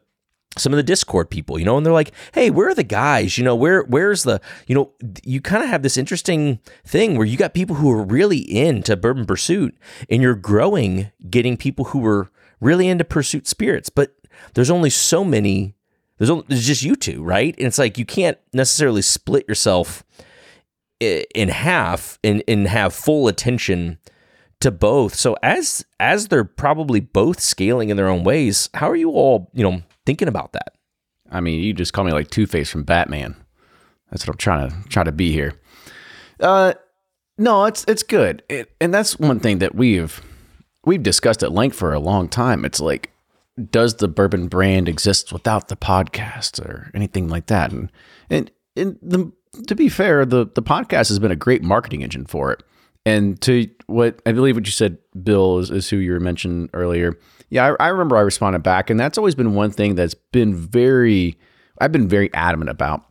some 0.58 0.74
of 0.74 0.78
the 0.78 0.84
discord 0.84 1.30
people 1.30 1.60
you 1.60 1.64
know 1.64 1.78
and 1.78 1.86
they're 1.86 1.94
like 1.94 2.12
hey 2.34 2.50
where 2.50 2.70
are 2.70 2.76
the 2.76 2.84
guys 2.84 3.38
you 3.38 3.44
know 3.44 3.56
where 3.56 3.84
where's 3.84 4.24
the 4.24 4.42
you 4.68 4.74
know 4.74 4.92
you 5.24 5.40
kind 5.40 5.64
of 5.64 5.70
have 5.70 5.84
this 5.84 5.96
interesting 5.96 6.60
thing 6.84 7.16
where 7.16 7.26
you 7.26 7.38
got 7.38 7.54
people 7.54 7.76
who 7.76 7.90
are 7.92 8.04
really 8.04 8.40
into 8.40 8.98
bourbon 8.98 9.26
pursuit 9.26 9.78
and 10.10 10.24
you're 10.24 10.36
growing 10.36 11.12
getting 11.30 11.56
people 11.56 11.86
who 11.86 12.04
are 12.06 12.32
really 12.60 12.88
into 12.88 13.04
pursuit 13.04 13.48
spirits 13.48 13.90
but 13.90 14.16
there's 14.54 14.72
only 14.72 14.90
so 14.90 15.24
many 15.24 15.76
there's, 16.18 16.30
only, 16.30 16.46
there's 16.50 16.68
just 16.68 16.84
you 16.84 16.96
two 16.96 17.24
right 17.24 17.56
and 17.58 17.68
it's 17.68 17.78
like 17.78 17.98
you 17.98 18.06
can't 18.06 18.38
necessarily 18.54 19.02
split 19.02 19.48
yourself 19.48 20.04
in 21.00 21.50
half 21.50 22.20
and, 22.24 22.44
and 22.48 22.68
have 22.68 22.94
full 22.94 23.28
attention 23.28 23.98
to 24.60 24.72
both. 24.72 25.16
So 25.16 25.38
as 25.42 25.86
as 26.00 26.28
they're 26.28 26.44
probably 26.44 27.00
both 27.00 27.40
scaling 27.40 27.90
in 27.90 27.98
their 27.98 28.10
own 28.10 28.24
ways, 28.24 28.70
how 28.74 28.90
are 28.90 28.96
you 28.96 29.12
all, 29.12 29.50
you 29.54 29.64
know, 29.64 29.82
thinking 30.06 30.28
about 30.28 30.54
that? 30.54 30.74
I 31.32 31.40
mean, 31.40 31.64
you 31.64 31.74
just 31.74 31.94
call 31.94 32.04
me 32.04 32.12
like 32.12 32.30
Two 32.30 32.46
Face 32.46 32.70
from 32.70 32.84
Batman. 32.84 33.36
That's 34.12 34.26
what 34.26 34.34
I'm 34.34 34.38
trying 34.38 34.70
to 34.70 34.90
try 34.90 35.04
to 35.04 35.12
be 35.12 35.32
here. 35.32 35.54
Uh, 36.40 36.74
no, 37.38 37.66
it's 37.66 37.86
it's 37.88 38.04
good, 38.04 38.44
it, 38.50 38.72
and 38.82 38.94
that's 38.94 39.18
one 39.20 39.40
thing 39.40 39.60
that 39.60 39.76
we've 39.76 40.22
we've 40.84 41.04
discussed 41.04 41.44
at 41.44 41.52
length 41.52 41.78
for 41.78 41.94
a 41.94 42.00
long 42.00 42.28
time. 42.28 42.66
It's 42.66 42.80
like, 42.80 43.12
does 43.72 43.96
the 43.96 44.08
bourbon 44.08 44.48
brand 44.48 44.88
exist 44.88 45.34
without 45.34 45.68
the 45.68 45.76
podcast 45.76 46.60
or 46.60 46.92
anything 46.94 47.28
like 47.28 47.48
that? 47.48 47.72
And 47.72 47.92
and 48.30 48.52
and 48.76 48.98
the 49.02 49.32
to 49.68 49.76
be 49.76 49.90
fair, 49.90 50.26
the 50.26 50.46
the 50.54 50.64
podcast 50.64 51.10
has 51.10 51.20
been 51.20 51.32
a 51.32 51.36
great 51.36 51.64
marketing 51.64 52.04
engine 52.04 52.26
for 52.26 52.52
it. 52.52 52.64
And 53.06 53.40
to 53.42 53.70
what 53.88 54.22
I 54.26 54.32
believe 54.32 54.56
what 54.56 54.66
you 54.66 54.72
said, 54.72 54.98
Bill, 55.24 55.60
is, 55.60 55.72
is 55.72 55.90
who 55.90 55.98
you 55.98 56.12
were 56.12 56.20
mentioned 56.20 56.70
earlier. 56.74 57.18
Yeah, 57.50 57.74
I, 57.80 57.86
I, 57.86 57.88
remember 57.90 58.18
I 58.18 58.22
responded 58.22 58.62
back, 58.62 58.90
and 58.90 59.00
that's 59.00 59.18
always 59.18 59.34
been 59.34 59.56
one 59.56 59.72
thing 59.72 59.96
that's 59.96 60.14
been 60.14 60.56
very, 60.56 61.36
I've 61.82 61.92
been 61.92 62.08
very 62.08 62.32
adamant 62.36 62.70
about, 62.70 63.04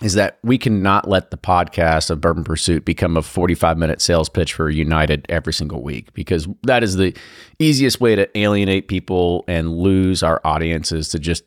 is 0.00 0.14
that 0.14 0.38
we 0.42 0.58
cannot 0.58 1.08
let 1.08 1.30
the 1.30 1.36
podcast 1.36 2.10
of 2.10 2.20
Bourbon 2.20 2.44
Pursuit 2.44 2.84
become 2.84 3.16
a 3.16 3.22
45 3.22 3.76
minute 3.76 4.00
sales 4.00 4.28
pitch 4.28 4.54
for 4.54 4.70
United 4.70 5.26
every 5.28 5.52
single 5.52 5.82
week, 5.82 6.12
because 6.14 6.46
that 6.62 6.82
is 6.82 6.96
the 6.96 7.16
easiest 7.58 8.00
way 8.00 8.14
to 8.14 8.38
alienate 8.38 8.88
people 8.88 9.44
and 9.48 9.76
lose 9.76 10.22
our 10.22 10.40
audiences 10.44 11.08
to 11.08 11.18
just 11.18 11.44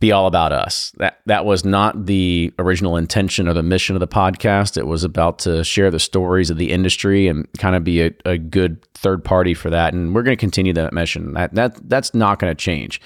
be 0.00 0.12
all 0.12 0.26
about 0.26 0.52
us. 0.52 0.92
That 0.96 1.20
that 1.26 1.44
was 1.44 1.64
not 1.64 2.06
the 2.06 2.52
original 2.58 2.96
intention 2.96 3.48
or 3.48 3.54
the 3.54 3.62
mission 3.62 3.96
of 3.96 4.00
the 4.00 4.08
podcast. 4.08 4.76
It 4.76 4.86
was 4.86 5.04
about 5.04 5.38
to 5.40 5.62
share 5.62 5.90
the 5.90 6.00
stories 6.00 6.50
of 6.50 6.56
the 6.56 6.72
industry 6.72 7.28
and 7.28 7.46
kind 7.58 7.76
of 7.76 7.84
be 7.84 8.02
a, 8.02 8.10
a 8.24 8.38
good 8.38 8.84
third 8.94 9.24
party 9.24 9.54
for 9.54 9.70
that. 9.70 9.94
And 9.94 10.14
we're 10.14 10.22
going 10.22 10.36
to 10.36 10.40
continue 10.40 10.72
that 10.74 10.92
mission. 10.92 11.34
That 11.34 11.54
that 11.54 11.88
that's 11.88 12.14
not 12.14 12.38
going 12.38 12.50
to 12.50 12.54
change. 12.54 13.00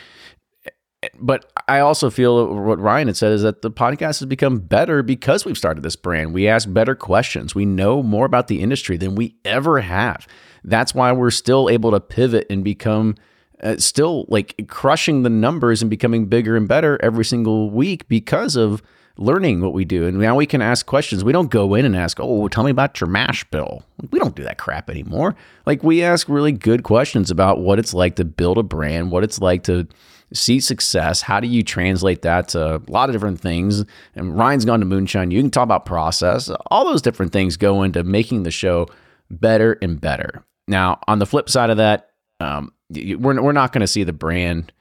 But 1.20 1.52
I 1.68 1.80
also 1.80 2.10
feel 2.10 2.54
what 2.54 2.78
Ryan 2.78 3.08
had 3.08 3.16
said 3.16 3.32
is 3.32 3.42
that 3.42 3.62
the 3.62 3.70
podcast 3.70 4.20
has 4.20 4.26
become 4.26 4.58
better 4.58 5.02
because 5.02 5.44
we've 5.44 5.58
started 5.58 5.82
this 5.82 5.96
brand. 5.96 6.32
We 6.32 6.48
ask 6.48 6.72
better 6.72 6.94
questions. 6.94 7.54
We 7.54 7.66
know 7.66 8.02
more 8.02 8.24
about 8.24 8.48
the 8.48 8.60
industry 8.60 8.96
than 8.96 9.14
we 9.14 9.36
ever 9.44 9.80
have. 9.80 10.26
That's 10.64 10.94
why 10.94 11.12
we're 11.12 11.30
still 11.30 11.68
able 11.68 11.90
to 11.90 12.00
pivot 12.00 12.46
and 12.50 12.64
become 12.64 13.16
uh, 13.62 13.76
still 13.76 14.24
like 14.28 14.66
crushing 14.68 15.22
the 15.22 15.30
numbers 15.30 15.82
and 15.82 15.90
becoming 15.90 16.26
bigger 16.26 16.56
and 16.56 16.68
better 16.68 16.98
every 17.02 17.24
single 17.24 17.70
week 17.70 18.08
because 18.08 18.56
of 18.56 18.82
learning 19.18 19.60
what 19.60 19.72
we 19.72 19.84
do. 19.84 20.06
And 20.06 20.18
now 20.18 20.36
we 20.36 20.46
can 20.46 20.62
ask 20.62 20.86
questions. 20.86 21.24
We 21.24 21.32
don't 21.32 21.50
go 21.50 21.74
in 21.74 21.84
and 21.84 21.96
ask, 21.96 22.18
oh, 22.20 22.48
tell 22.48 22.64
me 22.64 22.70
about 22.70 23.00
your 23.00 23.08
mash 23.08 23.44
bill. 23.50 23.82
We 24.10 24.18
don't 24.18 24.36
do 24.36 24.44
that 24.44 24.58
crap 24.58 24.88
anymore. 24.88 25.34
Like 25.66 25.82
we 25.82 26.02
ask 26.02 26.28
really 26.28 26.52
good 26.52 26.84
questions 26.84 27.30
about 27.30 27.58
what 27.58 27.78
it's 27.78 27.92
like 27.92 28.16
to 28.16 28.24
build 28.24 28.58
a 28.58 28.62
brand, 28.62 29.10
what 29.10 29.24
it's 29.24 29.40
like 29.40 29.64
to 29.64 29.88
see 30.32 30.60
success. 30.60 31.22
How 31.22 31.40
do 31.40 31.46
you 31.46 31.62
translate 31.62 32.22
that 32.22 32.48
to 32.48 32.76
a 32.76 32.82
lot 32.88 33.08
of 33.08 33.14
different 33.14 33.40
things? 33.40 33.84
And 34.14 34.36
Ryan's 34.36 34.64
gone 34.64 34.80
to 34.80 34.86
Moonshine. 34.86 35.30
You 35.30 35.40
can 35.40 35.50
talk 35.50 35.64
about 35.64 35.86
process. 35.86 36.50
All 36.66 36.84
those 36.84 37.02
different 37.02 37.32
things 37.32 37.56
go 37.56 37.82
into 37.82 38.04
making 38.04 38.42
the 38.42 38.50
show 38.50 38.86
better 39.30 39.78
and 39.82 40.00
better. 40.00 40.44
Now, 40.66 41.00
on 41.08 41.18
the 41.18 41.26
flip 41.26 41.48
side 41.48 41.70
of 41.70 41.78
that, 41.78 42.10
um, 42.40 42.72
we're 42.90 43.42
we're 43.42 43.52
not 43.52 43.72
going 43.72 43.80
to 43.80 43.86
see 43.86 44.04
the 44.04 44.12
brand 44.12 44.72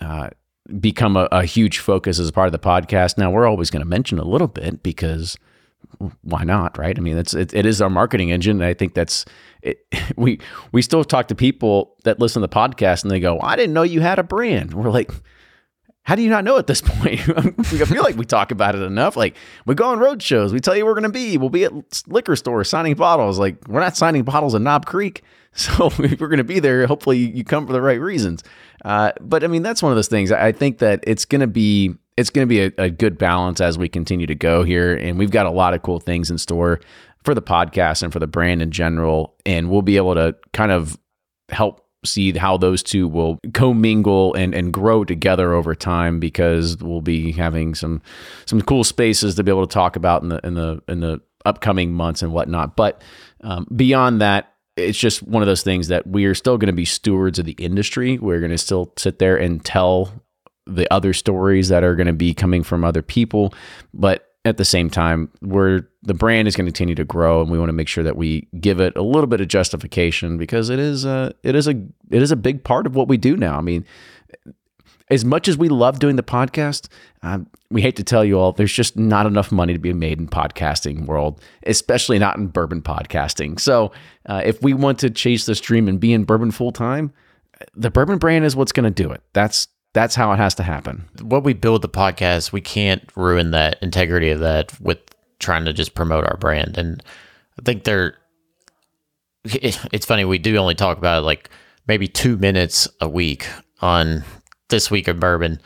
uh, 0.00 0.30
become 0.80 1.16
a, 1.16 1.28
a, 1.30 1.44
huge 1.44 1.78
focus 1.78 2.18
as 2.18 2.30
part 2.30 2.46
of 2.46 2.52
the 2.52 2.58
podcast. 2.58 3.18
Now 3.18 3.30
we're 3.30 3.46
always 3.46 3.70
going 3.70 3.82
to 3.82 3.88
mention 3.88 4.18
a 4.18 4.24
little 4.24 4.48
bit 4.48 4.82
because 4.82 5.36
why 6.22 6.44
not, 6.44 6.78
right? 6.78 6.96
I 6.96 7.00
mean, 7.00 7.18
it's 7.18 7.34
it, 7.34 7.54
it 7.54 7.66
is 7.66 7.80
our 7.82 7.90
marketing 7.90 8.30
engine. 8.30 8.60
and 8.60 8.64
I 8.64 8.74
think 8.74 8.94
that's 8.94 9.24
it, 9.62 9.86
we 10.16 10.40
we 10.72 10.82
still 10.82 11.04
talk 11.04 11.28
to 11.28 11.34
people 11.34 11.96
that 12.04 12.18
listen 12.18 12.42
to 12.42 12.46
the 12.48 12.54
podcast 12.54 13.02
and 13.02 13.10
they 13.10 13.20
go, 13.20 13.40
"I 13.40 13.56
didn't 13.56 13.72
know 13.74 13.82
you 13.82 14.00
had 14.00 14.18
a 14.18 14.22
brand." 14.24 14.74
We're 14.74 14.90
like, 14.90 15.10
how 16.04 16.14
do 16.14 16.22
you 16.22 16.28
not 16.28 16.44
know 16.44 16.58
at 16.58 16.66
this 16.66 16.80
point? 16.84 17.20
I 17.36 17.84
feel 17.84 18.02
like 18.02 18.16
we 18.16 18.24
talk 18.24 18.50
about 18.50 18.74
it 18.74 18.82
enough. 18.82 19.16
Like 19.16 19.36
we 19.66 19.74
go 19.74 19.88
on 19.88 19.98
road 19.98 20.22
shows, 20.22 20.52
we 20.52 20.60
tell 20.60 20.76
you 20.76 20.84
we're 20.86 20.94
going 20.94 21.04
to 21.04 21.08
be. 21.08 21.36
We'll 21.36 21.50
be 21.50 21.64
at 21.64 21.72
liquor 22.06 22.36
stores 22.36 22.68
signing 22.68 22.94
bottles. 22.94 23.38
Like 23.38 23.66
we're 23.66 23.80
not 23.80 23.96
signing 23.96 24.22
bottles 24.22 24.54
in 24.54 24.62
Knob 24.62 24.86
Creek, 24.86 25.22
so 25.52 25.86
if 25.98 26.20
we're 26.20 26.28
going 26.28 26.38
to 26.38 26.44
be 26.44 26.60
there, 26.60 26.86
hopefully 26.86 27.18
you 27.18 27.42
come 27.42 27.66
for 27.66 27.72
the 27.72 27.82
right 27.82 28.00
reasons. 28.00 28.44
Uh, 28.84 29.12
but 29.20 29.42
I 29.42 29.46
mean, 29.46 29.62
that's 29.62 29.82
one 29.82 29.92
of 29.92 29.96
those 29.96 30.08
things. 30.08 30.30
I 30.30 30.52
think 30.52 30.78
that 30.78 31.02
it's 31.06 31.24
going 31.24 31.40
to 31.40 31.46
be 31.46 31.94
it's 32.16 32.30
going 32.30 32.46
to 32.46 32.48
be 32.48 32.62
a, 32.62 32.72
a 32.78 32.90
good 32.90 33.18
balance 33.18 33.60
as 33.60 33.76
we 33.76 33.88
continue 33.88 34.26
to 34.26 34.34
go 34.34 34.62
here, 34.62 34.94
and 34.94 35.18
we've 35.18 35.30
got 35.30 35.46
a 35.46 35.50
lot 35.50 35.74
of 35.74 35.82
cool 35.82 36.00
things 36.00 36.30
in 36.30 36.38
store 36.38 36.80
for 37.24 37.34
the 37.34 37.42
podcast 37.42 38.02
and 38.02 38.12
for 38.12 38.18
the 38.18 38.26
brand 38.26 38.62
in 38.62 38.70
general, 38.70 39.34
and 39.46 39.70
we'll 39.70 39.82
be 39.82 39.96
able 39.96 40.14
to 40.14 40.36
kind 40.52 40.70
of 40.70 40.98
help 41.48 41.84
see 42.04 42.32
how 42.32 42.56
those 42.56 42.82
two 42.82 43.08
will 43.08 43.40
commingle 43.54 44.34
and, 44.34 44.54
and 44.54 44.72
grow 44.72 45.04
together 45.04 45.54
over 45.54 45.74
time 45.74 46.20
because 46.20 46.76
we'll 46.78 47.00
be 47.00 47.32
having 47.32 47.74
some 47.74 48.02
some 48.46 48.60
cool 48.60 48.84
spaces 48.84 49.34
to 49.34 49.42
be 49.42 49.50
able 49.50 49.66
to 49.66 49.72
talk 49.72 49.96
about 49.96 50.22
in 50.22 50.28
the 50.28 50.40
in 50.44 50.54
the 50.54 50.82
in 50.88 51.00
the 51.00 51.20
upcoming 51.44 51.92
months 51.92 52.22
and 52.22 52.32
whatnot. 52.32 52.76
But 52.76 53.02
um, 53.40 53.66
beyond 53.74 54.20
that, 54.20 54.52
it's 54.76 54.98
just 54.98 55.22
one 55.22 55.42
of 55.42 55.46
those 55.46 55.62
things 55.62 55.88
that 55.88 56.06
we 56.06 56.24
are 56.24 56.34
still 56.34 56.58
going 56.58 56.68
to 56.68 56.74
be 56.74 56.84
stewards 56.84 57.38
of 57.38 57.46
the 57.46 57.52
industry. 57.52 58.18
We're 58.18 58.40
going 58.40 58.50
to 58.50 58.58
still 58.58 58.92
sit 58.96 59.18
there 59.18 59.36
and 59.36 59.64
tell 59.64 60.12
the 60.66 60.92
other 60.92 61.12
stories 61.12 61.68
that 61.68 61.84
are 61.84 61.94
going 61.94 62.06
to 62.06 62.12
be 62.12 62.34
coming 62.34 62.62
from 62.62 62.84
other 62.84 63.02
people, 63.02 63.54
but 63.92 64.30
at 64.46 64.58
the 64.58 64.64
same 64.64 64.90
time, 64.90 65.30
we're 65.40 65.88
the 66.02 66.14
brand 66.14 66.46
is 66.46 66.54
going 66.54 66.66
to 66.66 66.70
continue 66.70 66.94
to 66.94 67.04
grow, 67.04 67.40
and 67.40 67.50
we 67.50 67.58
want 67.58 67.70
to 67.70 67.74
make 67.74 67.88
sure 67.88 68.04
that 68.04 68.16
we 68.16 68.46
give 68.60 68.78
it 68.78 68.94
a 68.94 69.02
little 69.02 69.26
bit 69.26 69.40
of 69.40 69.48
justification 69.48 70.36
because 70.36 70.68
it 70.68 70.78
is 70.78 71.04
a 71.04 71.32
it 71.42 71.54
is 71.54 71.66
a 71.66 71.70
it 72.10 72.22
is 72.22 72.30
a 72.30 72.36
big 72.36 72.62
part 72.62 72.86
of 72.86 72.94
what 72.94 73.08
we 73.08 73.16
do 73.16 73.36
now. 73.36 73.56
I 73.56 73.62
mean, 73.62 73.86
as 75.10 75.24
much 75.24 75.48
as 75.48 75.56
we 75.56 75.68
love 75.68 75.98
doing 75.98 76.16
the 76.16 76.22
podcast, 76.22 76.88
um, 77.22 77.46
we 77.70 77.80
hate 77.80 77.96
to 77.96 78.04
tell 78.04 78.24
you 78.24 78.38
all, 78.38 78.52
there's 78.52 78.72
just 78.72 78.98
not 78.98 79.26
enough 79.26 79.50
money 79.50 79.72
to 79.72 79.78
be 79.78 79.92
made 79.92 80.18
in 80.18 80.28
podcasting 80.28 81.06
world, 81.06 81.40
especially 81.66 82.18
not 82.18 82.36
in 82.36 82.48
bourbon 82.48 82.82
podcasting. 82.82 83.58
So, 83.58 83.92
uh, 84.26 84.42
if 84.44 84.62
we 84.62 84.74
want 84.74 84.98
to 85.00 85.10
chase 85.10 85.46
this 85.46 85.60
dream 85.60 85.88
and 85.88 85.98
be 85.98 86.12
in 86.12 86.24
bourbon 86.24 86.50
full 86.50 86.72
time, 86.72 87.12
the 87.74 87.90
bourbon 87.90 88.18
brand 88.18 88.44
is 88.44 88.56
what's 88.56 88.72
going 88.72 88.84
to 88.84 89.02
do 89.02 89.10
it. 89.10 89.22
That's 89.32 89.68
that's 89.94 90.16
how 90.16 90.32
it 90.32 90.36
has 90.36 90.56
to 90.56 90.62
happen. 90.62 91.08
What 91.22 91.44
we 91.44 91.54
build 91.54 91.80
the 91.80 91.88
podcast, 91.88 92.52
we 92.52 92.60
can't 92.60 93.08
ruin 93.16 93.52
that 93.52 93.78
integrity 93.80 94.30
of 94.30 94.40
that 94.40 94.78
with 94.80 94.98
trying 95.38 95.64
to 95.64 95.72
just 95.72 95.94
promote 95.94 96.24
our 96.24 96.36
brand. 96.36 96.76
And 96.76 97.02
I 97.58 97.62
think 97.62 97.84
they're, 97.84 98.16
it's 99.44 100.04
funny, 100.04 100.24
we 100.24 100.38
do 100.38 100.56
only 100.56 100.74
talk 100.74 100.98
about 100.98 101.22
like 101.22 101.48
maybe 101.86 102.08
two 102.08 102.36
minutes 102.36 102.88
a 103.00 103.08
week 103.08 103.46
on 103.80 104.24
this 104.68 104.90
week 104.90 105.06
of 105.06 105.20
bourbon. 105.20 105.60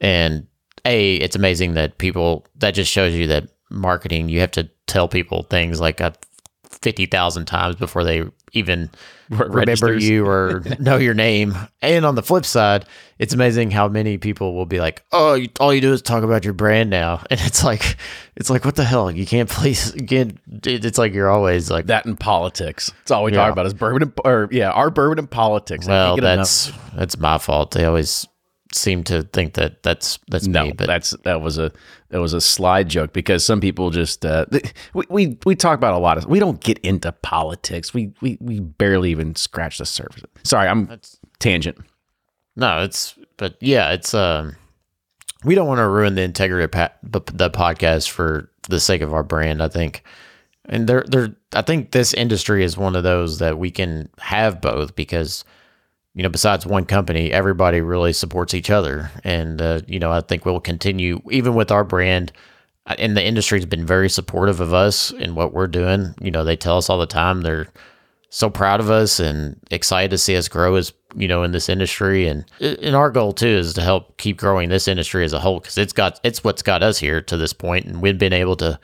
And 0.00 0.46
A, 0.86 1.16
it's 1.16 1.36
amazing 1.36 1.74
that 1.74 1.98
people, 1.98 2.46
that 2.56 2.72
just 2.72 2.90
shows 2.90 3.14
you 3.14 3.26
that 3.26 3.48
marketing, 3.70 4.30
you 4.30 4.40
have 4.40 4.52
to 4.52 4.70
tell 4.86 5.08
people 5.08 5.42
things 5.42 5.78
like 5.78 6.00
50,000 6.68 7.46
times 7.46 7.76
before 7.76 8.04
they 8.04 8.24
even 8.52 8.90
remember 9.30 9.96
you 9.96 10.26
or 10.28 10.62
know 10.78 10.96
your 10.96 11.14
name. 11.14 11.54
And 11.82 12.04
on 12.04 12.14
the 12.14 12.22
flip 12.22 12.44
side, 12.44 12.84
it's 13.18 13.34
amazing 13.34 13.70
how 13.70 13.88
many 13.88 14.18
people 14.18 14.54
will 14.54 14.66
be 14.66 14.80
like, 14.80 15.04
"Oh, 15.12 15.34
you, 15.34 15.48
all 15.60 15.74
you 15.74 15.80
do 15.80 15.92
is 15.92 16.02
talk 16.02 16.22
about 16.22 16.44
your 16.44 16.54
brand 16.54 16.90
now," 16.90 17.22
and 17.30 17.40
it's 17.40 17.64
like, 17.64 17.96
it's 18.36 18.50
like, 18.50 18.64
what 18.64 18.76
the 18.76 18.84
hell? 18.84 19.10
You 19.10 19.26
can't 19.26 19.48
please 19.48 19.92
again. 19.94 20.38
It's 20.64 20.98
like 20.98 21.12
you're 21.14 21.30
always 21.30 21.70
like 21.70 21.86
that 21.86 22.06
in 22.06 22.16
politics. 22.16 22.92
It's 23.02 23.10
all 23.10 23.24
we 23.24 23.32
yeah. 23.32 23.38
talk 23.38 23.52
about 23.52 23.66
is 23.66 23.74
bourbon, 23.74 24.02
and, 24.02 24.12
or 24.24 24.48
yeah, 24.50 24.70
our 24.70 24.90
bourbon 24.90 25.18
and 25.18 25.30
politics. 25.30 25.86
Well, 25.86 26.16
that's 26.16 26.68
enough. 26.68 26.94
that's 26.94 27.18
my 27.18 27.38
fault. 27.38 27.72
They 27.72 27.84
always 27.84 28.27
seem 28.72 29.02
to 29.04 29.22
think 29.22 29.54
that 29.54 29.82
that's 29.82 30.18
that's 30.28 30.46
no, 30.46 30.64
me. 30.64 30.72
But 30.72 30.86
that's 30.86 31.10
that 31.24 31.40
was 31.40 31.58
a 31.58 31.72
that 32.10 32.20
was 32.20 32.32
a 32.32 32.40
slide 32.40 32.88
joke 32.88 33.12
because 33.12 33.44
some 33.44 33.60
people 33.60 33.90
just 33.90 34.24
uh, 34.24 34.46
we, 34.94 35.04
we 35.08 35.38
we 35.44 35.54
talk 35.54 35.76
about 35.76 35.94
a 35.94 35.98
lot 35.98 36.18
of 36.18 36.26
we 36.26 36.38
don't 36.38 36.60
get 36.60 36.78
into 36.78 37.12
politics. 37.12 37.94
We 37.94 38.12
we 38.20 38.38
we 38.40 38.60
barely 38.60 39.10
even 39.10 39.34
scratch 39.36 39.78
the 39.78 39.86
surface. 39.86 40.22
Sorry, 40.44 40.68
I'm 40.68 40.86
that's, 40.86 41.18
tangent. 41.38 41.78
No, 42.56 42.82
it's 42.82 43.14
But 43.36 43.56
yeah, 43.60 43.92
it's 43.92 44.12
um, 44.14 44.56
we 45.44 45.54
don't 45.54 45.68
want 45.68 45.78
to 45.78 45.88
ruin 45.88 46.14
the 46.14 46.22
integrity 46.22 46.64
of 46.64 46.72
pa- 46.72 46.92
the 47.02 47.50
podcast 47.50 48.10
for 48.10 48.50
the 48.68 48.80
sake 48.80 49.00
of 49.00 49.14
our 49.14 49.22
brand. 49.22 49.62
I 49.62 49.68
think, 49.68 50.02
and 50.66 50.86
there, 50.86 51.04
there, 51.06 51.34
I 51.54 51.62
think 51.62 51.92
this 51.92 52.12
industry 52.12 52.64
is 52.64 52.76
one 52.76 52.96
of 52.96 53.04
those 53.04 53.38
that 53.38 53.58
we 53.58 53.70
can 53.70 54.10
have 54.18 54.60
both 54.60 54.94
because 54.94 55.44
you 56.18 56.24
know, 56.24 56.28
besides 56.28 56.66
one 56.66 56.84
company, 56.84 57.30
everybody 57.30 57.80
really 57.80 58.12
supports 58.12 58.52
each 58.52 58.70
other. 58.70 59.08
And, 59.22 59.62
uh, 59.62 59.82
you 59.86 60.00
know, 60.00 60.10
I 60.10 60.20
think 60.20 60.44
we'll 60.44 60.58
continue, 60.58 61.20
even 61.30 61.54
with 61.54 61.70
our 61.70 61.84
brand, 61.84 62.32
uh, 62.86 62.96
and 62.98 63.16
the 63.16 63.24
industry's 63.24 63.66
been 63.66 63.86
very 63.86 64.10
supportive 64.10 64.58
of 64.58 64.74
us 64.74 65.12
and 65.12 65.36
what 65.36 65.52
we're 65.52 65.68
doing. 65.68 66.16
You 66.20 66.32
know, 66.32 66.42
they 66.42 66.56
tell 66.56 66.76
us 66.76 66.90
all 66.90 66.98
the 66.98 67.06
time 67.06 67.42
they're 67.42 67.68
so 68.30 68.50
proud 68.50 68.80
of 68.80 68.90
us 68.90 69.20
and 69.20 69.60
excited 69.70 70.10
to 70.10 70.18
see 70.18 70.36
us 70.36 70.48
grow 70.48 70.74
as, 70.74 70.92
you 71.14 71.28
know, 71.28 71.44
in 71.44 71.52
this 71.52 71.68
industry. 71.68 72.26
And, 72.26 72.44
and 72.58 72.96
our 72.96 73.12
goal 73.12 73.32
too 73.32 73.46
is 73.46 73.74
to 73.74 73.82
help 73.82 74.16
keep 74.16 74.38
growing 74.38 74.70
this 74.70 74.88
industry 74.88 75.24
as 75.24 75.32
a 75.32 75.38
whole 75.38 75.60
because 75.60 75.78
it's 75.78 75.92
got, 75.92 76.18
it's 76.24 76.42
what's 76.42 76.62
got 76.62 76.82
us 76.82 76.98
here 76.98 77.20
to 77.22 77.36
this 77.36 77.52
point, 77.52 77.86
And 77.86 78.02
we've 78.02 78.18
been 78.18 78.32
able 78.32 78.56
to 78.56 78.80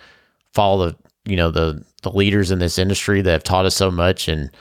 follow 0.52 0.90
the, 0.90 0.96
you 1.24 1.34
know, 1.34 1.50
the, 1.50 1.84
the 2.02 2.12
leaders 2.12 2.52
in 2.52 2.60
this 2.60 2.78
industry 2.78 3.22
that 3.22 3.32
have 3.32 3.42
taught 3.42 3.66
us 3.66 3.74
so 3.74 3.90
much 3.90 4.28
and, 4.28 4.52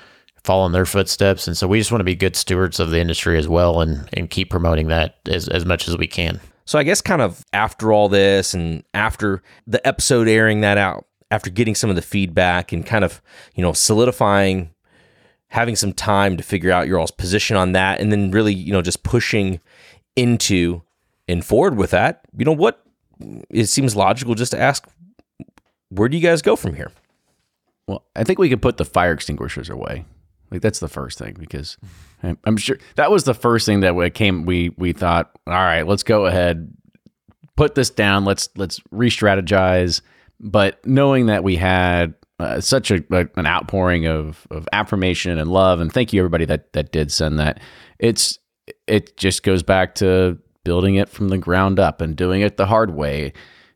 follow 0.44 0.66
in 0.66 0.72
their 0.72 0.86
footsteps. 0.86 1.48
And 1.48 1.58
so 1.58 1.68
we 1.68 1.80
just 1.80 1.92
want 1.92 2.02
to 2.02 2.06
be 2.06 2.16
good 2.16 2.36
stewards 2.36 2.80
of 2.80 2.92
the 2.92 3.00
industry 3.00 3.38
as 3.38 3.48
well 3.48 3.82
and, 3.82 4.10
and 4.14 4.30
keep 4.30 4.50
promoting 4.50 4.88
that 4.88 5.18
as, 5.26 5.48
as 5.48 5.66
much 5.66 5.88
as 5.88 5.98
we 5.98 6.08
can. 6.08 6.42
So 6.66 6.80
I 6.80 6.84
guess 6.84 7.02
kind 7.02 7.22
of 7.22 7.46
after 7.54 7.92
all 7.92 8.10
this 8.10 8.54
and 8.54 8.84
after 8.94 9.42
the 9.68 9.86
episode 9.88 10.28
airing 10.28 10.62
that 10.62 10.78
out, 10.78 11.06
after 11.32 11.50
getting 11.50 11.76
some 11.76 11.90
of 11.90 11.96
the 11.96 12.02
feedback 12.02 12.72
and 12.72 12.86
kind 12.86 13.04
of, 13.04 13.22
you 13.56 13.62
know, 13.62 13.74
solidifying, 13.74 14.70
having 15.48 15.76
some 15.76 15.94
time 15.94 16.38
to 16.38 16.44
figure 16.44 16.72
out 16.72 16.88
your 16.88 17.00
all's 17.00 17.12
position 17.12 17.58
on 17.58 17.72
that, 17.74 18.00
and 18.00 18.12
then 18.12 18.32
really, 18.32 18.54
you 18.54 18.72
know, 18.72 18.82
just 18.82 19.04
pushing 19.04 19.60
into 20.16 20.82
and 21.28 21.44
forward 21.46 21.78
with 21.78 21.92
that, 21.92 22.22
you 22.38 22.46
know 22.46 22.52
what? 22.52 22.84
It 23.50 23.66
seems 23.66 23.96
logical 23.96 24.36
just 24.36 24.52
to 24.52 24.60
ask, 24.60 24.88
where 25.90 26.10
do 26.10 26.18
you 26.18 26.24
guys 26.24 26.42
go 26.42 26.56
from 26.56 26.76
here? 26.76 26.92
Well, 27.88 28.04
I 28.16 28.24
think 28.24 28.40
we 28.40 28.50
could 28.50 28.62
put 28.62 28.78
the 28.78 28.86
fire 28.86 29.12
extinguishers 29.12 29.70
away. 29.70 30.06
Like 30.54 30.62
that's 30.62 30.80
the 30.80 30.88
first 30.88 31.18
thing 31.18 31.36
because 31.40 31.78
I'm 32.22 32.58
sure 32.58 32.78
that 32.96 33.10
was 33.10 33.24
the 33.24 33.34
first 33.34 33.66
thing 33.66 33.80
that 33.80 33.96
we 33.96 34.08
came. 34.12 34.46
We 34.46 34.70
we 34.78 34.94
thought, 34.94 35.32
all 35.48 35.54
right, 35.54 35.82
let's 35.82 36.04
go 36.04 36.28
ahead, 36.28 36.72
put 37.58 37.74
this 37.74 37.90
down. 37.90 38.24
Let's 38.24 38.50
let's 38.56 38.80
re-strategize. 38.92 40.02
But 40.40 40.86
knowing 40.86 41.26
that 41.26 41.44
we 41.44 41.56
had 41.56 42.14
uh, 42.40 42.62
such 42.62 42.92
a, 42.92 43.04
a, 43.12 43.28
an 43.36 43.48
outpouring 43.48 44.06
of 44.06 44.46
of 44.52 44.70
affirmation 44.72 45.40
and 45.40 45.50
love, 45.50 45.80
and 45.80 45.92
thank 45.92 46.14
you 46.14 46.22
everybody 46.22 46.46
that 46.46 46.72
that 46.74 46.92
did 46.92 47.12
send 47.12 47.40
that. 47.40 47.60
It's 47.98 48.38
it 48.86 49.18
just 49.18 49.42
goes 49.42 49.64
back 49.64 49.96
to 49.96 50.38
building 50.64 50.96
it 50.96 51.10
from 51.10 51.30
the 51.30 51.40
ground 51.40 51.80
up 51.80 52.00
and 52.00 52.16
doing 52.16 52.42
it 52.42 52.58
the 52.58 52.68
hard 52.68 52.94
way 52.94 53.34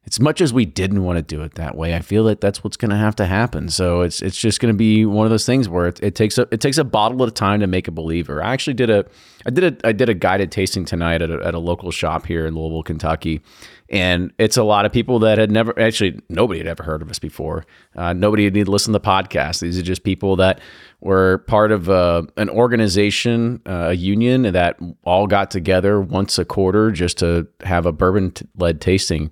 as 0.08 0.22
much 0.22 0.40
as 0.40 0.54
we 0.54 0.66
didn't 0.66 1.04
want 1.04 1.18
to 1.18 1.22
do 1.22 1.42
it 1.42 1.56
that 1.56 1.76
way, 1.76 1.94
I 1.94 2.00
feel 2.00 2.24
that 2.26 2.40
that's 2.40 2.64
what's 2.64 2.78
going 2.78 2.92
to 2.92 2.98
have 2.98 3.16
to 3.18 3.26
happen. 3.26 3.68
So 3.68 4.02
it's 4.02 4.22
it's 4.22 4.38
just 4.38 4.62
going 4.62 4.74
to 4.74 4.78
be 4.78 5.06
one 5.06 5.26
of 5.26 5.32
those 5.32 5.46
things 5.46 5.68
where 5.68 5.88
it, 5.88 6.02
it, 6.02 6.16
takes 6.16 6.38
a 6.38 6.48
it 6.50 6.62
takes 6.62 6.78
a 6.78 6.86
bottle 6.86 7.22
at 7.24 7.30
a 7.30 7.32
time 7.32 7.60
to 7.60 7.68
make 7.68 7.90
a 7.90 7.92
believer. 7.92 8.42
I 8.42 8.54
actually 8.54 8.76
did 8.76 8.90
a 8.90 9.06
I 9.46 9.50
did 9.50 9.84
a 9.84 9.88
I 9.88 9.92
did 9.92 10.08
a 10.08 10.14
guided 10.14 10.50
tasting 10.50 10.86
tonight 10.86 11.22
at 11.22 11.30
a, 11.30 11.46
at 11.46 11.54
a 11.54 11.60
local 11.60 11.92
shop 11.92 12.26
here 12.26 12.46
in 12.48 12.56
Louisville, 12.56 12.84
Kentucky, 12.84 13.42
and 13.90 14.32
it's 14.40 14.56
a 14.56 14.64
lot 14.64 14.86
of 14.86 14.94
people 14.94 15.20
that 15.20 15.38
had 15.38 15.52
never 15.52 15.78
actually 15.78 16.22
nobody 16.30 16.60
had 16.60 16.68
ever 16.68 16.84
heard 16.84 17.02
of 17.02 17.10
us 17.10 17.20
before. 17.20 17.66
Uh, 17.94 18.14
nobody 18.14 18.46
had 18.46 18.54
need 18.54 18.68
to 18.68 18.72
listen 18.72 18.94
to 18.94 19.00
the 19.00 19.06
podcast. 19.06 19.60
These 19.60 19.78
are 19.78 19.84
just 19.84 20.06
people 20.06 20.38
that 20.38 20.62
were 21.02 21.40
part 21.40 21.74
of 21.74 21.90
uh, 21.90 22.24
an 22.38 22.50
organization, 22.50 23.62
uh, 23.66 23.88
a 23.90 23.94
union 23.94 24.44
that 24.44 24.80
all 25.04 25.28
got 25.28 25.52
together 25.52 26.00
once 26.00 26.40
a 26.40 26.46
quarter 26.46 26.92
just 26.92 27.18
to 27.18 27.46
have 27.62 27.86
a 27.86 27.92
bourbon 27.92 28.34
led 28.56 28.80
tasting 28.80 29.32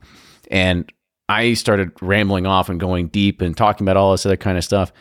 and 0.51 0.91
I 1.27 1.53
started 1.53 1.91
rambling 2.01 2.45
off 2.45 2.69
and 2.69 2.79
going 2.79 3.07
deep 3.07 3.41
and 3.41 3.55
talking 3.55 3.85
about 3.85 3.97
all 3.97 4.11
this 4.11 4.25
other 4.25 4.37
kind 4.37 4.57
of 4.57 4.63
stuff. 4.63 4.91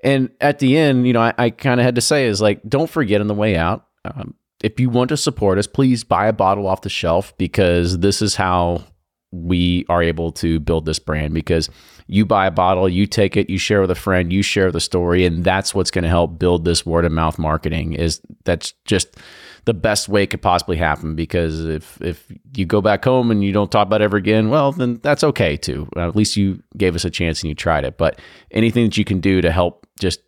And 0.00 0.30
at 0.40 0.60
the 0.60 0.76
end, 0.76 1.06
you 1.06 1.12
know, 1.12 1.20
I, 1.20 1.34
I 1.36 1.50
kind 1.50 1.80
of 1.80 1.84
had 1.84 1.96
to 1.96 2.00
say 2.00 2.26
is 2.26 2.40
like, 2.40 2.62
don't 2.68 2.88
forget 2.88 3.20
on 3.20 3.26
the 3.26 3.34
way 3.34 3.56
out, 3.56 3.86
um, 4.04 4.34
if 4.62 4.80
you 4.80 4.90
want 4.90 5.08
to 5.10 5.16
support 5.16 5.58
us, 5.58 5.66
please 5.66 6.04
buy 6.04 6.26
a 6.26 6.32
bottle 6.32 6.66
off 6.66 6.82
the 6.82 6.88
shelf 6.88 7.36
because 7.36 7.98
this 7.98 8.22
is 8.22 8.34
how 8.36 8.84
we 9.30 9.84
are 9.88 10.02
able 10.02 10.32
to 10.32 10.58
build 10.60 10.86
this 10.86 10.98
brand 10.98 11.34
because 11.34 11.68
you 12.06 12.24
buy 12.24 12.46
a 12.46 12.50
bottle, 12.50 12.88
you 12.88 13.06
take 13.06 13.36
it, 13.36 13.50
you 13.50 13.58
share 13.58 13.82
with 13.82 13.90
a 13.90 13.94
friend, 13.94 14.32
you 14.32 14.42
share 14.42 14.72
the 14.72 14.80
story, 14.80 15.26
and 15.26 15.44
that's 15.44 15.74
what's 15.74 15.90
going 15.90 16.04
to 16.04 16.08
help 16.08 16.38
build 16.38 16.64
this 16.64 16.86
word 16.86 17.04
of 17.04 17.12
mouth 17.12 17.38
marketing. 17.38 17.92
Is 17.92 18.22
that's 18.44 18.72
just 18.86 19.16
the 19.64 19.74
best 19.74 20.08
way 20.08 20.22
it 20.22 20.28
could 20.28 20.42
possibly 20.42 20.76
happen 20.76 21.14
because 21.14 21.64
if 21.64 22.00
if 22.00 22.30
you 22.54 22.66
go 22.66 22.80
back 22.80 23.04
home 23.04 23.30
and 23.30 23.44
you 23.44 23.52
don't 23.52 23.70
talk 23.70 23.86
about 23.86 24.00
it 24.00 24.04
ever 24.04 24.16
again, 24.16 24.50
well, 24.50 24.72
then 24.72 25.00
that's 25.02 25.24
okay 25.24 25.56
too. 25.56 25.88
at 25.96 26.16
least 26.16 26.36
you 26.36 26.62
gave 26.76 26.94
us 26.94 27.04
a 27.04 27.10
chance 27.10 27.42
and 27.42 27.48
you 27.48 27.54
tried 27.54 27.84
it. 27.84 27.98
But 27.98 28.20
anything 28.50 28.84
that 28.84 28.96
you 28.96 29.04
can 29.04 29.20
do 29.20 29.40
to 29.40 29.50
help 29.50 29.86
just 30.00 30.20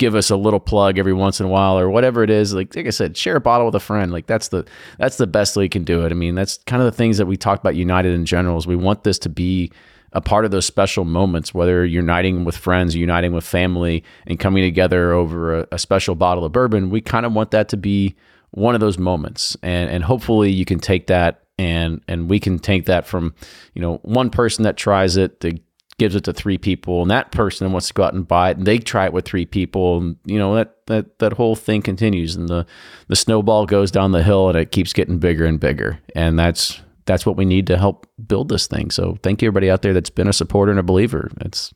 give 0.00 0.14
us 0.14 0.30
a 0.30 0.36
little 0.36 0.58
plug 0.58 0.98
every 0.98 1.12
once 1.12 1.40
in 1.40 1.46
a 1.46 1.48
while 1.48 1.78
or 1.78 1.90
whatever 1.90 2.22
it 2.22 2.30
is 2.30 2.54
like 2.54 2.74
like 2.74 2.86
I 2.86 2.90
said 2.90 3.18
share 3.18 3.36
a 3.36 3.40
bottle 3.40 3.66
with 3.66 3.74
a 3.74 3.80
friend 3.80 4.10
like 4.10 4.26
that's 4.26 4.48
the 4.48 4.66
that's 4.98 5.18
the 5.18 5.26
best 5.26 5.54
way 5.56 5.64
you 5.64 5.68
can 5.68 5.84
do 5.84 6.06
it 6.06 6.10
I 6.10 6.14
mean 6.14 6.34
that's 6.34 6.56
kind 6.64 6.80
of 6.80 6.86
the 6.86 6.96
things 6.96 7.18
that 7.18 7.26
we 7.26 7.36
talk 7.36 7.60
about 7.60 7.76
United 7.76 8.14
in 8.14 8.24
general 8.24 8.56
is 8.56 8.66
we 8.66 8.76
want 8.76 9.04
this 9.04 9.18
to 9.18 9.28
be 9.28 9.70
a 10.14 10.22
part 10.22 10.46
of 10.46 10.52
those 10.52 10.64
special 10.64 11.04
moments 11.04 11.52
whether 11.52 11.84
uniting 11.84 12.46
with 12.46 12.56
friends 12.56 12.96
uniting 12.96 13.32
with 13.34 13.44
family 13.44 14.02
and 14.26 14.40
coming 14.40 14.64
together 14.64 15.12
over 15.12 15.60
a, 15.60 15.66
a 15.72 15.78
special 15.78 16.14
bottle 16.14 16.46
of 16.46 16.52
bourbon 16.52 16.88
we 16.88 17.02
kind 17.02 17.26
of 17.26 17.34
want 17.34 17.50
that 17.50 17.68
to 17.68 17.76
be 17.76 18.16
one 18.52 18.74
of 18.74 18.80
those 18.80 18.98
moments. 18.98 19.56
And 19.62 19.90
and 19.90 20.04
hopefully 20.04 20.50
you 20.50 20.64
can 20.64 20.80
take 20.80 21.06
that 21.08 21.44
and 21.58 22.02
and 22.08 22.30
we 22.30 22.40
can 22.40 22.58
take 22.58 22.86
that 22.86 23.06
from 23.06 23.34
you 23.74 23.82
know 23.82 23.96
one 24.02 24.30
person 24.30 24.64
that 24.64 24.76
tries 24.76 25.16
it 25.16 25.40
to 25.40 25.58
gives 25.98 26.14
it 26.14 26.24
to 26.24 26.32
three 26.32 26.56
people 26.56 27.02
and 27.02 27.10
that 27.10 27.30
person 27.30 27.70
wants 27.72 27.88
to 27.88 27.92
go 27.92 28.02
out 28.02 28.14
and 28.14 28.26
buy 28.26 28.48
it 28.48 28.56
and 28.56 28.66
they 28.66 28.78
try 28.78 29.04
it 29.04 29.12
with 29.12 29.26
three 29.26 29.44
people 29.44 29.98
and 29.98 30.16
you 30.24 30.38
know 30.38 30.54
that 30.54 30.74
that 30.90 31.18
that 31.20 31.34
whole 31.34 31.54
thing 31.54 31.80
continues 31.80 32.34
and 32.36 32.48
the 32.48 32.66
the 33.08 33.16
snowball 33.16 33.64
goes 33.64 33.90
down 33.90 34.12
the 34.12 34.22
hill 34.22 34.48
and 34.48 34.58
it 34.58 34.72
keeps 34.72 34.92
getting 34.92 35.18
bigger 35.18 35.46
and 35.46 35.60
bigger. 35.60 36.00
And 36.14 36.38
that's 36.38 36.80
that's 37.06 37.24
what 37.24 37.36
we 37.36 37.44
need 37.44 37.66
to 37.68 37.78
help 37.78 38.06
build 38.26 38.48
this 38.48 38.66
thing. 38.66 38.90
So 38.90 39.16
thank 39.22 39.40
you 39.40 39.46
everybody 39.46 39.70
out 39.70 39.82
there 39.82 39.94
that's 39.94 40.10
been 40.10 40.28
a 40.28 40.32
supporter 40.32 40.70
and 40.72 40.80
a 40.80 40.84
believer. 40.84 41.30
It's 41.40 41.72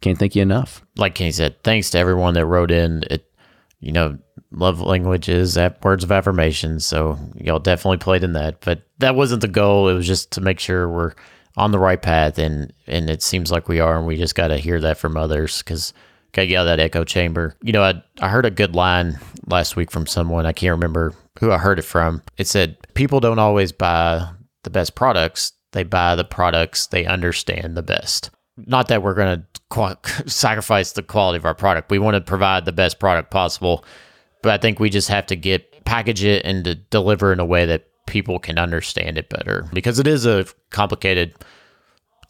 can't 0.00 0.18
thank 0.18 0.36
you 0.36 0.42
enough. 0.42 0.84
Like 0.96 1.14
Kenny 1.14 1.32
said 1.32 1.62
thanks 1.62 1.90
to 1.90 1.98
everyone 1.98 2.34
that 2.34 2.46
wrote 2.46 2.70
in. 2.70 3.04
It 3.10 3.28
you 3.82 3.92
know 3.92 4.16
love 4.52 4.80
languages, 4.80 5.58
words 5.82 6.04
of 6.04 6.12
affirmation. 6.12 6.80
So 6.80 7.18
y'all 7.34 7.58
definitely 7.58 7.98
played 7.98 8.24
in 8.24 8.32
that, 8.34 8.60
but 8.60 8.82
that 8.98 9.16
wasn't 9.16 9.42
the 9.42 9.48
goal. 9.48 9.88
It 9.88 9.94
was 9.94 10.06
just 10.06 10.30
to 10.32 10.40
make 10.40 10.60
sure 10.60 10.88
we're 10.88 11.12
on 11.56 11.72
the 11.72 11.78
right 11.78 12.00
path, 12.00 12.38
and 12.38 12.72
and 12.86 13.10
it 13.10 13.22
seems 13.22 13.50
like 13.50 13.68
we 13.68 13.80
are, 13.80 13.98
and 13.98 14.06
we 14.06 14.16
just 14.16 14.34
got 14.34 14.48
to 14.48 14.56
hear 14.56 14.80
that 14.80 14.96
from 14.96 15.16
others 15.16 15.58
because 15.58 15.92
gotta 16.32 16.46
get 16.46 16.56
out 16.56 16.62
of 16.62 16.66
that 16.68 16.80
echo 16.80 17.04
chamber. 17.04 17.54
You 17.62 17.72
know, 17.72 17.82
I 17.82 18.02
I 18.20 18.28
heard 18.28 18.46
a 18.46 18.50
good 18.50 18.74
line 18.74 19.18
last 19.46 19.76
week 19.76 19.90
from 19.90 20.06
someone 20.06 20.46
I 20.46 20.52
can't 20.52 20.72
remember 20.72 21.14
who 21.40 21.50
I 21.50 21.58
heard 21.58 21.78
it 21.78 21.82
from. 21.82 22.22
It 22.38 22.46
said, 22.46 22.76
"People 22.94 23.20
don't 23.20 23.38
always 23.38 23.72
buy 23.72 24.28
the 24.64 24.70
best 24.70 24.94
products; 24.94 25.52
they 25.72 25.82
buy 25.82 26.14
the 26.14 26.24
products 26.24 26.86
they 26.86 27.04
understand 27.04 27.76
the 27.76 27.82
best." 27.82 28.30
Not 28.66 28.88
that 28.88 29.02
we're 29.02 29.14
gonna 29.14 29.44
qu- 29.68 29.96
sacrifice 30.26 30.92
the 30.92 31.02
quality 31.02 31.36
of 31.36 31.44
our 31.44 31.54
product. 31.54 31.90
We 31.90 31.98
want 31.98 32.14
to 32.14 32.20
provide 32.20 32.64
the 32.64 32.72
best 32.72 32.98
product 32.98 33.30
possible 33.30 33.84
but 34.42 34.52
I 34.52 34.58
think 34.58 34.80
we 34.80 34.90
just 34.90 35.08
have 35.08 35.26
to 35.26 35.36
get 35.36 35.84
package 35.84 36.24
it 36.24 36.44
and 36.44 36.64
to 36.64 36.74
deliver 36.74 37.32
in 37.32 37.40
a 37.40 37.44
way 37.44 37.64
that 37.66 37.88
people 38.06 38.38
can 38.38 38.58
understand 38.58 39.16
it 39.16 39.28
better 39.28 39.68
because 39.72 39.98
it 39.98 40.06
is 40.06 40.26
a 40.26 40.44
complicated 40.70 41.34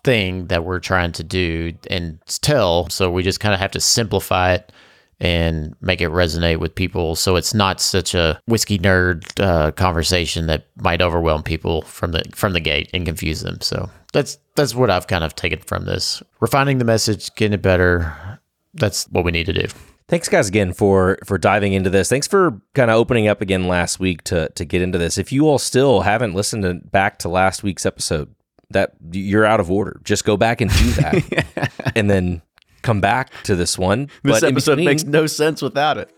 thing 0.05 0.47
that 0.49 0.65
we're 0.65 0.79
trying 0.79 1.13
to 1.13 1.25
do 1.25 1.73
and 1.91 2.21
tell. 2.27 2.89
So 2.91 3.11
we 3.11 3.23
just 3.23 3.41
kind 3.41 3.55
of 3.55 3.61
have 3.61 3.71
to 3.73 3.81
simplify 3.81 4.55
it 4.55 4.73
and 5.21 5.75
make 5.81 6.01
it 6.01 6.11
resonate 6.11 6.59
with 6.59 6.75
people 6.75 7.15
so 7.15 7.37
it's 7.37 7.55
not 7.55 7.81
such 7.81 8.13
a 8.13 8.41
whiskey 8.47 8.77
nerd 8.77 9.25
uh, 9.41 9.71
conversation 9.71 10.49
that 10.49 10.67
might 10.79 11.01
overwhelm 11.01 11.45
people 11.45 11.83
from 11.83 12.11
the 12.11 12.25
from 12.35 12.55
the 12.55 12.61
gate 12.61 12.91
and 12.93 13.07
confuse 13.07 13.41
them 13.43 13.61
so 13.61 13.89
that's 14.13 14.39
that's 14.55 14.75
what 14.75 14.91
i've 14.91 15.07
kind 15.07 15.25
of 15.25 15.35
taken 15.35 15.59
from 15.61 15.85
this 15.85 16.23
refining 16.41 16.79
the 16.79 16.85
message 16.85 17.35
getting 17.35 17.55
it 17.55 17.63
better 17.63 18.39
that's 18.75 19.05
what 19.07 19.25
we 19.25 19.33
need 19.33 19.47
to 19.47 19.53
do 19.53 19.67
Thanks, 20.09 20.29
guys, 20.29 20.47
again 20.47 20.75
for 20.75 21.17
for 21.25 21.39
diving 21.39 21.73
into 21.73 21.89
this. 21.89 22.11
Thanks 22.11 22.27
for 22.27 22.61
kind 22.75 22.91
of 22.91 22.99
opening 22.99 23.29
up 23.29 23.41
again 23.41 23.67
last 23.67 23.99
week 23.99 24.23
to 24.25 24.51
to 24.57 24.65
get 24.67 24.83
into 24.83 24.99
this. 24.99 25.17
If 25.17 25.33
you 25.33 25.49
all 25.49 25.59
still 25.59 26.03
haven't 26.03 26.35
listened 26.35 26.65
to, 26.65 26.75
back 26.75 27.19
to 27.21 27.31
last 27.31 27.63
week's 27.63 27.87
episode, 27.87 28.35
that 28.69 28.93
you're 29.11 29.47
out 29.47 29.59
of 29.59 29.71
order. 29.71 30.01
Just 30.05 30.27
go 30.27 30.37
back 30.37 30.61
and 30.61 30.71
do 30.71 30.91
that, 30.91 31.73
and 31.97 32.11
then 32.11 32.43
come 32.83 33.01
back 33.01 33.31
to 33.45 33.57
this 33.57 33.79
one. 33.79 34.09
This 34.23 34.41
but 34.41 34.51
episode 34.51 34.73
between, 34.73 34.85
makes 34.85 35.05
no 35.05 35.27
sense 35.27 35.63
without 35.63 35.97
it. 35.97 36.11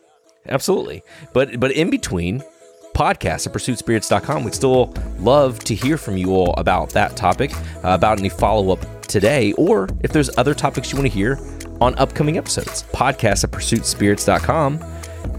Absolutely, 0.49 1.03
but 1.33 1.61
but 1.61 1.71
in 1.71 1.91
between, 1.91 2.43
podcast 2.95 3.47
at 3.47 3.53
pursuitspirits.com. 3.53 4.45
We'd 4.45 4.55
still 4.55 4.95
love 5.19 5.59
to 5.61 5.75
hear 5.75 5.99
from 5.99 6.17
you 6.17 6.35
all 6.35 6.55
about 6.57 6.91
that 6.91 7.17
topic, 7.17 7.55
uh, 7.85 7.91
about 7.91 8.19
any 8.19 8.31
follow 8.31 8.73
up 8.73 9.03
today, 9.03 9.53
or 9.55 9.89
if 10.01 10.13
there's 10.13 10.31
other 10.39 10.55
topics 10.55 10.93
you 10.93 10.99
want 10.99 11.11
to 11.11 11.15
hear 11.15 11.39
on 11.81 11.95
upcoming 11.99 12.39
episodes. 12.39 12.85
Podcast 12.95 13.45
at 13.45 13.51
pursuitspirits.com, 13.51 14.83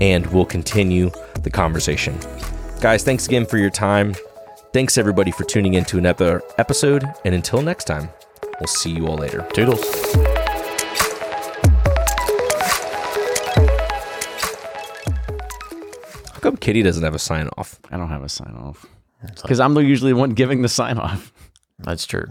and 0.01 0.27
we'll 0.27 0.45
continue 0.45 1.09
the 1.41 1.49
conversation 1.49 2.19
Guys, 2.81 3.03
thanks 3.03 3.25
again 3.25 3.45
for 3.45 3.57
your 3.57 3.69
time. 3.69 4.15
Thanks 4.73 4.97
everybody 4.97 5.31
for 5.31 5.43
tuning 5.43 5.75
in 5.75 5.85
to 5.85 5.97
another 5.97 6.41
episode. 6.57 7.05
And 7.23 7.33
until 7.33 7.61
next 7.61 7.85
time, 7.85 8.09
we'll 8.59 8.67
see 8.67 8.91
you 8.91 9.07
all 9.07 9.17
later. 9.17 9.47
Toodles. 9.53 10.44
How 16.35 16.41
come 16.41 16.57
Kitty 16.57 16.83
doesn't 16.83 17.01
have 17.03 17.15
a 17.15 17.19
sign 17.19 17.47
off? 17.57 17.79
I 17.89 17.95
don't 17.97 18.09
have 18.09 18.21
a 18.21 18.27
sign 18.27 18.53
off 18.55 18.85
because 19.41 19.61
I'm 19.61 19.73
the 19.73 19.79
usually 19.79 20.11
the 20.11 20.17
one 20.17 20.31
giving 20.31 20.63
the 20.63 20.67
sign 20.67 20.97
off. 20.97 21.31
That's 21.79 22.05
true. 22.05 22.25